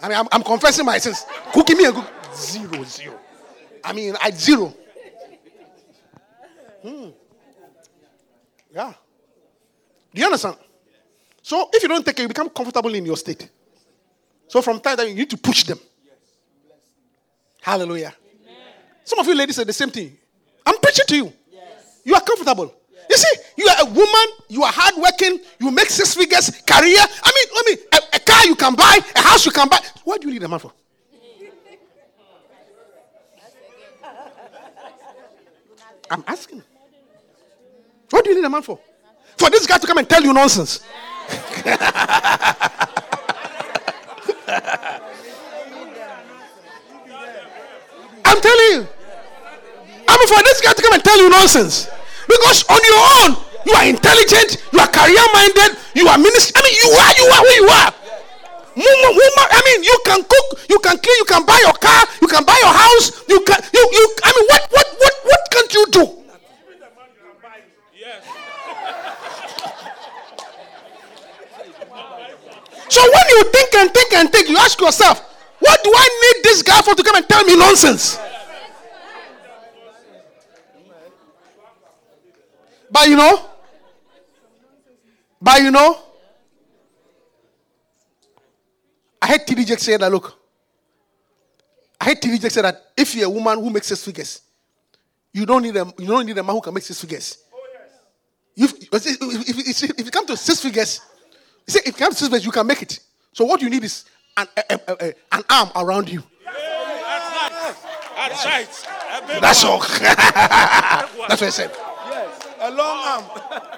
I 0.00 0.08
mean, 0.08 0.18
I'm, 0.18 0.28
I'm 0.32 0.42
confessing 0.42 0.84
my 0.84 0.98
sins. 0.98 1.24
Cooking 1.52 1.76
me 1.76 1.84
a 1.84 1.92
good 1.92 2.04
zero, 2.34 2.82
zero. 2.82 3.18
I 3.84 3.92
mean, 3.92 4.16
I 4.20 4.30
zero. 4.32 4.74
Hmm. 6.82 7.10
Yeah. 8.74 8.92
Do 10.12 10.20
you 10.20 10.26
understand? 10.26 10.56
So 11.42 11.68
if 11.72 11.82
you 11.82 11.88
don't 11.88 12.04
take 12.04 12.18
it, 12.18 12.22
you 12.22 12.28
become 12.28 12.48
comfortable 12.50 12.92
in 12.94 13.04
your 13.06 13.16
state. 13.16 13.48
So 14.48 14.62
from 14.62 14.80
time 14.80 14.96
to 14.96 15.02
time, 15.02 15.10
you 15.10 15.16
need 15.16 15.30
to 15.30 15.36
push 15.36 15.64
them. 15.64 15.78
Hallelujah. 17.60 18.14
Some 19.04 19.18
of 19.18 19.26
you 19.26 19.34
ladies 19.34 19.56
say 19.56 19.64
the 19.64 19.72
same 19.72 19.90
thing. 19.90 20.16
I'm 20.66 20.76
preaching 20.78 21.04
to 21.08 21.16
you. 21.16 21.32
You 22.04 22.14
are 22.14 22.20
comfortable. 22.20 22.74
You 23.08 23.16
see, 23.16 23.40
you 23.56 23.66
are 23.68 23.76
a 23.82 23.86
woman, 23.86 24.26
you 24.48 24.62
are 24.62 24.72
hardworking, 24.72 25.40
you 25.58 25.70
make 25.70 25.88
six 25.90 26.14
figures, 26.14 26.50
career. 26.66 26.98
I 26.98 27.32
mean, 27.34 27.46
I 27.54 27.62
mean, 27.66 27.78
a, 27.92 27.98
a 28.16 28.20
car 28.20 28.46
you 28.46 28.54
can 28.54 28.74
buy, 28.74 28.98
a 29.14 29.20
house 29.20 29.44
you 29.44 29.52
can 29.52 29.68
buy. 29.68 29.78
What 30.04 30.20
do 30.20 30.28
you 30.28 30.34
need 30.34 30.42
a 30.42 30.48
man 30.48 30.58
for? 30.58 30.72
I'm 36.10 36.24
asking. 36.26 36.62
What 38.10 38.24
do 38.24 38.30
you 38.30 38.36
need 38.36 38.44
a 38.46 38.50
man 38.50 38.62
for? 38.62 38.78
For 39.36 39.50
this 39.50 39.66
guy 39.66 39.78
to 39.78 39.86
come 39.86 39.98
and 39.98 40.08
tell 40.08 40.22
you 40.22 40.32
nonsense. 40.32 40.80
I'm 48.24 48.40
telling 48.40 48.72
you. 48.72 48.86
For 50.22 50.40
this 50.44 50.60
guy 50.62 50.72
to 50.72 50.82
come 50.82 50.94
and 50.94 51.04
tell 51.04 51.18
you 51.18 51.28
nonsense. 51.28 51.88
Because 52.28 52.64
on 52.70 52.78
your 52.80 53.02
own, 53.20 53.30
you 53.66 53.74
are 53.74 53.84
intelligent, 53.84 54.64
you 54.72 54.78
are 54.78 54.86
career 54.88 55.26
minded, 55.34 55.76
you 55.94 56.06
are 56.08 56.16
minister. 56.16 56.56
I 56.56 56.62
mean, 56.62 56.76
you 56.78 56.88
are, 56.94 57.12
you 57.18 57.26
are 57.26 57.42
who 57.42 57.52
you 57.58 57.68
are. 57.68 57.92
I 59.52 59.60
mean, 59.66 59.84
you 59.84 59.98
can 60.06 60.22
cook, 60.22 60.60
you 60.70 60.78
can 60.78 60.96
clean, 60.96 61.16
you 61.18 61.24
can 61.26 61.44
buy 61.44 61.58
your 61.60 61.74
car, 61.74 62.06
you 62.22 62.28
can 62.28 62.44
buy 62.44 62.56
your 62.62 62.72
house, 62.72 63.28
you 63.28 63.40
can, 63.44 63.60
you, 63.74 63.82
you, 63.92 64.04
I 64.24 64.32
mean, 64.32 64.46
what, 64.48 64.62
what, 64.70 64.86
what, 64.98 65.14
what 65.24 65.40
can't 65.50 65.74
you 65.74 65.86
do? 65.90 66.04
So 72.88 73.00
when 73.00 73.26
you 73.28 73.44
think 73.52 73.74
and 73.74 73.90
think 73.92 74.12
and 74.14 74.30
think, 74.30 74.48
you 74.48 74.56
ask 74.56 74.80
yourself, 74.80 75.20
what 75.58 75.82
do 75.82 75.92
I 75.94 76.08
need 76.22 76.44
this 76.44 76.62
guy 76.62 76.80
for 76.80 76.94
to 76.94 77.02
come 77.02 77.16
and 77.16 77.28
tell 77.28 77.44
me 77.44 77.56
nonsense? 77.56 78.18
But 82.92 83.08
you 83.08 83.16
know, 83.16 83.48
but 85.40 85.62
you 85.62 85.70
know, 85.70 85.98
I 89.20 89.28
heard 89.28 89.46
TD 89.46 89.66
Jake 89.66 89.78
say 89.78 89.96
that 89.96 90.12
look, 90.12 90.38
I 91.98 92.04
heard 92.04 92.20
TD 92.20 92.38
Jake 92.38 92.50
say 92.50 92.60
that 92.60 92.92
if 92.94 93.14
you're 93.14 93.26
a 93.26 93.30
woman 93.30 93.58
who 93.58 93.70
makes 93.70 93.86
six 93.86 94.04
figures, 94.04 94.42
you 95.32 95.46
don't 95.46 95.62
need 95.62 95.74
a 95.74 95.86
you 95.98 96.06
don't 96.06 96.26
need 96.26 96.36
a 96.36 96.42
man 96.42 96.54
who 96.54 96.60
can 96.60 96.74
make 96.74 96.82
six 96.82 97.00
figures. 97.00 97.38
If, 98.54 98.74
if, 98.74 99.06
if, 99.06 99.82
if, 99.82 99.98
if 99.98 100.04
you 100.04 100.10
come 100.10 100.26
to 100.26 100.36
six 100.36 100.60
figures, 100.60 101.00
you 101.66 101.72
say 101.72 101.80
if 101.80 101.86
you 101.86 101.92
come 101.94 102.10
to 102.10 102.16
six 102.16 102.28
figures, 102.28 102.44
you 102.44 102.52
can 102.52 102.66
make 102.66 102.82
it. 102.82 103.00
So 103.32 103.46
what 103.46 103.62
you 103.62 103.70
need 103.70 103.84
is 103.84 104.04
an, 104.36 104.46
a, 104.54 104.62
a, 104.74 104.96
a, 105.00 105.14
an 105.32 105.42
arm 105.48 105.70
around 105.74 106.10
you. 106.10 106.22
That's 108.14 108.44
right. 108.44 108.86
A 109.14 109.26
big 109.26 109.40
That's 109.40 109.64
all. 109.64 109.80
That's 110.00 111.16
what 111.16 111.42
I 111.42 111.48
said. 111.48 111.74
Yes. 112.62 112.70
A 112.70 112.70
long 112.76 112.98
oh. 113.02 113.10
arm. 113.10 113.24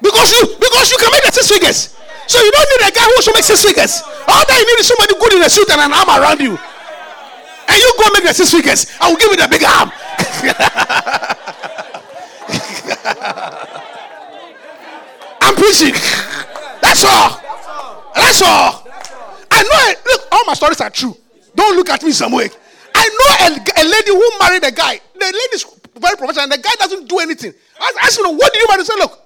Because 0.00 0.30
you 0.30 0.46
because 0.60 0.92
you 0.92 0.98
can 0.98 1.10
make 1.10 1.24
the 1.26 1.32
six 1.32 1.48
figures. 1.50 1.96
So 2.28 2.38
you 2.38 2.52
don't 2.52 2.68
need 2.70 2.82
a 2.86 2.92
guy 2.94 3.02
who 3.02 3.20
should 3.20 3.34
make 3.34 3.42
six 3.42 3.64
figures. 3.64 4.00
All 4.28 4.44
that 4.46 4.54
you 4.54 4.64
need 4.70 4.78
is 4.78 4.86
somebody 4.86 5.12
good 5.18 5.32
in 5.34 5.42
a 5.42 5.50
suit 5.50 5.68
and 5.70 5.80
an 5.80 5.90
arm 5.90 6.06
around 6.06 6.38
you. 6.38 6.54
And 6.54 7.76
you 7.76 7.92
go 7.98 8.06
make 8.14 8.22
the 8.22 8.32
six 8.32 8.52
figures. 8.54 8.86
I 9.00 9.10
will 9.10 9.18
give 9.18 9.32
you 9.34 9.38
the 9.42 9.48
big 9.50 9.64
arm. 9.66 9.90
I'm 15.42 15.56
preaching. 15.58 15.98
That's 16.78 17.02
all. 17.02 17.42
That's 18.14 18.38
all. 18.42 18.86
I 19.50 19.62
know 19.66 19.80
it. 19.90 19.98
Look, 20.06 20.28
all 20.30 20.44
my 20.46 20.54
stories 20.54 20.80
are 20.80 20.90
true. 20.90 21.16
Don't 21.56 21.74
look 21.74 21.90
at 21.90 22.04
me 22.04 22.12
some 22.12 22.30
way. 22.30 22.50
I 22.94 23.02
know 23.02 23.30
a, 23.46 23.48
a 23.82 23.84
lady 23.84 24.12
who 24.14 24.30
married 24.38 24.62
a 24.62 24.70
guy. 24.70 25.00
The 25.18 25.26
lady 25.26 25.54
is 25.58 25.64
very 25.98 26.16
professional, 26.16 26.44
and 26.44 26.52
the 26.52 26.58
guy 26.58 26.74
doesn't 26.78 27.08
do 27.08 27.18
anything. 27.18 27.54
I 27.80 27.92
asked 28.02 28.18
him, 28.18 28.26
"What 28.36 28.52
did 28.52 28.60
you 28.62 28.68
marry?" 28.68 28.82
He 28.82 28.86
said, 28.86 28.96
"Look, 28.98 29.18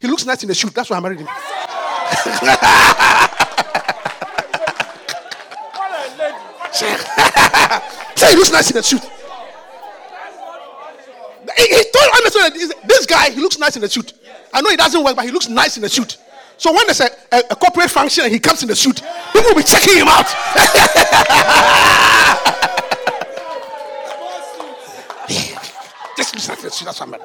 he 0.00 0.08
looks 0.08 0.24
nice 0.26 0.42
in 0.42 0.48
the 0.48 0.54
suit. 0.54 0.74
That's 0.74 0.90
why 0.90 0.96
I 0.96 1.00
married 1.00 1.20
him." 1.20 1.28
Say 8.16 8.30
he 8.30 8.36
looks 8.36 8.52
nice 8.52 8.70
in 8.70 8.76
the 8.76 8.82
suit. 8.82 9.02
He, 11.56 11.64
he 11.66 11.84
told 11.92 12.14
Anderson 12.16 12.40
that 12.42 12.52
this- 12.54 12.72
this 12.84 13.06
guy, 13.06 13.30
he 13.30 13.40
looks 13.40 13.58
nice 13.58 13.76
in 13.76 13.82
the 13.82 13.88
suit. 13.88 14.12
I 14.52 14.60
know 14.60 14.70
he 14.70 14.76
doesn't 14.76 15.02
work, 15.02 15.16
but 15.16 15.24
he 15.24 15.30
looks 15.30 15.48
nice 15.48 15.76
in 15.76 15.82
the 15.82 15.88
suit. 15.88 16.18
So 16.56 16.72
when 16.72 16.86
there's 16.86 17.00
a, 17.00 17.10
a, 17.32 17.38
a 17.50 17.56
corporate 17.56 17.90
function 17.90 18.24
and 18.24 18.32
he 18.32 18.38
comes 18.38 18.62
in 18.62 18.68
the 18.68 18.76
suit, 18.76 19.00
people 19.32 19.48
will 19.48 19.54
be 19.56 19.62
checking 19.62 19.96
him 19.96 20.08
out. 20.08 20.26
Just 26.20 26.34
looks 26.34 26.48
nice 26.48 26.58
in 26.58 26.64
the 26.64 26.70
suit. 26.70 26.84
That's 26.84 27.00
I. 27.00 27.18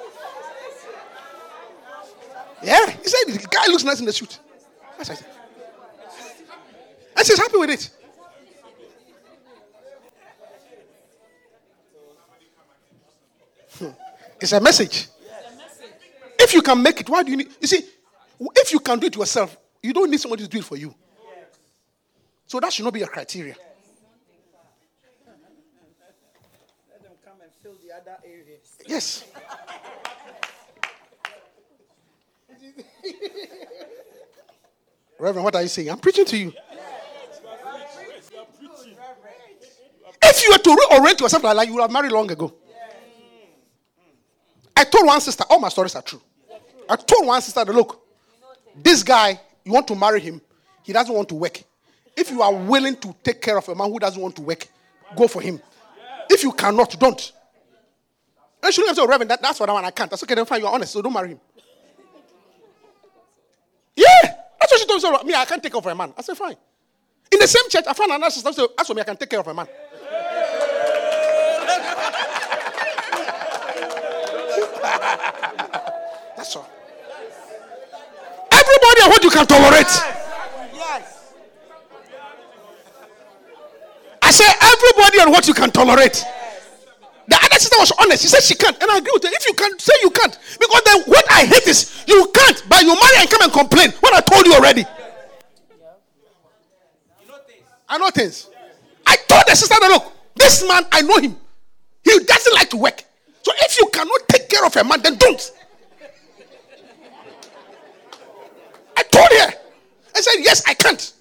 Yeah, 2.64 2.90
he 2.90 3.08
said 3.10 3.28
the 3.28 3.48
guy 3.52 3.68
looks 3.68 3.84
nice 3.84 4.00
in 4.00 4.06
the 4.06 4.14
suit. 4.14 4.40
That's 4.98 5.10
what 5.10 5.18
I 5.18 5.22
said. 5.22 5.28
And 7.18 7.28
she's 7.28 7.38
happy 7.38 7.58
with 7.58 7.70
it. 7.70 7.92
Hmm. 13.78 13.90
It's 14.40 14.54
a 14.54 14.62
message. 14.62 15.08
If 16.40 16.54
you 16.54 16.62
can 16.62 16.82
make 16.82 17.02
it, 17.02 17.10
why 17.10 17.24
do 17.24 17.32
you 17.32 17.38
need? 17.38 17.50
You 17.60 17.68
see, 17.68 17.84
if 18.56 18.72
you 18.72 18.80
can 18.80 19.00
do 19.00 19.08
it 19.08 19.16
yourself, 19.16 19.58
you 19.84 19.92
don't 19.92 20.10
need 20.10 20.22
somebody 20.22 20.44
to 20.44 20.50
do 20.50 20.60
it 20.60 20.66
for 20.66 20.78
you. 20.78 20.96
So 22.48 22.60
that 22.60 22.72
should 22.72 22.86
not 22.86 22.94
be 22.94 23.02
a 23.02 23.08
criteria. 23.08 23.56
Let 26.92 27.04
them 27.04 27.12
come 27.26 27.42
and 27.42 27.52
fill 27.62 27.76
the 27.86 27.94
other 27.94 28.18
areas. 28.24 28.75
Yes. 28.88 29.26
Reverend, 35.20 35.44
what 35.44 35.56
are 35.56 35.62
you 35.62 35.68
saying? 35.68 35.90
I'm 35.90 36.00
preaching 36.00 36.26
to 36.26 36.38
you. 36.38 36.54
If 40.24 40.44
you 40.44 40.52
were 40.52 40.58
to 40.58 40.70
reorient 40.70 41.20
yourself 41.22 41.44
like 41.44 41.56
that, 41.58 41.68
you 41.68 41.74
would 41.74 41.82
have 41.82 41.92
married 41.92 42.12
long 42.12 42.30
ago. 42.30 42.54
I 44.76 44.84
told 44.84 45.06
one 45.08 45.22
sister, 45.22 45.46
all 45.50 45.60
my 45.60 45.70
stories 45.70 45.96
are 45.96 46.02
true. 46.02 46.22
I 46.90 46.96
told 46.98 47.26
one 47.28 47.42
sister, 47.42 47.64
look, 47.66 48.02
this 48.76 49.02
guy, 49.04 49.40
you 49.64 49.72
want 49.72 49.88
to 49.88 49.96
marry 49.96 50.20
him, 50.20 50.42
he 50.84 50.92
doesn't 50.94 51.14
want 51.16 51.30
to 51.30 51.36
work. 51.36 51.62
If 52.16 52.30
you 52.30 52.42
are 52.42 52.54
willing 52.54 52.96
to 52.98 53.16
take 53.24 53.42
care 53.42 53.58
of 53.58 53.68
a 53.70 53.76
man 53.76 53.90
who 53.90 54.00
doesn't 54.00 54.22
want 54.22 54.36
to 54.36 54.42
work, 54.42 54.68
go 55.16 55.28
for 55.28 55.42
him. 55.42 55.62
If 56.30 56.44
you 56.44 56.52
cannot, 56.52 57.00
don't. 57.00 57.32
She 58.72 58.82
looked 58.82 58.90
at 58.90 58.98
me 58.98 59.02
said, 59.02 59.10
Reverend, 59.10 59.32
that, 59.32 59.42
that's 59.42 59.60
what 59.60 59.70
I 59.70 59.74
want. 59.74 59.86
I 59.86 59.92
can't. 59.92 60.10
That's 60.10 60.24
okay, 60.24 60.36
then 60.36 60.46
fine, 60.46 60.62
you're 60.62 60.72
honest, 60.72 60.94
so 60.94 61.02
don't 61.02 61.14
marry 61.14 61.30
him. 61.30 61.40
Yeah, 63.96 64.06
that's 64.60 64.72
what 64.72 64.80
she 64.80 64.88
told 64.88 65.04
me. 65.04 65.18
So, 65.20 65.24
me, 65.24 65.34
I 65.34 65.46
can't 65.46 65.62
take 65.62 65.72
care 65.72 65.80
of 65.80 65.86
a 65.86 65.96
man. 65.96 66.14
I 66.18 66.22
said, 66.22 66.38
fine. 66.38 66.56
In 67.32 67.40
the 67.40 67.48
same 67.48 67.70
church, 67.70 67.86
I 67.88 67.94
found 67.94 68.12
another 68.12 68.32
sister 68.32 68.52
said, 68.54 68.68
As 68.78 68.88
for 68.88 68.94
me, 68.94 69.02
I 69.02 69.04
can 69.04 69.18
take 69.18 69.30
care 69.30 69.40
of 69.40 69.48
a 69.48 69.54
man. 69.54 69.68
That's 76.38 76.56
all. 76.56 76.70
Everybody 78.52 79.02
and 79.02 79.12
what 79.12 79.24
you 79.24 79.30
can 79.32 79.46
tolerate. 79.46 79.88
Yes. 80.74 81.34
I 84.22 84.32
say 84.32 84.46
everybody 84.62 85.20
and 85.22 85.32
what 85.32 85.48
you 85.48 85.54
can 85.54 85.72
tolerate. 85.72 86.24
The 87.28 87.36
other 87.36 87.60
sister 87.60 87.78
was 87.80 87.92
honest. 88.00 88.22
She 88.22 88.28
said 88.28 88.42
she 88.44 88.56
can't. 88.56 88.80
And 88.82 88.92
I 88.92 88.98
agree 88.98 89.12
with 89.14 89.24
her. 89.24 89.30
If 89.34 89.48
you 89.48 89.54
can't, 89.54 89.80
say 89.82 89.94
you 90.04 90.12
can't. 90.12 90.38
Because 90.60 90.82
then 90.86 91.02
what 91.06 91.26
I 91.32 91.46
hate 91.46 91.68
is 91.68 92.04
you 92.08 92.32
can't, 92.34 92.64
but 92.70 92.82
you 92.82 92.94
marry 92.94 93.18
and 93.20 93.30
come 93.30 93.42
and 93.42 93.52
complain. 93.52 93.92
What 94.00 94.14
I 94.14 94.22
told 94.22 94.46
you 94.46 94.54
already. 94.54 94.86
I 97.88 97.98
know 97.98 98.10
things. 98.10 98.50
I 99.06 99.16
told 99.28 99.44
the 99.48 99.56
sister 99.56 99.76
that 99.80 99.90
look, 99.90 100.12
this 100.36 100.68
man, 100.68 100.86
I 100.92 101.02
know 101.02 101.18
him. 101.18 101.36
He 102.04 102.20
doesn't 102.20 102.54
like 102.54 102.70
to 102.72 102.78
work. 102.78 103.04
So 103.42 103.52
if 103.58 103.80
you 103.80 103.88
cannot 103.94 104.28
take 104.28 104.50
care 104.50 104.66
of 104.66 104.76
a 104.76 104.84
man, 104.84 105.02
then 105.02 105.16
don't. 105.18 105.52
I 108.98 109.04
told 109.04 109.30
her. 109.30 109.54
I 110.16 110.22
said, 110.22 110.36
yes, 110.40 110.64
I 110.68 110.74
can't. 110.74 111.14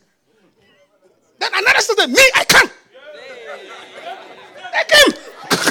Then 1.38 1.50
another 1.54 1.80
sister, 1.80 2.08
me, 2.08 2.22
I 2.34 2.44
can. 2.44 2.70
Take 4.72 5.14
him. 5.14 5.23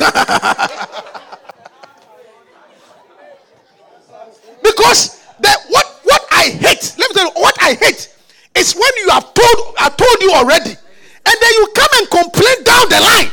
because 4.64 5.22
the, 5.40 5.50
what, 5.70 6.00
what 6.04 6.26
I 6.32 6.50
hate, 6.50 6.96
let 6.98 7.10
me 7.10 7.14
tell 7.14 7.26
you, 7.26 7.32
what 7.36 7.56
I 7.62 7.76
hate 7.76 8.10
is 8.56 8.74
when 8.74 8.92
you 8.98 9.10
have 9.10 9.34
told, 9.34 9.76
I 9.80 9.90
told 9.90 10.22
you 10.22 10.32
already, 10.34 10.72
and 10.72 11.36
then 11.42 11.54
you 11.54 11.68
come 11.76 11.90
and 11.96 12.10
complain 12.10 12.64
down 12.64 12.90
the 12.90 13.00
line. 13.00 13.32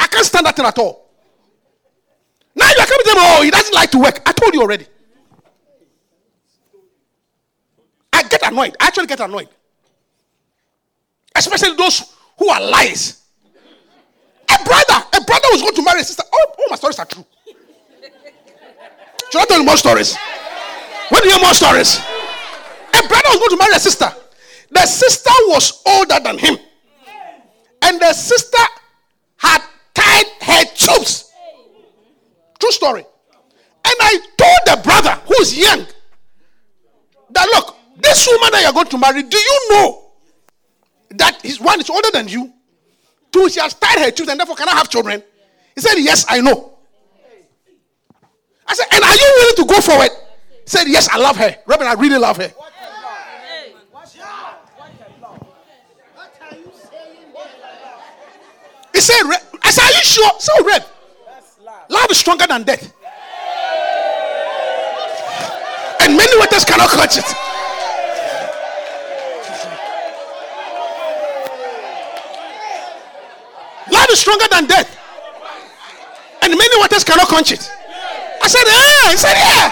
I 0.00 0.06
can't 0.06 0.26
stand 0.26 0.46
that 0.46 0.56
thing 0.56 0.66
at 0.66 0.78
all. 0.78 1.08
Now 2.54 2.68
you 2.68 2.80
are 2.80 2.86
coming 2.86 3.04
to 3.04 3.14
me, 3.14 3.20
oh, 3.20 3.42
he 3.42 3.50
doesn't 3.50 3.74
like 3.74 3.90
to 3.92 3.98
work. 3.98 4.20
I 4.26 4.32
told 4.32 4.54
you 4.54 4.62
already. 4.62 4.86
I 8.12 8.22
get 8.24 8.46
annoyed. 8.46 8.76
I 8.78 8.88
actually 8.88 9.06
get 9.06 9.20
annoyed. 9.20 9.48
Especially 11.34 11.74
those 11.76 12.14
who 12.38 12.48
are 12.48 12.60
liars. 12.60 13.21
A 14.52 14.64
brother, 14.64 15.06
a 15.14 15.20
brother 15.24 15.48
was 15.52 15.62
going 15.62 15.74
to 15.74 15.82
marry 15.82 16.00
a 16.00 16.04
sister. 16.04 16.22
Oh, 16.32 16.54
all 16.58 16.64
my 16.70 16.76
stories 16.76 16.98
are 16.98 17.06
true. 17.06 17.24
Should 19.30 19.40
I 19.40 19.44
tell 19.46 19.58
you 19.58 19.64
more 19.64 19.76
stories? 19.78 20.16
When 21.08 21.22
do 21.22 21.28
you 21.28 21.34
hear 21.34 21.42
more 21.42 21.54
stories? 21.54 21.98
A 22.94 23.08
brother 23.08 23.28
was 23.28 23.38
going 23.38 23.50
to 23.50 23.56
marry 23.56 23.74
a 23.74 23.80
sister. 23.80 24.12
The 24.70 24.86
sister 24.86 25.30
was 25.48 25.82
older 25.86 26.20
than 26.22 26.38
him. 26.38 26.56
And 27.82 28.00
the 28.00 28.12
sister 28.12 28.62
had 29.36 29.62
tied 29.94 30.26
her 30.42 30.64
tubes. 30.74 31.30
True 32.58 32.70
story. 32.70 33.04
And 33.84 33.96
I 34.00 34.18
told 34.36 34.76
the 34.76 34.82
brother 34.82 35.20
who's 35.26 35.56
young 35.58 35.86
that 37.30 37.48
look, 37.54 37.76
this 37.98 38.26
woman 38.26 38.50
that 38.52 38.62
you're 38.62 38.72
going 38.72 38.86
to 38.86 38.98
marry, 38.98 39.22
do 39.22 39.36
you 39.36 39.68
know 39.70 40.12
that 41.10 41.40
his 41.42 41.60
one 41.60 41.80
is 41.80 41.90
older 41.90 42.10
than 42.12 42.28
you? 42.28 42.52
Two, 43.32 43.48
she 43.48 43.60
has 43.60 43.72
tied 43.74 43.98
her 43.98 44.30
and 44.30 44.38
therefore 44.38 44.54
cannot 44.56 44.76
have 44.76 44.90
children. 44.90 45.22
He 45.74 45.80
said, 45.80 45.94
Yes, 45.96 46.26
I 46.28 46.40
know. 46.40 46.74
I 48.66 48.74
said, 48.74 48.86
And 48.92 49.02
are 49.02 49.14
you 49.14 49.34
willing 49.38 49.56
to 49.56 49.64
go 49.74 49.80
forward? 49.80 50.10
He 50.50 50.68
said, 50.70 50.84
Yes, 50.86 51.08
I 51.10 51.16
love 51.16 51.36
her. 51.38 51.56
Reverend, 51.66 51.88
I 51.90 52.00
really 52.00 52.18
love 52.18 52.36
her. 52.36 52.52
He 58.92 59.00
said, 59.00 59.22
"Re- 59.24 59.36
I 59.62 59.70
said, 59.70 59.82
Are 59.82 59.92
you 59.92 60.02
sure? 60.04 60.30
So, 60.38 60.52
oh, 60.56 60.64
Rev, 60.64 60.92
love 61.88 62.10
is 62.10 62.18
stronger 62.18 62.46
than 62.46 62.62
death. 62.62 62.92
And 66.02 66.16
many 66.16 66.38
waters 66.38 66.64
cannot 66.64 66.90
quench 66.90 67.16
it. 67.16 67.51
Is 74.12 74.20
stronger 74.20 74.46
than 74.50 74.66
death. 74.66 74.98
And 76.42 76.50
many 76.52 76.78
waters 76.78 77.04
cannot 77.04 77.28
quench 77.28 77.52
it. 77.52 77.64
I 78.42 78.48
said, 78.48 78.64
Yeah. 78.66 79.10
He 79.10 79.16
said, 79.16 79.34
Yeah. 79.34 79.66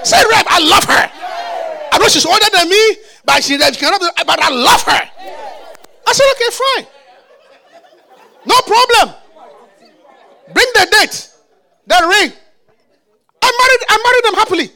He 0.00 0.06
said, 0.06 0.24
Rev, 0.28 0.46
I 0.48 0.58
love 0.60 0.84
her. 0.84 1.04
I 1.92 1.98
know 1.98 2.08
she's 2.08 2.26
older 2.26 2.50
than 2.52 2.68
me, 2.68 2.96
but 3.24 3.42
she, 3.42 3.58
she 3.58 3.76
cannot, 3.80 4.00
but 4.00 4.42
I 4.42 4.50
love 4.50 4.82
her. 4.82 5.02
I 6.06 6.12
said, 6.12 6.26
Okay, 6.34 6.50
fine. 6.50 6.86
No 8.46 8.58
problem. 8.66 9.14
Bring 10.52 10.66
the 10.74 10.88
date, 10.90 11.30
the 11.86 11.98
ring. 12.08 12.32
I 13.42 13.50
married, 13.60 13.82
I 13.88 13.96
married 14.02 14.24
them 14.24 14.34
happily. 14.34 14.70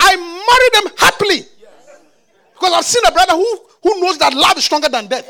I 0.00 0.16
married 0.16 0.84
them 0.84 0.96
happily. 0.98 1.44
Because 2.54 2.72
I've 2.74 2.84
seen 2.84 3.02
a 3.06 3.12
brother 3.12 3.32
who, 3.32 3.60
who 3.82 4.00
knows 4.00 4.18
that 4.18 4.34
love 4.34 4.56
is 4.56 4.64
stronger 4.64 4.88
than 4.88 5.06
death. 5.06 5.28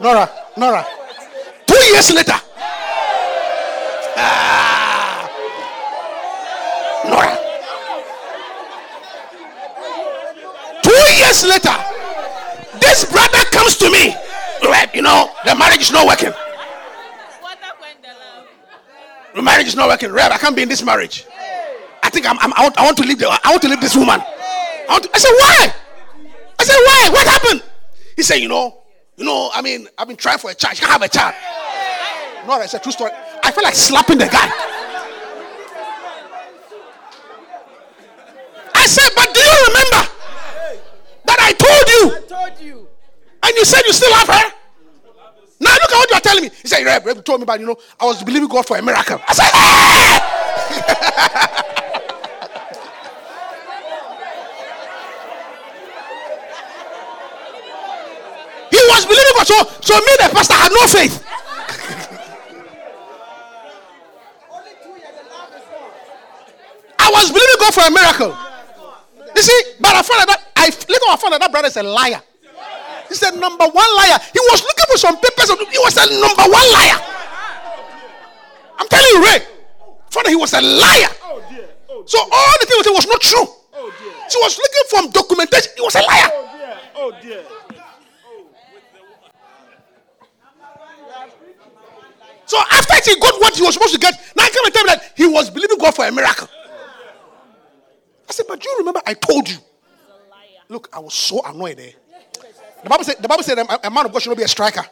Nora, 0.00 0.28
Nora. 0.56 0.86
Two 1.66 1.84
years 1.92 2.12
later. 2.12 2.34
Ah. 4.16 5.30
Nora. 7.04 7.38
Two 10.82 11.04
years 11.16 11.44
later, 11.46 11.76
this 12.80 13.04
brother 13.10 13.44
comes 13.50 13.76
to 13.76 13.90
me. 13.90 14.14
You 14.94 15.02
know, 15.02 15.28
the 15.44 15.56
marriage 15.56 15.80
is 15.80 15.90
not 15.90 16.06
working. 16.06 16.32
The 19.34 19.42
marriage 19.42 19.66
is 19.66 19.74
not 19.74 19.88
working. 19.88 20.12
Rev, 20.12 20.30
I 20.30 20.38
can't 20.38 20.54
be 20.54 20.62
in 20.62 20.68
this 20.68 20.84
marriage. 20.84 21.26
I 22.04 22.10
think 22.10 22.30
I'm, 22.30 22.38
I'm 22.38 22.52
I, 22.54 22.62
want, 22.62 22.78
I 22.78 22.84
want 22.84 22.96
to 22.98 23.02
leave 23.02 23.18
the, 23.18 23.26
I 23.26 23.50
want 23.50 23.62
to 23.62 23.68
leave 23.68 23.80
this 23.80 23.96
woman. 23.96 24.20
I, 24.20 25.00
to, 25.00 25.10
I 25.12 25.18
said, 25.18 25.30
why? 25.30 25.74
I 26.60 26.64
said, 26.64 26.76
why? 26.76 27.08
What 27.10 27.26
happened? 27.26 27.62
He 28.14 28.22
said, 28.22 28.36
you 28.36 28.48
know, 28.48 28.83
you 29.16 29.24
know, 29.24 29.50
I 29.52 29.62
mean, 29.62 29.88
I've 29.96 30.08
been 30.08 30.16
trying 30.16 30.38
for 30.38 30.50
a 30.50 30.54
child. 30.54 30.74
You 30.78 30.86
can't 30.86 30.92
have 30.92 31.02
a 31.02 31.08
child. 31.08 31.34
No, 32.46 32.60
it's 32.60 32.74
a 32.74 32.78
true 32.78 32.92
story. 32.92 33.10
I 33.42 33.50
feel 33.50 33.64
like 33.64 33.74
slapping 33.74 34.18
the 34.18 34.26
guy. 34.26 34.50
I 38.74 38.86
said, 38.86 39.10
but 39.16 39.32
do 39.32 39.40
you 39.40 39.56
remember 39.68 40.08
that 41.24 41.38
I 41.40 41.52
told 41.56 41.88
you 41.88 42.16
I 42.16 42.20
told 42.28 42.60
you. 42.60 42.86
and 43.42 43.56
you 43.56 43.64
said 43.64 43.80
you 43.86 43.92
still 43.94 44.12
have 44.14 44.28
her? 44.28 44.52
Now 45.60 45.72
look 45.72 45.92
at 45.92 45.96
what 45.96 46.10
you 46.10 46.16
are 46.16 46.20
telling 46.20 46.44
me. 46.44 46.50
He 46.60 46.68
said, 46.68 46.84
Reb, 46.84 47.06
Reb 47.06 47.24
told 47.24 47.40
me 47.40 47.44
about, 47.44 47.60
you 47.60 47.66
know, 47.66 47.76
I 47.98 48.04
was 48.04 48.22
believing 48.22 48.48
God 48.48 48.66
for 48.66 48.76
a 48.76 48.82
miracle. 48.82 49.18
I 49.26 49.32
said, 49.32 49.44
hey! 49.44 50.20
he 58.70 58.76
was 58.76 59.06
believing 59.06 59.32
God. 59.32 59.33
So, 59.44 59.54
so 59.80 59.94
me, 59.94 60.12
the 60.18 60.30
pastor, 60.32 60.54
had 60.54 60.72
no 60.72 60.86
faith. 60.88 61.20
I 66.98 67.10
was 67.12 67.28
believing 67.28 67.60
God 67.60 67.74
for 67.74 67.84
a 67.84 67.90
miracle. 67.90 68.32
You 69.36 69.42
see, 69.42 69.60
but 69.80 69.94
I 69.94 70.02
found 70.02 70.28
that 70.28 70.40
I 70.56 70.66
later 70.66 71.08
I 71.10 71.16
found 71.20 71.34
out 71.34 71.40
that 71.40 71.52
brother 71.52 71.68
is 71.68 71.76
a 71.76 71.82
liar. 71.82 72.22
He 73.08 73.14
said 73.14 73.36
number 73.36 73.66
one 73.68 73.90
liar. 73.96 74.18
He 74.32 74.40
was 74.40 74.62
looking 74.62 74.88
for 74.88 74.96
some 74.96 75.16
papers. 75.20 75.50
He 75.68 75.78
was 75.78 75.96
a 76.00 76.06
number 76.08 76.46
one 76.48 76.66
liar. 76.72 76.98
I'm 78.78 78.88
telling 78.88 79.10
you, 79.12 79.20
Ray. 79.28 79.40
Father, 80.10 80.30
he 80.30 80.36
was 80.36 80.54
a 80.54 80.62
liar. 80.62 81.12
So 82.06 82.18
all 82.20 82.54
the 82.60 82.66
things 82.66 82.86
he 82.86 82.92
was 82.92 83.06
not 83.06 83.20
true. 83.20 83.46
She 84.28 84.38
was 84.40 84.56
looking 84.56 84.84
for 84.88 85.12
documentation. 85.12 85.72
He 85.76 85.82
was 85.82 85.94
a 85.96 86.00
liar. 86.00 86.30
Oh 86.32 86.48
dear. 86.56 86.78
Oh 86.96 87.12
dear. 87.20 87.53
So 92.46 92.58
after 92.58 93.10
he 93.10 93.18
got 93.18 93.40
what 93.40 93.56
he 93.56 93.62
was 93.62 93.74
supposed 93.74 93.94
to 93.94 94.00
get, 94.00 94.14
now 94.36 94.44
he 94.44 94.50
came 94.50 94.64
and 94.64 94.74
tell 94.74 94.84
me 94.84 94.94
that 94.94 95.12
he 95.16 95.26
was 95.26 95.50
believing 95.50 95.78
God 95.78 95.94
for 95.94 96.06
a 96.06 96.12
miracle. 96.12 96.48
I 98.28 98.32
said, 98.32 98.46
but 98.48 98.60
do 98.60 98.68
you 98.68 98.76
remember 98.78 99.00
I 99.06 99.14
told 99.14 99.48
you? 99.48 99.56
Look, 100.68 100.88
I 100.92 100.98
was 100.98 101.14
so 101.14 101.42
annoyed 101.44 101.78
there. 101.78 101.92
The 102.82 102.90
Bible 102.90 103.04
said, 103.04 103.16
the 103.20 103.28
Bible 103.28 103.42
said 103.42 103.58
a, 103.58 103.86
a 103.86 103.90
man 103.90 104.06
of 104.06 104.12
God 104.12 104.22
should 104.22 104.30
not 104.30 104.38
be 104.38 104.44
a 104.44 104.48
striker. 104.48 104.84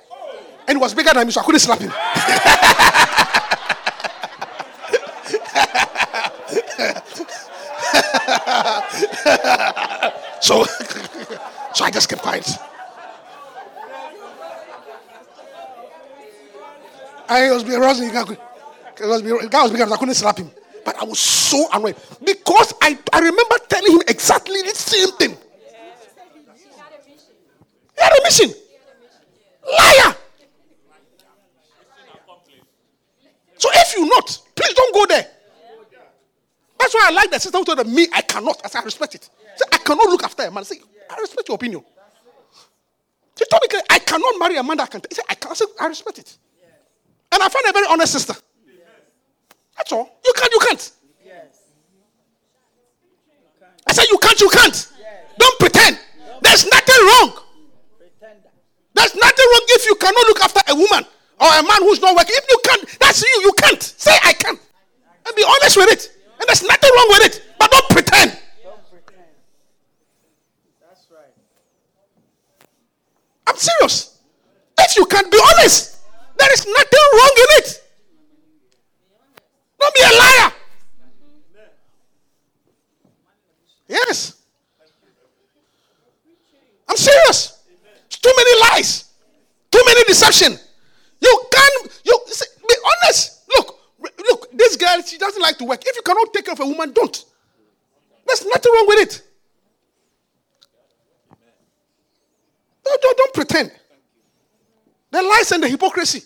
And 0.66 0.78
he 0.78 0.80
was 0.80 0.94
bigger 0.94 1.12
than 1.12 1.26
me, 1.26 1.32
so 1.32 1.40
I 1.40 1.44
couldn't 1.44 1.60
slap 1.60 1.80
him. 1.80 1.90
so, 10.40 10.64
so 11.74 11.84
I 11.84 11.90
just 11.90 12.08
kept 12.08 12.22
quiet. 12.22 12.48
I 17.28 17.50
was 17.50 17.64
being 17.64 17.80
aroused. 17.80 18.02
The 18.02 18.10
guy 18.10 19.06
was 19.06 19.22
being- 19.22 19.38
the 19.38 19.92
I 19.92 19.96
couldn't 19.96 20.14
slap 20.14 20.38
him. 20.38 20.50
But 20.84 20.96
I 21.00 21.04
was 21.04 21.18
so 21.18 21.68
annoyed 21.72 21.96
because 22.24 22.74
I, 22.82 22.98
I 23.12 23.20
remember 23.20 23.56
telling 23.68 23.92
him 23.92 24.02
exactly 24.08 24.62
the 24.62 24.74
same 24.74 25.12
thing. 25.12 25.36
He 27.96 28.02
had 28.02 28.12
a 28.12 28.22
mission. 28.24 28.52
Liar. 29.64 30.16
So 33.58 33.68
if 33.72 33.96
you 33.96 34.06
not, 34.08 34.38
please 34.56 34.74
don't 34.74 34.92
go 34.92 35.06
there. 35.06 35.26
That's 36.80 36.94
why 36.94 37.04
I 37.06 37.10
like 37.12 37.30
that 37.30 37.40
sister 37.40 37.56
who 37.58 37.64
told 37.64 37.86
me 37.86 38.08
I 38.12 38.22
cannot. 38.22 38.60
I 38.64 38.68
said 38.68 38.80
I 38.80 38.84
respect 38.84 39.14
it. 39.14 39.30
Say, 39.54 39.64
I 39.72 39.78
cannot 39.78 40.08
look 40.08 40.24
after 40.24 40.42
a 40.42 40.50
man. 40.50 40.62
I 40.62 40.64
say, 40.64 40.80
I 41.08 41.16
respect 41.20 41.48
your 41.48 41.54
opinion. 41.54 41.84
She 43.38 43.44
told 43.44 43.62
me 43.62 43.80
I 43.88 44.00
cannot 44.00 44.36
marry 44.40 44.56
a 44.56 44.62
man 44.64 44.78
that. 44.78 44.92
He 45.08 45.14
said, 45.14 45.24
I 45.28 45.34
can. 45.36 45.52
I 45.52 45.54
said, 45.54 45.68
I 45.78 45.86
respect 45.86 46.18
it. 46.18 46.36
And 47.32 47.42
I 47.42 47.48
found 47.48 47.66
a 47.66 47.72
very 47.72 47.86
honest 47.88 48.12
sister. 48.12 48.34
That's 49.76 49.90
all. 49.92 50.20
You 50.24 50.32
can't, 50.36 50.52
you 50.52 50.58
can't. 50.60 50.92
I 53.86 53.92
said, 53.92 54.04
you 54.10 54.18
can't, 54.18 54.40
you 54.40 54.48
can't. 54.48 54.92
Don't 55.38 55.58
pretend. 55.58 55.98
There's 56.40 56.64
nothing 56.66 57.00
wrong. 57.06 57.42
Pretender. 57.98 58.50
There's 58.94 59.14
nothing 59.14 59.46
wrong 59.50 59.64
if 59.68 59.86
you 59.86 59.94
cannot 59.96 60.26
look 60.28 60.40
after 60.40 60.60
a 60.68 60.74
woman 60.74 61.04
or 61.40 61.48
a 61.48 61.62
man 61.62 61.80
who's 61.80 62.00
not 62.00 62.14
working. 62.14 62.34
If 62.36 62.46
you 62.48 62.58
can't, 62.64 62.98
that's 63.00 63.22
you. 63.22 63.40
You 63.42 63.52
can't. 63.58 63.82
Say, 63.82 64.12
I 64.22 64.32
can't 64.34 64.60
And 65.26 65.36
be 65.36 65.44
honest 65.44 65.76
with 65.76 65.90
it. 65.90 66.12
And 66.38 66.46
there's 66.46 66.62
nothing 66.62 66.90
wrong 66.94 67.06
with 67.10 67.26
it. 67.26 67.42
But 67.58 67.70
don't 67.70 67.88
pretend. 67.90 68.38
Don't 68.62 68.90
pretend. 68.90 69.26
That's 70.80 71.06
right. 71.10 71.32
I'm 73.46 73.56
serious. 73.56 74.18
If 74.78 74.96
you 74.96 75.06
can't 75.06 75.30
be 75.30 75.38
honest, 75.52 75.98
there 76.42 76.52
is 76.54 76.66
nothing 76.66 77.06
wrong 77.14 77.34
in 77.36 77.50
it. 77.58 77.68
Don't 79.78 79.94
be 79.94 80.00
a 80.00 80.12
liar. 80.18 80.52
Yes. 83.88 84.42
I'm 86.88 86.96
serious. 86.96 87.62
It's 88.06 88.18
too 88.18 88.32
many 88.36 88.60
lies, 88.60 89.12
too 89.70 89.82
many 89.86 90.02
deception. 90.04 90.58
You 91.20 91.44
can't. 91.52 91.92
You 92.04 92.18
see, 92.26 92.46
be 92.68 92.74
honest. 92.90 93.44
Look, 93.56 93.78
look. 94.00 94.48
This 94.52 94.76
girl, 94.76 95.00
she 95.02 95.18
doesn't 95.18 95.40
like 95.40 95.58
to 95.58 95.64
work. 95.64 95.82
If 95.86 95.94
you 95.94 96.02
cannot 96.02 96.32
take 96.32 96.44
care 96.46 96.54
of 96.54 96.60
a 96.60 96.66
woman, 96.66 96.92
don't. 96.92 97.24
There's 98.26 98.44
nothing 98.44 98.72
wrong 98.72 98.86
with 98.88 99.00
it. 99.00 99.22
Don't, 102.84 103.00
don't, 103.00 103.16
don't 103.16 103.34
pretend. 103.34 103.72
The 105.10 105.22
lies 105.22 105.52
and 105.52 105.62
the 105.62 105.68
hypocrisy. 105.68 106.22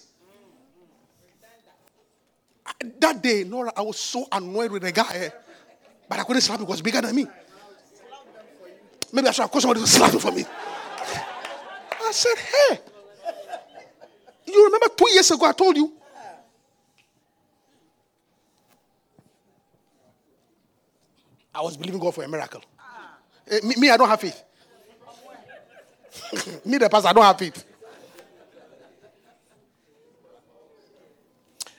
That 2.99 3.23
day, 3.23 3.45
Nora, 3.45 3.73
I 3.77 3.83
was 3.83 3.99
so 3.99 4.27
annoyed 4.31 4.71
with 4.71 4.83
the 4.83 4.93
guy, 4.93 5.13
eh, 5.15 5.31
but 6.09 6.19
I 6.19 6.25
couldn't 6.25 6.43
slap 6.43 6.61
him 6.61 6.67
he 6.67 6.71
was 6.71 6.83
bigger 6.83 7.01
than 7.01 7.15
me. 7.15 7.27
Maybe 9.13 9.29
I 9.29 9.31
should 9.31 9.43
have 9.43 9.51
called 9.51 9.63
somebody 9.63 9.81
to 9.81 9.87
slap 9.87 10.13
him 10.13 10.21
for 10.21 10.33
me. 10.33 10.45
I 12.05 12.13
said, 12.13 12.37
hey, 12.37 12.81
you 14.47 14.65
remember 14.65 14.89
two 14.97 15.11
years 15.11 15.31
ago 15.31 15.47
I 15.47 15.53
told 15.53 15.77
you? 15.77 15.93
I 21.55 21.63
was 21.63 21.77
believing 21.77 21.99
God 21.99 22.15
for 22.15 22.23
a 22.23 22.29
miracle. 22.29 22.63
Eh, 23.49 23.61
me, 23.65 23.75
me, 23.79 23.91
I 23.91 23.97
don't 23.97 24.09
have 24.09 24.21
faith. 24.21 24.43
me, 26.67 26.79
the 26.79 26.89
pastor, 26.89 27.09
I 27.09 27.13
don't 27.15 27.25
have 27.25 27.39
faith. 27.39 27.65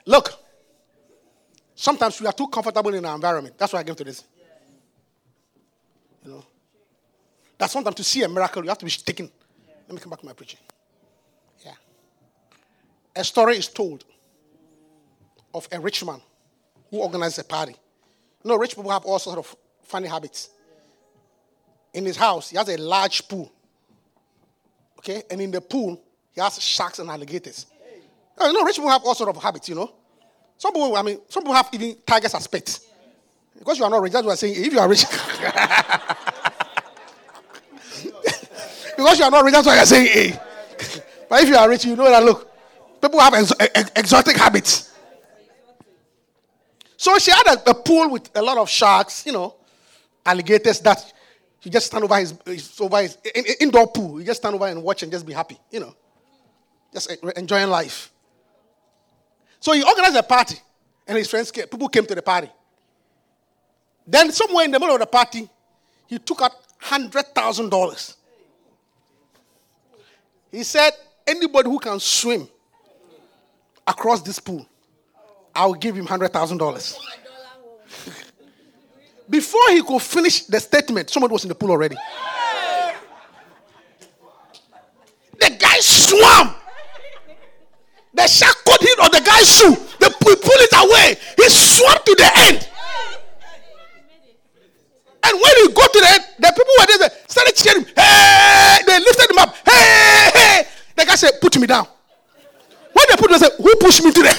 Look, 0.06 0.47
sometimes 1.78 2.20
we 2.20 2.28
are 2.28 2.34
too 2.34 2.48
comfortable 2.48 2.94
in 2.94 3.06
our 3.06 3.16
environment. 3.16 3.58
That's 3.58 3.72
why 3.72 3.80
I 3.80 3.84
came 3.84 3.96
to 3.96 4.04
this. 4.04 4.24
You 6.26 6.32
know, 6.32 6.46
that 7.58 7.70
sometimes 7.70 7.96
to 7.96 8.04
see 8.04 8.24
a 8.24 8.28
miracle, 8.28 8.64
you 8.64 8.70
have 8.70 8.80
to 8.80 8.86
be 8.86 8.92
taken. 8.92 9.32
Let 9.88 9.96
me 9.96 10.02
come 10.02 10.10
back 10.10 10.20
to 10.20 10.26
my 10.26 10.34
preaching. 10.34 10.60
Yeah. 11.64 11.72
A 13.16 13.24
story 13.24 13.58
is 13.58 13.70
told 13.70 14.04
of 15.54 15.68
a 15.72 15.80
rich 15.80 16.04
man 16.04 16.20
who 16.90 16.98
organized 16.98 17.40
a 17.40 17.44
party. 17.44 17.76
You 18.44 18.50
know, 18.50 18.58
rich 18.58 18.76
people 18.76 18.92
have 18.92 19.06
all 19.06 19.20
sorts 19.20 19.38
of 19.38 19.56
funny 19.84 20.08
habits. 20.08 20.50
In 21.94 22.06
his 22.06 22.18
house, 22.18 22.50
he 22.50 22.58
has 22.58 22.68
a 22.68 22.78
large 22.78 23.28
pool. 23.28 23.52
Okay? 25.00 25.24
And 25.30 25.40
in 25.40 25.52
the 25.52 25.62
pool, 25.62 26.02
he 26.34 26.42
has 26.42 26.62
sharks 26.62 27.00
and 27.00 27.10
alligators. 27.10 27.66
You 28.40 28.54
know, 28.54 28.64
rich 28.64 28.76
people 28.76 28.90
have 28.90 29.04
all 29.04 29.16
sorts 29.16 29.36
of 29.36 29.42
habits, 29.42 29.70
you 29.70 29.76
know. 29.76 29.94
Some 30.58 30.74
people, 30.74 30.96
I 30.96 31.02
mean, 31.04 31.20
some 31.30 31.44
people 31.44 31.56
have 31.56 31.70
even 31.74 31.96
tigers 32.06 32.34
as 32.34 32.48
pets. 32.48 32.82
Because 33.58 33.78
you 33.80 33.86
are 33.86 33.90
not 33.90 34.02
rich, 34.02 34.14
that's 34.14 34.26
what 34.26 34.32
I'm 34.32 34.38
saying. 34.38 34.56
If 34.58 34.74
you 34.74 34.80
are 34.80 34.90
rich, 34.90 35.06
because 38.98 39.20
you 39.20 39.26
are 39.26 39.32
not 39.32 39.44
rich, 39.44 39.54
that's 39.54 39.68
why 39.68 39.76
you're 39.76 39.86
saying 39.86 40.08
A. 40.16 40.40
but 41.30 41.44
if 41.44 41.50
you 41.50 41.56
are 41.56 41.70
rich, 41.70 41.86
you 41.86 41.96
know 41.96 42.10
that 42.10 42.24
look, 42.24 42.50
people 43.02 43.20
have 43.20 43.34
ex- 43.34 43.54
ex- 43.60 43.92
exotic 43.96 44.38
habits. 44.38 44.94
So 46.98 47.18
she 47.20 47.32
had 47.32 47.48
a, 47.48 47.70
a 47.72 47.74
pool 47.74 48.10
with 48.10 48.30
a 48.36 48.42
lot 48.42 48.58
of 48.58 48.70
sharks, 48.70 49.26
you 49.26 49.32
know, 49.32 49.56
alligators 50.26 50.80
that 50.82 51.14
you 51.62 51.72
just 51.72 51.88
stand 51.88 52.04
over 52.04 52.18
his, 52.18 52.34
his 52.46 52.82
over 52.82 53.02
his 53.02 53.18
in, 53.36 53.46
in- 53.46 53.56
indoor 53.62 53.88
pool. 53.88 54.20
You 54.20 54.26
just 54.26 54.42
stand 54.42 54.56
over 54.56 54.68
and 54.68 54.84
watch 54.84 55.04
and 55.04 55.12
just 55.12 55.26
be 55.26 55.34
happy, 55.34 55.58
you 55.72 55.80
know, 55.80 55.96
just 56.94 57.12
enjoying 57.38 57.70
life. 57.70 58.12
So 59.68 59.74
he 59.74 59.84
organized 59.84 60.16
a 60.16 60.24
party, 60.24 60.56
and 61.06 61.18
his 61.18 61.30
friends 61.30 61.52
came, 61.52 61.68
people 61.68 61.90
came 61.90 62.06
to 62.06 62.16
the 62.16 62.22
party. 62.22 62.50
Then 64.08 64.32
somewhere 64.32 64.64
in 64.64 64.72
the 64.72 64.80
middle 64.80 64.96
of 64.96 65.02
the 65.02 65.06
party, 65.06 65.50
he 66.06 66.18
took 66.20 66.42
out 66.42 66.54
hundred 66.78 67.26
thousand 67.36 67.70
dollars. 67.70 68.16
He 70.50 70.64
said, 70.64 70.92
"Anybody 71.28 71.70
who 71.70 71.80
can 71.80 72.00
swim 72.00 72.48
across 73.86 74.22
this 74.22 74.40
pool, 74.40 74.66
I'll 75.54 75.74
give 75.74 75.98
him 75.98 76.06
hundred 76.06 76.32
thousand 76.32 76.60
dollars." 76.60 76.98
Before 79.30 79.68
he 79.72 79.84
could 79.84 80.02
finish 80.02 80.46
the 80.46 80.62
statement, 80.62 81.10
somebody 81.10 81.34
was 81.34 81.44
in 81.44 81.50
the 81.50 81.56
pool 81.56 81.72
already. 81.72 81.98
The 85.38 85.58
guy 85.60 85.80
swam. 85.82 86.56
The 88.18 88.26
shark 88.26 88.66
caught 88.66 88.82
him 88.82 89.00
on 89.04 89.12
the 89.12 89.22
guy's 89.22 89.48
shoe. 89.48 89.76
They 90.00 90.10
pull, 90.10 90.36
pull 90.38 90.60
it 90.66 90.74
away. 90.74 91.16
He 91.38 91.50
swam 91.50 91.98
to 92.04 92.07
the 92.18 92.30
end. 92.50 92.70
And 95.24 95.34
when 95.34 95.54
he 95.62 95.68
got 95.74 95.92
to 95.94 96.00
the 96.00 96.08
end, 96.08 96.24
the 96.40 96.52
people 96.56 96.74
were 96.80 96.86
there 96.88 96.98
they 96.98 97.10
started 97.28 97.56
cheering. 97.56 97.86
Hey! 97.96 98.80
They 98.86 99.00
lifted 99.00 99.32
him 99.32 99.38
up. 99.40 99.56
Hey! 99.66 100.32
Hey! 100.34 100.68
The 100.96 101.06
guy 101.06 101.16
said, 101.16 101.42
"Put 101.42 101.58
me 101.60 101.68
down." 101.68 101.88
When 102.94 103.06
they 103.10 103.16
put 103.16 103.30
him, 103.32 103.40
they 103.40 103.46
said, 103.48 103.56
"Who 103.58 103.76
pushed 103.76 104.04
me 104.04 104.12
to 104.12 104.22
the?" 104.24 104.34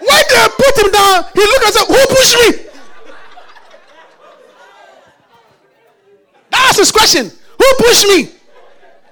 when 0.00 0.24
they 0.28 0.48
put 0.58 0.78
him 0.78 0.90
down, 0.90 1.24
he 1.34 1.40
looked 1.40 1.64
and 1.64 1.74
said, 1.74 1.86
"Who 1.86 2.06
pushed 2.14 2.36
me?" 2.40 2.48
That 6.50 6.64
was 6.68 6.76
his 6.78 6.92
question. 6.92 7.30
Who 7.58 7.74
pushed 7.78 7.89
me? 8.06 8.28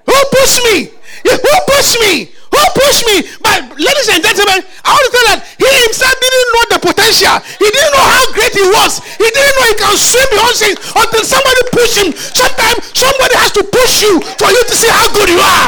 Who 0.05 0.17
pushed 0.31 0.63
me? 0.63 0.89
Yeah, 1.25 1.37
Who 1.37 1.53
pushed 1.67 1.97
me? 2.01 2.31
Who 2.49 2.59
don't 2.59 2.75
push 2.75 2.99
me. 3.07 3.17
But 3.41 3.57
ladies 3.79 4.09
and 4.09 4.21
gentlemen, 4.23 4.61
I 4.85 4.89
want 4.93 5.03
to 5.05 5.11
tell 5.13 5.25
you 5.25 5.29
that 5.33 5.41
he 5.57 5.69
himself 5.89 6.15
didn't 6.19 6.49
know 6.53 6.63
the 6.69 6.79
potential. 6.81 7.35
He 7.57 7.67
didn't 7.71 7.93
know 7.93 8.05
how 8.05 8.23
great 8.33 8.53
he 8.53 8.65
was. 8.67 8.99
He 9.17 9.27
didn't 9.29 9.53
know 9.57 9.65
he 9.69 9.75
can 9.79 9.95
swim 9.97 10.27
beyond 10.33 10.55
things 10.57 10.77
until 10.93 11.23
somebody 11.25 11.61
pushed 11.73 11.97
him. 11.97 12.09
Sometimes 12.13 12.77
somebody 12.93 13.35
has 13.41 13.51
to 13.57 13.63
push 13.63 14.01
you 14.05 14.21
for 14.37 14.49
you 14.53 14.61
to 14.65 14.75
see 14.75 14.91
how 14.91 15.07
good 15.13 15.29
you 15.29 15.39
are. 15.41 15.67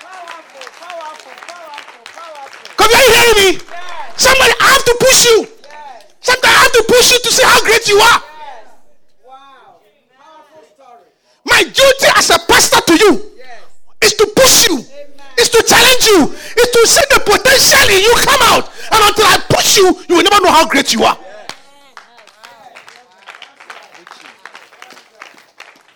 Powerful, 0.00 0.66
powerful, 0.78 1.34
powerful, 1.48 2.04
powerful. 2.14 2.64
Come 2.76 2.90
are 2.92 3.04
you 3.04 3.12
hearing 3.12 3.38
me? 3.44 3.50
Somebody 4.16 4.52
I 4.60 4.66
have 4.76 4.84
to 4.84 4.94
push 5.00 5.20
you. 5.26 5.38
Sometimes 6.20 6.54
I 6.54 6.60
have 6.64 6.74
to 6.76 6.84
push 6.86 7.06
you 7.12 7.18
to 7.24 7.30
see 7.32 7.44
how 7.44 7.60
great 7.64 7.84
you 7.88 7.98
are. 7.98 8.20
Wow. 9.24 9.80
Powerful 10.16 10.62
story. 10.76 11.08
My 11.44 11.62
duty 11.64 12.08
as 12.16 12.28
a 12.30 12.38
pastor 12.44 12.80
to 12.84 12.94
you 13.00 13.12
is 14.02 14.14
to 14.14 14.26
push 14.36 14.66
you, 14.68 14.78
is 15.38 15.48
to 15.50 15.62
challenge 15.66 16.04
you, 16.08 16.24
is 16.32 16.68
to 16.72 16.80
see 16.86 17.04
the 17.12 17.20
potential 17.20 17.88
in 17.96 18.00
you 18.04 18.14
come 18.24 18.42
out. 18.52 18.70
And 18.92 19.00
until 19.04 19.26
I 19.26 19.38
push 19.48 19.76
you, 19.76 19.92
you 20.08 20.16
will 20.16 20.24
never 20.24 20.42
know 20.42 20.50
how 20.52 20.66
great 20.68 20.92
you 20.94 21.04
are. 21.04 21.18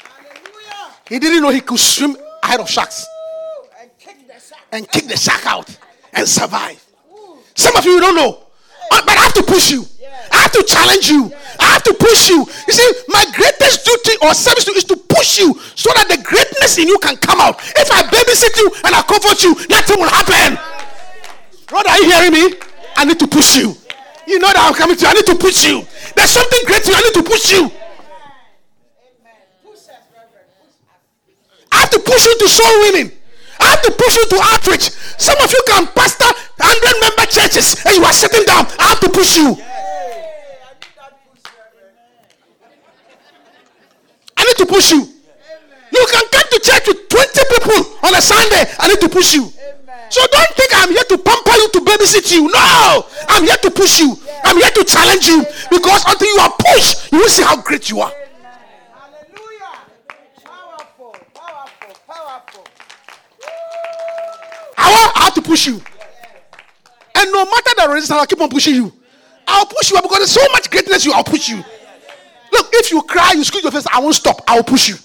Hallelujah. 0.03 0.95
He 1.09 1.19
didn't 1.19 1.43
know 1.43 1.51
he 1.51 1.61
could 1.61 1.79
swim 1.79 2.17
ahead 2.43 2.61
of 2.61 2.69
sharks 2.69 3.07
And 3.81 3.91
kick 3.99 4.27
the 4.27 4.41
sack. 4.41 4.59
and 4.73 4.91
kick 4.91 5.05
the 5.07 5.17
shark 5.17 5.45
and 6.25 6.29
survive. 6.33 6.81
Some 7.55 7.77
of 7.77 7.85
you 7.85 8.01
don't 8.01 8.17
know. 8.17 8.41
Uh, 8.91 9.03
But 9.05 9.17
I 9.17 9.23
have 9.29 9.35
to 9.35 9.43
push 9.45 9.71
you. 9.71 9.85
I 10.33 10.37
have 10.49 10.53
to 10.53 10.65
challenge 10.65 11.11
you. 11.11 11.31
I 11.61 11.65
have 11.77 11.83
to 11.85 11.93
push 11.95 12.29
you. 12.31 12.41
You 12.67 12.73
see, 12.73 12.89
my 13.09 13.25
greatest 13.37 13.85
duty 13.85 14.17
or 14.25 14.33
service 14.33 14.67
is 14.69 14.85
to 14.85 14.97
push 14.97 15.39
you 15.39 15.53
so 15.77 15.93
that 15.95 16.09
the 16.09 16.19
greatness 16.25 16.79
in 16.79 16.89
you 16.89 16.99
can 16.99 17.17
come 17.19 17.41
out. 17.41 17.61
If 17.77 17.93
I 17.93 18.03
babysit 18.09 18.57
you 18.57 18.69
and 18.89 18.95
I 18.97 19.03
comfort 19.05 19.45
you, 19.45 19.53
nothing 19.69 20.01
will 20.01 20.09
happen. 20.09 20.57
Brother, 21.69 21.91
are 21.91 22.01
you 22.01 22.09
hearing 22.11 22.33
me? 22.33 22.57
I 22.97 23.05
need 23.05 23.19
to 23.21 23.29
push 23.29 23.57
you. 23.57 23.77
You 24.27 24.39
know 24.39 24.49
that 24.49 24.65
I'm 24.65 24.75
coming 24.75 24.97
to 24.97 25.03
you. 25.05 25.11
I 25.11 25.13
need 25.13 25.27
to 25.27 25.37
push 25.37 25.65
you. 25.69 25.85
There's 26.17 26.31
something 26.33 26.61
great 26.65 26.83
to 26.85 26.91
you. 26.91 26.97
I 26.97 27.03
need 27.05 27.17
to 27.21 27.23
push 27.23 27.53
you. 27.53 27.71
I 31.71 31.77
have 31.85 31.91
to 31.91 31.99
push 32.01 32.25
you 32.25 32.35
to 32.39 32.49
soul 32.49 32.81
winning. 32.89 33.13
I 33.65 33.69
have 33.73 33.83
to 33.83 33.93
push 33.93 34.17
you 34.17 34.27
to 34.29 34.39
outreach. 34.53 34.91
Some 35.17 35.39
of 35.41 35.51
you 35.51 35.63
can 35.67 35.87
pastor 35.97 36.29
100 36.29 37.01
member 37.01 37.27
churches 37.33 37.81
and 37.87 37.97
you 37.97 38.05
are 38.05 38.13
sitting 38.13 38.45
down. 38.45 38.67
I 38.79 38.93
have 38.93 39.01
to 39.01 39.09
push 39.09 39.37
you. 39.41 39.57
I 44.37 44.45
need 44.45 44.59
to 44.59 44.67
push 44.67 44.93
you. 44.93 45.01
You 45.01 46.07
can 46.13 46.25
come 46.29 46.49
to 46.53 46.61
church 46.61 46.85
with 46.89 47.09
20 47.09 47.41
people 47.57 47.81
on 48.05 48.15
a 48.15 48.21
Sunday. 48.21 48.69
I 48.79 48.89
need 48.89 49.01
to 49.01 49.09
push 49.09 49.33
you. 49.35 49.49
So 50.11 50.21
don't 50.31 50.53
think 50.55 50.71
I'm 50.77 50.91
here 50.91 51.05
to 51.09 51.19
pamper 51.19 51.57
you 51.57 51.69
to 51.71 51.81
babysit 51.81 52.33
you. 52.37 52.53
No, 52.53 53.07
I'm 53.29 53.45
here 53.45 53.57
to 53.57 53.71
push 53.71 54.01
you. 54.01 54.19
I'm 54.45 54.59
here 54.59 54.71
to 54.71 54.85
challenge 54.85 55.27
you 55.27 55.45
because 55.71 56.05
until 56.07 56.29
you 56.29 56.39
are 56.41 56.53
pushed, 56.59 57.11
you 57.13 57.19
will 57.19 57.29
see 57.29 57.43
how 57.43 57.57
great 57.63 57.89
you 57.89 58.01
are. 58.01 58.13
Hallelujah. 58.93 59.89
Powerful, 60.45 61.17
powerful, 61.33 61.97
powerful. 62.07 62.65
I 64.85 64.91
want, 64.91 65.17
I 65.17 65.25
have 65.25 65.35
to 65.35 65.43
push 65.43 65.67
you. 65.67 65.81
And 67.15 67.33
no 67.33 67.45
matter 67.47 67.71
the 67.79 67.89
resistance, 67.89 68.21
I'll 68.21 68.27
keep 68.27 68.41
on 68.41 68.51
pushing 68.51 68.75
you. 68.75 68.93
I'll 69.47 69.65
push 69.65 69.91
you 69.91 70.01
because 70.03 70.19
there's 70.19 70.31
so 70.31 70.47
much 70.53 70.71
greatness 70.71 71.07
you, 71.07 71.13
I'll 71.13 71.25
push 71.25 71.49
you. 71.49 71.57
Look, 72.53 72.69
if 72.75 72.91
you 72.91 73.01
cry, 73.03 73.33
you 73.33 73.45
squeeze 73.45 73.63
your 73.63 73.73
face, 73.73 73.87
I 73.91 73.99
won't 74.01 74.15
stop. 74.15 74.43
I'll 74.47 74.63
push 74.63 74.91
you. 74.91 74.97
God 74.97 75.03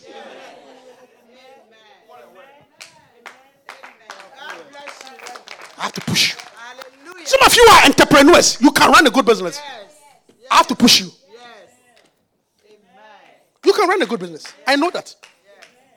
bless 4.70 5.04
you, 5.04 5.12
Reverend. 5.12 5.42
I 5.78 5.84
have 5.84 5.94
to 5.94 6.02
push 6.02 6.34
you. 6.34 6.40
Hallelujah. 6.58 7.26
Some 7.26 7.40
of 7.46 7.56
you 7.56 7.68
are 7.72 7.86
entrepreneurs. 7.86 8.62
You 8.62 8.72
can 8.72 8.92
run 8.92 9.08
a 9.08 9.10
good 9.10 9.26
business. 9.26 9.62
I 10.52 10.56
have 10.58 10.68
to 10.68 10.76
push 10.76 11.00
you. 11.00 11.10
Yes. 11.32 11.72
You 13.66 13.72
can 13.72 13.88
run 13.88 14.02
a 14.02 14.06
good 14.06 14.20
business. 14.20 14.54
I 14.68 14.76
know 14.76 14.90
that. 14.92 15.16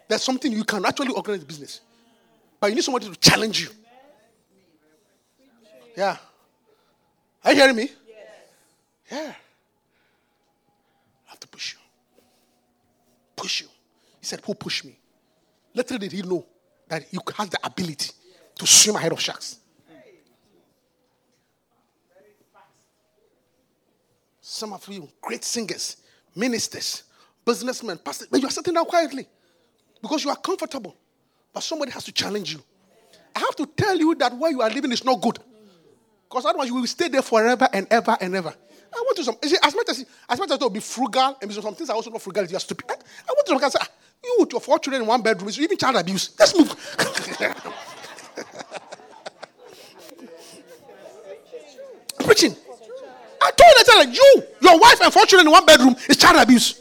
There's 0.08 0.22
something 0.22 0.52
you 0.52 0.64
can 0.64 0.84
actually 0.84 1.12
organize 1.14 1.42
business. 1.42 1.80
But 2.62 2.68
you 2.68 2.76
need 2.76 2.84
somebody 2.84 3.08
to 3.10 3.16
challenge 3.16 3.60
you. 3.60 3.70
Yeah. 5.96 6.16
Are 7.44 7.52
you 7.52 7.58
hearing 7.58 7.74
me? 7.74 7.90
Yeah. 9.10 9.34
I 11.26 11.30
have 11.30 11.40
to 11.40 11.48
push 11.48 11.74
you. 11.74 11.80
Push 13.34 13.62
you. 13.62 13.66
He 14.20 14.26
said, 14.26 14.42
Who 14.44 14.54
pushed 14.54 14.84
me? 14.84 14.96
Little 15.74 15.98
did 15.98 16.12
he 16.12 16.22
know 16.22 16.46
that 16.86 17.12
you 17.12 17.18
have 17.36 17.50
the 17.50 17.58
ability 17.64 18.12
to 18.54 18.64
swim 18.64 18.94
ahead 18.94 19.10
of 19.10 19.20
sharks. 19.20 19.58
Some 24.40 24.72
of 24.72 24.86
you, 24.86 25.08
great 25.20 25.42
singers, 25.42 25.96
ministers, 26.36 27.02
businessmen, 27.44 27.98
pastors, 27.98 28.28
but 28.30 28.40
you 28.40 28.46
are 28.46 28.52
sitting 28.52 28.74
down 28.74 28.84
quietly 28.84 29.26
because 30.00 30.22
you 30.22 30.30
are 30.30 30.36
comfortable. 30.36 30.96
But 31.52 31.62
somebody 31.62 31.90
has 31.92 32.04
to 32.04 32.12
challenge 32.12 32.52
you. 32.54 32.62
I 33.34 33.40
have 33.40 33.56
to 33.56 33.66
tell 33.66 33.96
you 33.96 34.14
that 34.16 34.36
where 34.36 34.50
you 34.50 34.62
are 34.62 34.70
living 34.70 34.92
is 34.92 35.04
not 35.04 35.20
good. 35.20 35.38
Because 36.28 36.46
otherwise 36.46 36.68
you 36.68 36.74
will 36.74 36.86
stay 36.86 37.08
there 37.08 37.22
forever 37.22 37.68
and 37.72 37.86
ever 37.90 38.16
and 38.20 38.34
ever. 38.34 38.54
I 38.94 39.00
want 39.04 39.16
to 39.16 39.24
some 39.24 39.36
see, 39.42 39.56
as 39.62 39.74
much 39.74 39.88
as 39.88 40.04
as 40.28 40.38
much 40.38 40.50
as 40.50 40.58
to 40.58 40.68
be 40.68 40.80
frugal 40.80 41.38
and 41.40 41.50
some 41.52 41.74
things 41.74 41.88
are 41.88 41.96
also 41.96 42.10
not 42.10 42.20
frugal, 42.20 42.44
you 42.44 42.56
are 42.56 42.60
stupid. 42.60 42.84
I, 42.90 42.94
I 42.94 43.32
want 43.32 43.46
to 43.46 43.58
some 43.58 43.70
say, 43.70 43.78
ah, 43.80 43.88
you 44.22 44.36
with 44.40 44.52
your 44.52 44.60
four 44.60 44.78
children 44.78 45.02
in 45.02 45.08
one 45.08 45.22
bedroom, 45.22 45.48
is 45.48 45.58
even 45.58 45.78
child 45.78 45.96
abuse. 45.96 46.34
Let's 46.38 46.56
move. 46.58 46.68
Preaching. 52.24 52.54
I 53.42 53.50
told 53.50 53.72
her, 53.76 53.84
like 54.04 54.14
you, 54.14 54.42
your 54.60 54.78
wife 54.78 55.00
and 55.00 55.12
four 55.12 55.26
children 55.26 55.48
in 55.48 55.52
one 55.52 55.66
bedroom 55.66 55.96
is 56.08 56.16
child 56.16 56.36
abuse. 56.40 56.80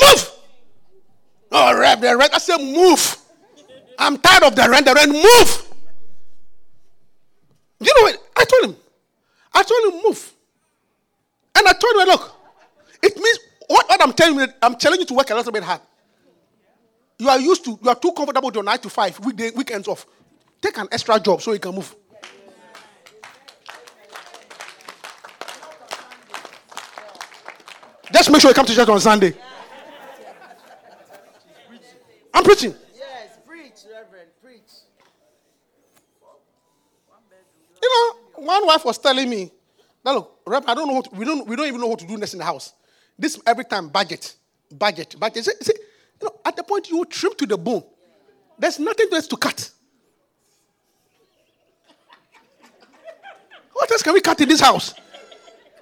Move. 0.00 0.39
Oh, 1.62 1.78
rep, 1.78 2.00
the 2.00 2.16
rent. 2.16 2.34
I 2.34 2.38
said, 2.38 2.56
move. 2.56 3.18
I'm 3.98 4.16
tired 4.16 4.44
of 4.44 4.56
the 4.56 4.66
rent. 4.66 4.86
The 4.86 4.94
rent, 4.94 5.12
move. 5.12 5.66
You 7.80 7.92
know 7.96 8.02
what? 8.02 8.16
I 8.34 8.44
told 8.46 8.64
him. 8.64 8.76
I 9.52 9.62
told 9.62 9.92
him, 9.92 10.00
move. 10.02 10.32
And 11.54 11.68
I 11.68 11.72
told 11.74 11.96
him, 11.96 12.06
look, 12.06 12.34
it 13.02 13.14
means 13.14 13.38
what, 13.68 13.86
what 13.90 14.02
I'm 14.02 14.14
telling 14.14 14.40
you, 14.40 14.46
I'm 14.62 14.76
telling 14.76 15.00
you 15.00 15.06
to 15.06 15.12
work 15.12 15.28
a 15.28 15.34
little 15.34 15.52
bit 15.52 15.62
hard. 15.62 15.82
You 17.18 17.28
are 17.28 17.38
used 17.38 17.62
to, 17.66 17.78
you 17.82 17.90
are 17.90 17.94
too 17.94 18.12
comfortable 18.12 18.48
with 18.48 18.54
your 18.54 18.64
nine 18.64 18.78
to 18.78 18.88
five, 18.88 19.20
weekday, 19.20 19.50
weekends 19.50 19.86
off. 19.86 20.06
Take 20.62 20.78
an 20.78 20.88
extra 20.90 21.20
job 21.20 21.42
so 21.42 21.52
you 21.52 21.58
can 21.58 21.74
move. 21.74 21.94
Just 28.10 28.30
make 28.30 28.40
sure 28.40 28.50
you 28.50 28.54
come 28.54 28.64
to 28.64 28.74
church 28.74 28.88
on 28.88 29.00
Sunday. 29.00 29.34
I'm 32.34 32.44
preaching. 32.44 32.74
Yes. 32.96 33.38
Preach, 33.46 33.84
Reverend. 33.92 34.30
Preach. 34.42 34.70
You 37.82 37.88
know, 37.88 38.44
one 38.46 38.66
wife 38.66 38.84
was 38.84 38.98
telling 38.98 39.28
me 39.28 39.50
that 40.04 40.12
look, 40.12 40.40
Rep, 40.46 40.64
I 40.66 40.74
don't 40.74 40.86
know 40.86 40.94
what 40.94 41.14
we 41.14 41.24
don't 41.24 41.46
we 41.46 41.56
don't 41.56 41.66
even 41.66 41.80
know 41.80 41.86
what 41.86 41.98
to 42.00 42.06
do 42.06 42.16
next 42.16 42.34
in 42.34 42.38
the 42.38 42.44
house. 42.44 42.74
This 43.18 43.40
every 43.46 43.64
time 43.64 43.88
budget, 43.88 44.34
budget, 44.70 45.16
budget. 45.18 45.44
See, 45.44 45.52
see, 45.62 45.74
you 46.20 46.28
know, 46.28 46.36
at 46.44 46.56
the 46.56 46.62
point 46.62 46.90
you 46.90 47.04
trim 47.06 47.34
to 47.36 47.46
the 47.46 47.56
bone, 47.56 47.84
there's 48.58 48.78
nothing 48.78 49.08
else 49.12 49.26
to 49.28 49.36
cut. 49.36 49.70
What 53.72 53.90
else 53.90 54.02
can 54.02 54.12
we 54.12 54.20
cut 54.20 54.40
in 54.40 54.48
this 54.48 54.60
house? 54.60 54.94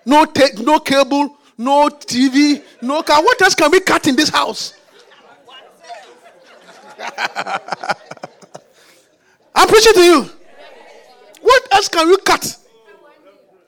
No 0.07 0.25
tape, 0.25 0.59
no 0.59 0.79
cable, 0.79 1.37
no 1.57 1.89
TV, 1.89 2.63
no 2.81 3.03
car. 3.03 3.23
What 3.23 3.43
else 3.43 3.57
can 3.57 3.71
we 3.73 3.81
cut 3.81 4.07
in 4.07 4.15
this 4.15 4.29
house? 4.29 4.78
I'm 9.55 9.69
preaching 9.69 9.93
to 9.95 10.01
you. 10.01 10.31
What 11.41 11.69
else 11.73 11.89
can 11.89 12.09
we 12.09 12.17
cut? 12.19 12.57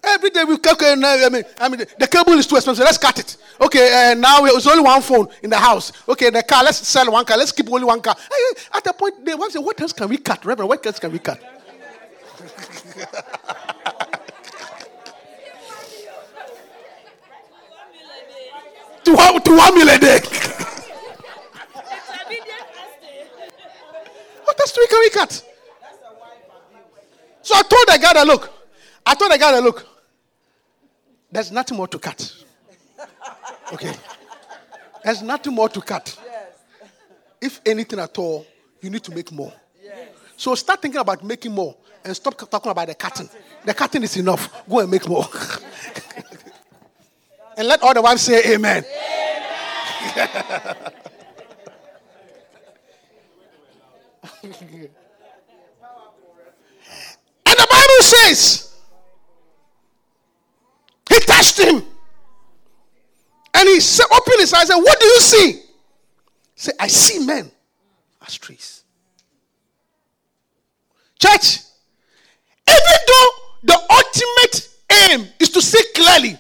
Every 0.02 0.30
day 0.30 0.44
we 0.44 0.58
cut. 0.58 0.76
I 0.82 0.94
mean, 1.28 1.44
I 1.60 1.68
mean, 1.68 1.84
the, 1.98 2.06
cable 2.06 2.32
is 2.32 2.46
too 2.46 2.56
expensive. 2.56 2.84
Let's 2.84 2.98
cut 2.98 3.18
it. 3.18 3.36
Okay, 3.60 4.12
uh, 4.12 4.14
now 4.14 4.44
it's 4.46 4.66
only 4.66 4.82
one 4.82 5.02
phone 5.02 5.28
in 5.42 5.50
the 5.50 5.58
house. 5.58 5.92
Okay, 6.08 6.30
the 6.30 6.42
car. 6.42 6.64
Let's 6.64 6.88
sell 6.88 7.10
one 7.12 7.24
car. 7.24 7.36
Let's 7.36 7.52
keep 7.52 7.70
only 7.70 7.84
one 7.84 8.00
car. 8.00 8.16
At 8.72 8.84
the 8.84 8.92
point, 8.92 9.24
they 9.24 9.34
want 9.34 9.52
to 9.52 9.58
say, 9.58 9.64
"What 9.64 9.80
else 9.80 9.92
can 9.92 10.08
we 10.08 10.16
cut, 10.16 10.44
Reverend? 10.44 10.68
What 10.68 10.84
else 10.86 10.98
can 10.98 11.12
we 11.12 11.18
cut?" 11.18 11.40
to 19.04 19.14
one, 19.14 19.42
to 19.42 19.56
one 19.56 19.74
million 19.74 19.96
a 19.96 19.98
day. 19.98 20.20
Else 24.60 24.72
can 24.72 25.00
we 25.00 25.10
cut? 25.10 25.42
So 27.42 27.54
I 27.56 27.62
told 27.62 27.86
the 27.88 27.98
guy 28.00 28.12
that 28.12 28.26
look, 28.26 28.52
I 29.04 29.14
told 29.14 29.32
the 29.32 29.38
guy 29.38 29.52
that 29.52 29.62
look, 29.62 29.86
there's 31.32 31.50
nothing 31.50 31.76
more 31.76 31.88
to 31.88 31.98
cut. 31.98 32.44
Okay. 33.72 33.92
There's 35.04 35.22
nothing 35.22 35.54
more 35.54 35.68
to 35.68 35.80
cut. 35.80 36.16
if 37.40 37.60
anything 37.64 37.98
at 37.98 38.16
all, 38.18 38.46
you 38.82 38.90
need 38.90 39.02
to 39.04 39.14
make 39.14 39.32
more. 39.32 39.52
So 40.36 40.54
start 40.54 40.82
thinking 40.82 41.00
about 41.00 41.24
making 41.24 41.52
more 41.52 41.76
and 42.04 42.14
stop 42.16 42.36
talking 42.50 42.70
about 42.70 42.88
the 42.88 42.94
cutting. 42.94 43.28
The 43.64 43.74
cutting 43.74 44.02
is 44.02 44.16
enough. 44.16 44.66
Go 44.68 44.80
and 44.80 44.90
make 44.90 45.08
more. 45.08 45.24
and 47.56 47.68
let 47.68 47.82
all 47.82 47.94
the 47.94 48.02
wives 48.02 48.22
say 48.22 48.54
amen. 48.54 48.84
amen. 50.16 50.92
and 54.42 54.54
the 57.44 57.66
Bible 57.70 58.00
says, 58.00 58.74
He 61.08 61.20
touched 61.20 61.58
him. 61.58 61.84
And 63.52 63.68
he 63.68 63.80
said, 63.80 64.06
opened 64.12 64.36
his 64.38 64.54
eyes 64.54 64.70
and 64.70 64.78
said, 64.78 64.82
What 64.82 65.00
do 65.00 65.06
you 65.06 65.20
see? 65.20 65.62
Say, 66.54 66.72
I 66.78 66.86
see 66.86 67.24
men 67.26 67.50
as 68.26 68.38
trees. 68.38 68.84
Church, 71.18 71.58
even 72.68 72.98
though 73.06 73.28
the 73.64 73.78
ultimate 73.90 74.68
aim 75.10 75.28
is 75.38 75.50
to 75.50 75.60
see 75.60 75.82
clearly, 75.94 76.38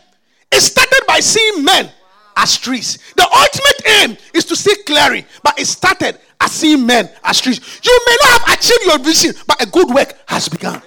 it 0.50 0.60
started 0.60 1.04
by 1.06 1.20
seeing 1.20 1.64
men 1.64 1.90
as 2.36 2.56
trees. 2.58 2.98
The 3.16 3.24
ultimate 3.24 3.86
aim 4.02 4.16
is 4.34 4.44
to 4.46 4.56
see 4.56 4.74
clearly, 4.84 5.26
but 5.42 5.58
it 5.58 5.66
started 5.66 6.18
as 6.40 6.52
seeing 6.52 6.86
men 6.86 7.10
as 7.24 7.40
trees. 7.40 7.60
You 7.82 7.98
may 8.06 8.16
not 8.22 8.40
have 8.40 8.58
achieved 8.58 8.84
your 8.84 8.98
vision, 8.98 9.34
but 9.46 9.62
a 9.62 9.66
good 9.66 9.90
work 9.90 10.14
has 10.26 10.48
begun. 10.48 10.82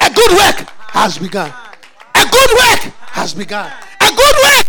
A 0.00 0.10
good 0.10 0.32
work 0.32 0.68
has 0.90 1.18
begun. 1.18 1.52
A 2.14 2.24
good 2.30 2.50
work 2.50 2.92
has 3.16 3.34
begun. 3.34 3.70
A 4.00 4.10
good 4.10 4.36
work. 4.44 4.66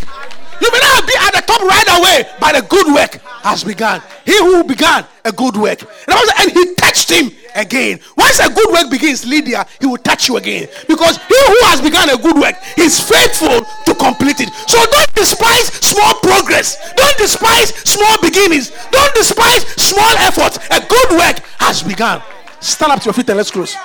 You 0.59 0.71
may 0.71 0.79
not 0.79 1.05
be 1.05 1.13
at 1.19 1.31
the 1.31 1.43
top 1.45 1.61
right 1.61 1.99
away, 1.99 2.29
but 2.39 2.57
a 2.57 2.61
good 2.63 2.87
work 2.93 3.21
has 3.43 3.63
begun. 3.63 4.01
He 4.25 4.37
who 4.37 4.63
began 4.63 5.05
a 5.23 5.31
good 5.31 5.55
work. 5.55 5.83
And 6.07 6.51
he 6.51 6.73
touched 6.75 7.11
him 7.11 7.31
again. 7.55 7.99
Once 8.17 8.39
a 8.39 8.49
good 8.49 8.71
work 8.71 8.89
begins, 8.89 9.25
Lydia, 9.25 9.65
he 9.79 9.85
will 9.85 9.97
touch 9.97 10.27
you 10.27 10.37
again. 10.37 10.67
Because 10.87 11.17
he 11.17 11.35
who 11.47 11.57
has 11.67 11.81
begun 11.81 12.09
a 12.09 12.17
good 12.17 12.35
work 12.35 12.55
is 12.77 12.99
faithful 12.99 13.65
to 13.85 13.95
complete 13.95 14.39
it. 14.39 14.49
So 14.67 14.77
don't 14.85 15.13
despise 15.15 15.67
small 15.85 16.13
progress. 16.21 16.93
Don't 16.93 17.17
despise 17.17 17.69
small 17.87 18.21
beginnings. 18.21 18.71
Don't 18.91 19.13
despise 19.15 19.65
small 19.75 20.13
efforts. 20.19 20.57
A 20.71 20.79
good 20.79 21.09
work 21.17 21.39
has 21.59 21.83
begun. 21.83 22.21
Stand 22.59 22.91
up 22.91 22.99
to 23.01 23.05
your 23.05 23.13
feet 23.13 23.29
and 23.29 23.37
let's 23.37 23.51
close. 23.51 23.75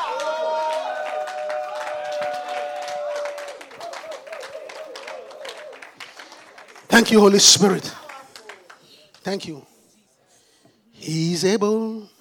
Thank 6.89 7.11
you, 7.11 7.21
Holy 7.21 7.39
Spirit. 7.39 7.91
Thank 9.23 9.49
you. 9.49 9.65
He's 10.93 11.45
able. 11.45 12.12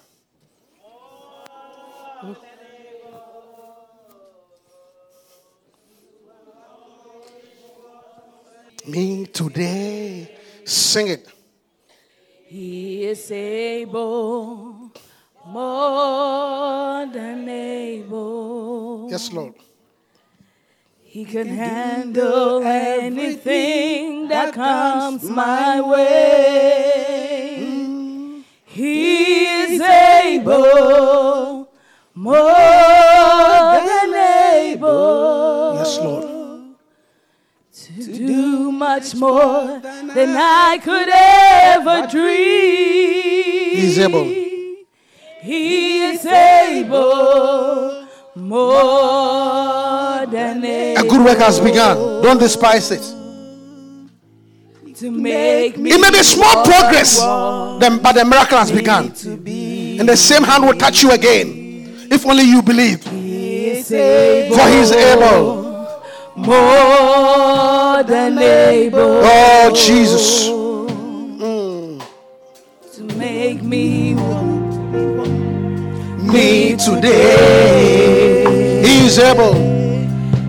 Me 8.86 9.26
today. 9.26 10.28
Sing 10.64 11.08
it. 11.08 11.28
He 12.46 13.04
is 13.04 13.30
able, 13.30 14.90
more 15.46 17.06
than 17.06 17.48
able. 17.48 19.08
Yes, 19.10 19.32
Lord. 19.32 19.54
He 21.00 21.24
can 21.24 21.46
handle 21.46 22.62
anything 22.64 24.28
that 24.28 24.52
comes 24.52 25.24
my 25.30 25.80
way. 25.80 27.58
Mm-hmm. 27.60 28.40
He 28.64 29.44
is 29.46 29.80
able, 29.80 31.68
more 32.14 32.52
than 33.86 34.14
able. 34.14 35.74
Yes, 35.76 35.98
Lord. 35.98 36.28
To 37.72 38.18
do 38.18 38.61
much 38.82 39.14
more 39.14 39.78
than 39.80 40.30
I 40.36 40.78
could 40.86 41.08
ever 41.08 41.98
dream. 42.08 43.76
He's 43.80 43.98
able. 43.98 44.24
He 45.48 46.04
is 46.10 46.24
able, 46.26 48.06
more 48.34 50.26
than 50.26 50.64
able. 50.64 51.00
A 51.04 51.08
good 51.08 51.24
work 51.24 51.38
has 51.38 51.60
begun. 51.60 51.96
Don't 52.22 52.38
despise 52.40 52.90
it. 52.90 53.04
To 55.02 55.10
make 55.10 55.78
me 55.78 55.90
It 55.94 56.00
may 56.00 56.10
be 56.10 56.22
small 56.22 56.56
progress, 56.64 57.10
then- 57.80 57.98
but 58.04 58.12
the 58.18 58.24
miracle 58.24 58.58
has 58.58 58.70
begun. 58.70 59.04
And 59.98 60.08
the 60.08 60.16
same 60.16 60.44
hand 60.44 60.64
will 60.66 60.78
touch 60.84 61.02
you 61.02 61.10
again. 61.10 61.48
If 62.10 62.26
only 62.26 62.44
you 62.44 62.60
believe. 62.62 63.00
He 63.06 63.70
is 63.70 63.90
able, 63.92 64.56
For 64.56 64.68
he 64.68 64.78
is 64.84 64.92
able. 64.92 65.61
More 66.36 68.02
than 68.02 68.38
able. 68.38 69.20
Oh, 69.24 69.72
Jesus. 69.74 70.46
To 72.96 73.02
make 73.16 73.62
me 73.62 74.14
one 74.14 74.62
Me 76.26 76.76
today. 76.76 78.44
He 78.84 79.06
is 79.06 79.18
able. 79.18 79.54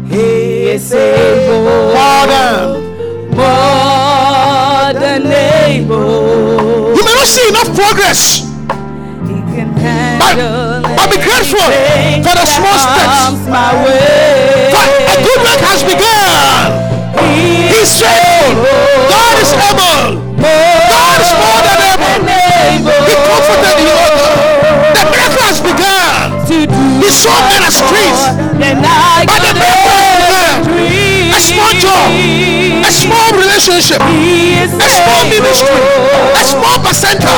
He 0.08 0.70
is 0.72 0.94
able, 0.94 1.64
More 1.94 2.28
than. 2.28 2.82
more 3.36 4.94
than 5.00 5.26
able. 5.28 6.96
You 6.96 7.04
may 7.04 7.14
not 7.16 7.28
see 7.28 7.48
enough 7.50 7.74
progress. 7.76 8.40
He 9.28 9.36
can 9.56 9.70
handle 9.76 10.82
but 10.96 11.08
be 11.10 11.18
grateful 11.18 11.60
for 12.24 12.36
the 12.40 12.46
small 12.46 12.78
steps. 12.78 13.48
my 13.50 13.74
way. 13.86 14.62
A 15.14 15.22
good 15.22 15.45
work 15.45 15.61
has 15.70 15.86
begun. 15.86 16.74
He 17.30 17.70
He's 17.70 18.01
faithful. 18.01 18.66
God 19.14 19.36
is 19.45 19.53
able. 19.53 20.18
God 20.41 21.20
is 21.22 21.34
more 21.38 21.61
than 21.61 21.80
able. 21.86 22.18
He 23.05 23.14
comforted 23.22 23.78
you. 23.78 23.93
The 23.93 25.03
miracle 25.14 25.45
has 25.45 25.61
begun. 25.61 26.34
He 26.97 27.09
saw 27.14 27.30
men 27.45 27.61
as 27.61 27.78
trees. 27.93 28.22
But 28.57 29.39
the 29.45 29.53
miracle 29.53 29.93
has 30.01 30.18
begun. 30.18 30.82
A 31.30 31.39
small 31.45 31.74
job. 31.78 32.09
A 32.82 32.89
small 32.89 33.30
relationship. 33.38 34.01
A 34.01 34.89
small 34.97 35.22
ministry. 35.30 35.78
A 36.34 36.41
small 36.41 36.78
percenter. 36.82 37.38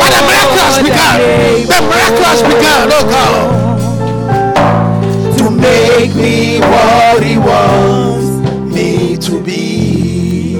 But 0.00 0.08
the 0.08 0.22
miracle 0.24 0.62
has 0.64 0.80
begun. 0.80 1.16
The 1.68 1.80
miracle 1.84 2.24
has 2.32 2.40
begun. 2.40 2.88
Oh 2.96 3.04
God. 3.04 3.79
Me 6.20 6.60
what 6.60 7.22
he 7.22 7.38
wants 7.38 8.28
me 8.74 9.16
to 9.16 9.42
be. 9.42 10.52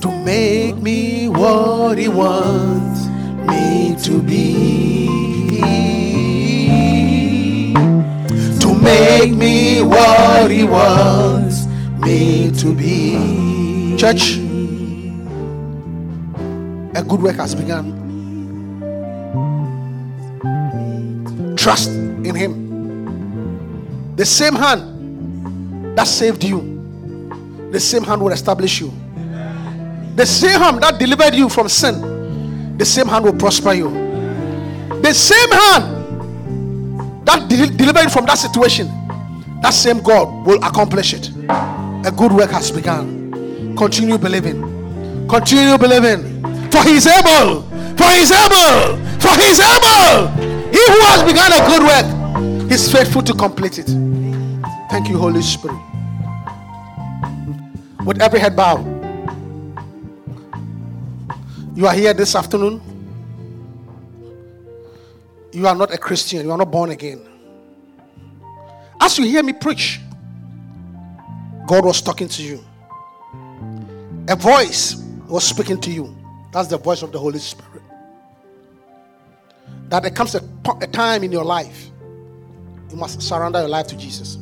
To 0.00 0.08
make 0.24 0.76
me 0.76 1.28
what 1.28 1.98
he 1.98 2.06
wants 2.06 3.06
me 3.48 3.96
to 4.04 4.22
be. 4.22 5.08
To 8.60 8.74
make 8.74 9.32
me 9.32 9.82
what 9.82 10.48
he 10.48 10.62
wants 10.62 11.66
me 11.98 12.52
to 12.52 12.72
be. 12.72 13.96
Church, 13.98 14.38
a 16.94 17.02
good 17.02 17.20
work 17.20 17.36
has 17.36 17.56
begun. 17.56 17.96
Trust 21.56 21.97
in 22.28 22.34
him. 22.34 24.14
The 24.16 24.26
same 24.26 24.54
hand 24.54 25.96
that 25.96 26.06
saved 26.06 26.44
you, 26.44 27.68
the 27.70 27.80
same 27.80 28.02
hand 28.02 28.20
will 28.22 28.32
establish 28.32 28.80
you. 28.80 28.92
The 30.16 30.26
same 30.26 30.58
hand 30.58 30.82
that 30.82 30.98
delivered 30.98 31.34
you 31.34 31.48
from 31.48 31.68
sin, 31.68 32.76
the 32.76 32.84
same 32.84 33.06
hand 33.06 33.24
will 33.24 33.34
prosper 33.34 33.72
you. 33.72 33.90
The 35.02 35.12
same 35.14 35.50
hand 35.50 37.26
that 37.26 37.48
de- 37.48 37.70
delivered 37.76 38.02
you 38.02 38.10
from 38.10 38.26
that 38.26 38.38
situation, 38.38 38.88
that 39.62 39.70
same 39.70 40.02
God 40.02 40.46
will 40.46 40.62
accomplish 40.64 41.14
it. 41.14 41.30
A 41.48 42.10
good 42.10 42.32
work 42.32 42.50
has 42.50 42.70
begun. 42.70 43.74
Continue 43.76 44.18
believing. 44.18 44.62
Continue 45.28 45.78
believing. 45.78 46.42
For 46.70 46.82
he 46.82 46.96
is 46.96 47.06
able. 47.06 47.62
For 47.96 48.10
he 48.10 48.22
is 48.22 48.32
able. 48.32 48.96
For 49.20 49.34
he 49.38 49.50
is 49.50 49.60
able. 49.60 50.26
He 50.72 50.82
who 50.82 50.98
has 51.06 51.22
begun 51.22 51.52
a 51.52 51.66
good 51.68 51.82
work 51.82 52.17
is 52.70 52.90
faithful 52.92 53.22
to 53.22 53.34
complete 53.34 53.78
it. 53.78 53.86
Thank 54.90 55.08
you, 55.08 55.18
Holy 55.18 55.42
Spirit. 55.42 55.78
With 58.04 58.20
every 58.20 58.40
head 58.40 58.56
bowed, 58.56 58.86
you 61.76 61.86
are 61.86 61.94
here 61.94 62.14
this 62.14 62.34
afternoon. 62.34 62.80
You 65.52 65.66
are 65.66 65.74
not 65.74 65.92
a 65.92 65.98
Christian, 65.98 66.44
you 66.44 66.52
are 66.52 66.58
not 66.58 66.70
born 66.70 66.90
again. 66.90 67.20
As 69.00 69.18
you 69.18 69.24
hear 69.24 69.42
me 69.42 69.52
preach, 69.52 70.00
God 71.66 71.84
was 71.84 72.02
talking 72.02 72.28
to 72.28 72.42
you. 72.42 72.64
A 74.28 74.36
voice 74.36 74.96
was 75.28 75.44
speaking 75.44 75.80
to 75.80 75.90
you. 75.90 76.16
That's 76.52 76.68
the 76.68 76.78
voice 76.78 77.02
of 77.02 77.12
the 77.12 77.18
Holy 77.18 77.38
Spirit. 77.38 77.82
That 79.88 80.02
there 80.02 80.10
comes 80.10 80.34
a, 80.34 80.42
a 80.80 80.86
time 80.86 81.24
in 81.24 81.32
your 81.32 81.44
life, 81.44 81.90
you 82.90 82.96
must 82.96 83.20
surrender 83.22 83.60
your 83.60 83.68
life 83.68 83.86
to 83.88 83.96
Jesus. 83.96 84.38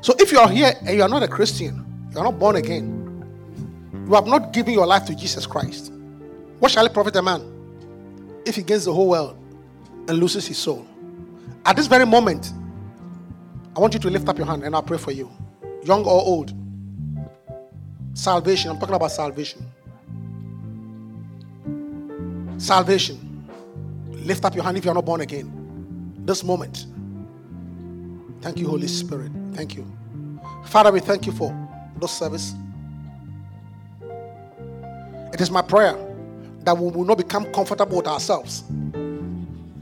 So 0.00 0.14
if 0.18 0.32
you 0.32 0.38
are 0.38 0.48
here 0.48 0.72
and 0.80 0.96
you 0.96 1.02
are 1.02 1.08
not 1.08 1.22
a 1.22 1.28
Christian, 1.28 1.84
you 2.12 2.18
are 2.18 2.24
not 2.24 2.38
born 2.38 2.56
again, 2.56 2.98
you 4.06 4.14
have 4.14 4.26
not 4.26 4.52
given 4.52 4.74
your 4.74 4.86
life 4.86 5.04
to 5.06 5.14
Jesus 5.14 5.46
Christ, 5.46 5.92
what 6.58 6.72
shall 6.72 6.86
it 6.86 6.92
profit 6.92 7.16
a 7.16 7.22
man 7.22 7.42
if 8.44 8.56
he 8.56 8.62
gains 8.62 8.84
the 8.84 8.92
whole 8.92 9.08
world 9.08 9.36
and 10.08 10.18
loses 10.18 10.46
his 10.46 10.58
soul? 10.58 10.86
At 11.64 11.76
this 11.76 11.86
very 11.86 12.04
moment, 12.04 12.52
I 13.76 13.80
want 13.80 13.94
you 13.94 14.00
to 14.00 14.10
lift 14.10 14.28
up 14.28 14.36
your 14.36 14.46
hand 14.46 14.64
and 14.64 14.74
I'll 14.74 14.82
pray 14.82 14.98
for 14.98 15.12
you, 15.12 15.30
young 15.84 16.04
or 16.04 16.20
old. 16.20 16.52
Salvation, 18.14 18.70
I'm 18.70 18.78
talking 18.78 18.94
about 18.94 19.10
salvation. 19.10 19.64
Salvation. 22.58 23.48
Lift 24.10 24.44
up 24.44 24.54
your 24.54 24.62
hand 24.64 24.76
if 24.76 24.84
you're 24.84 24.94
not 24.94 25.04
born 25.04 25.20
again. 25.20 25.50
This 26.24 26.44
moment. 26.44 26.86
Thank 28.42 28.58
you, 28.58 28.66
Holy 28.66 28.88
Spirit. 28.88 29.30
Thank 29.52 29.76
you. 29.76 29.86
Father, 30.66 30.90
we 30.90 31.00
thank 31.00 31.26
you 31.26 31.32
for 31.32 31.56
this 32.00 32.10
service. 32.10 32.54
It 35.32 35.40
is 35.40 35.50
my 35.50 35.62
prayer 35.62 35.96
that 36.64 36.76
we 36.76 36.90
will 36.90 37.04
not 37.04 37.18
become 37.18 37.50
comfortable 37.52 37.96
with 37.98 38.06
ourselves, 38.06 38.62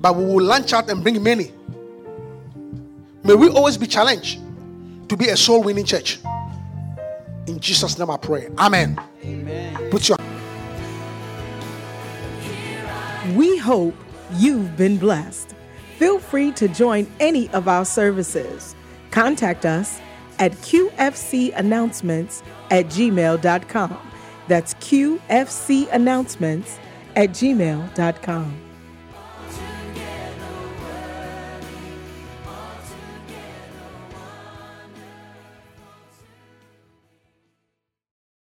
but 0.00 0.14
we 0.14 0.24
will 0.24 0.42
launch 0.44 0.72
out 0.72 0.90
and 0.90 1.02
bring 1.02 1.22
many. 1.22 1.52
May 3.24 3.34
we 3.34 3.48
always 3.48 3.76
be 3.76 3.86
challenged 3.86 4.40
to 5.08 5.16
be 5.16 5.28
a 5.28 5.36
soul 5.36 5.62
winning 5.62 5.84
church. 5.84 6.18
In 7.46 7.58
Jesus' 7.60 7.98
name 7.98 8.10
I 8.10 8.16
pray. 8.16 8.48
Amen. 8.58 9.00
Amen. 9.24 9.90
Put 9.90 10.08
your 10.08 10.18
We 13.34 13.58
hope 13.58 13.94
you've 14.36 14.76
been 14.76 14.98
blessed. 14.98 15.54
Feel 16.00 16.18
free 16.18 16.50
to 16.52 16.66
join 16.66 17.06
any 17.20 17.50
of 17.50 17.68
our 17.68 17.84
services. 17.84 18.74
Contact 19.10 19.66
us 19.66 20.00
at 20.38 20.52
qfcannouncements 20.52 22.42
at 22.70 22.86
gmail.com. 22.86 23.98
That's 24.48 24.72
qfcannouncements 24.72 26.78
at 27.16 27.28
gmail.com. 27.28 28.69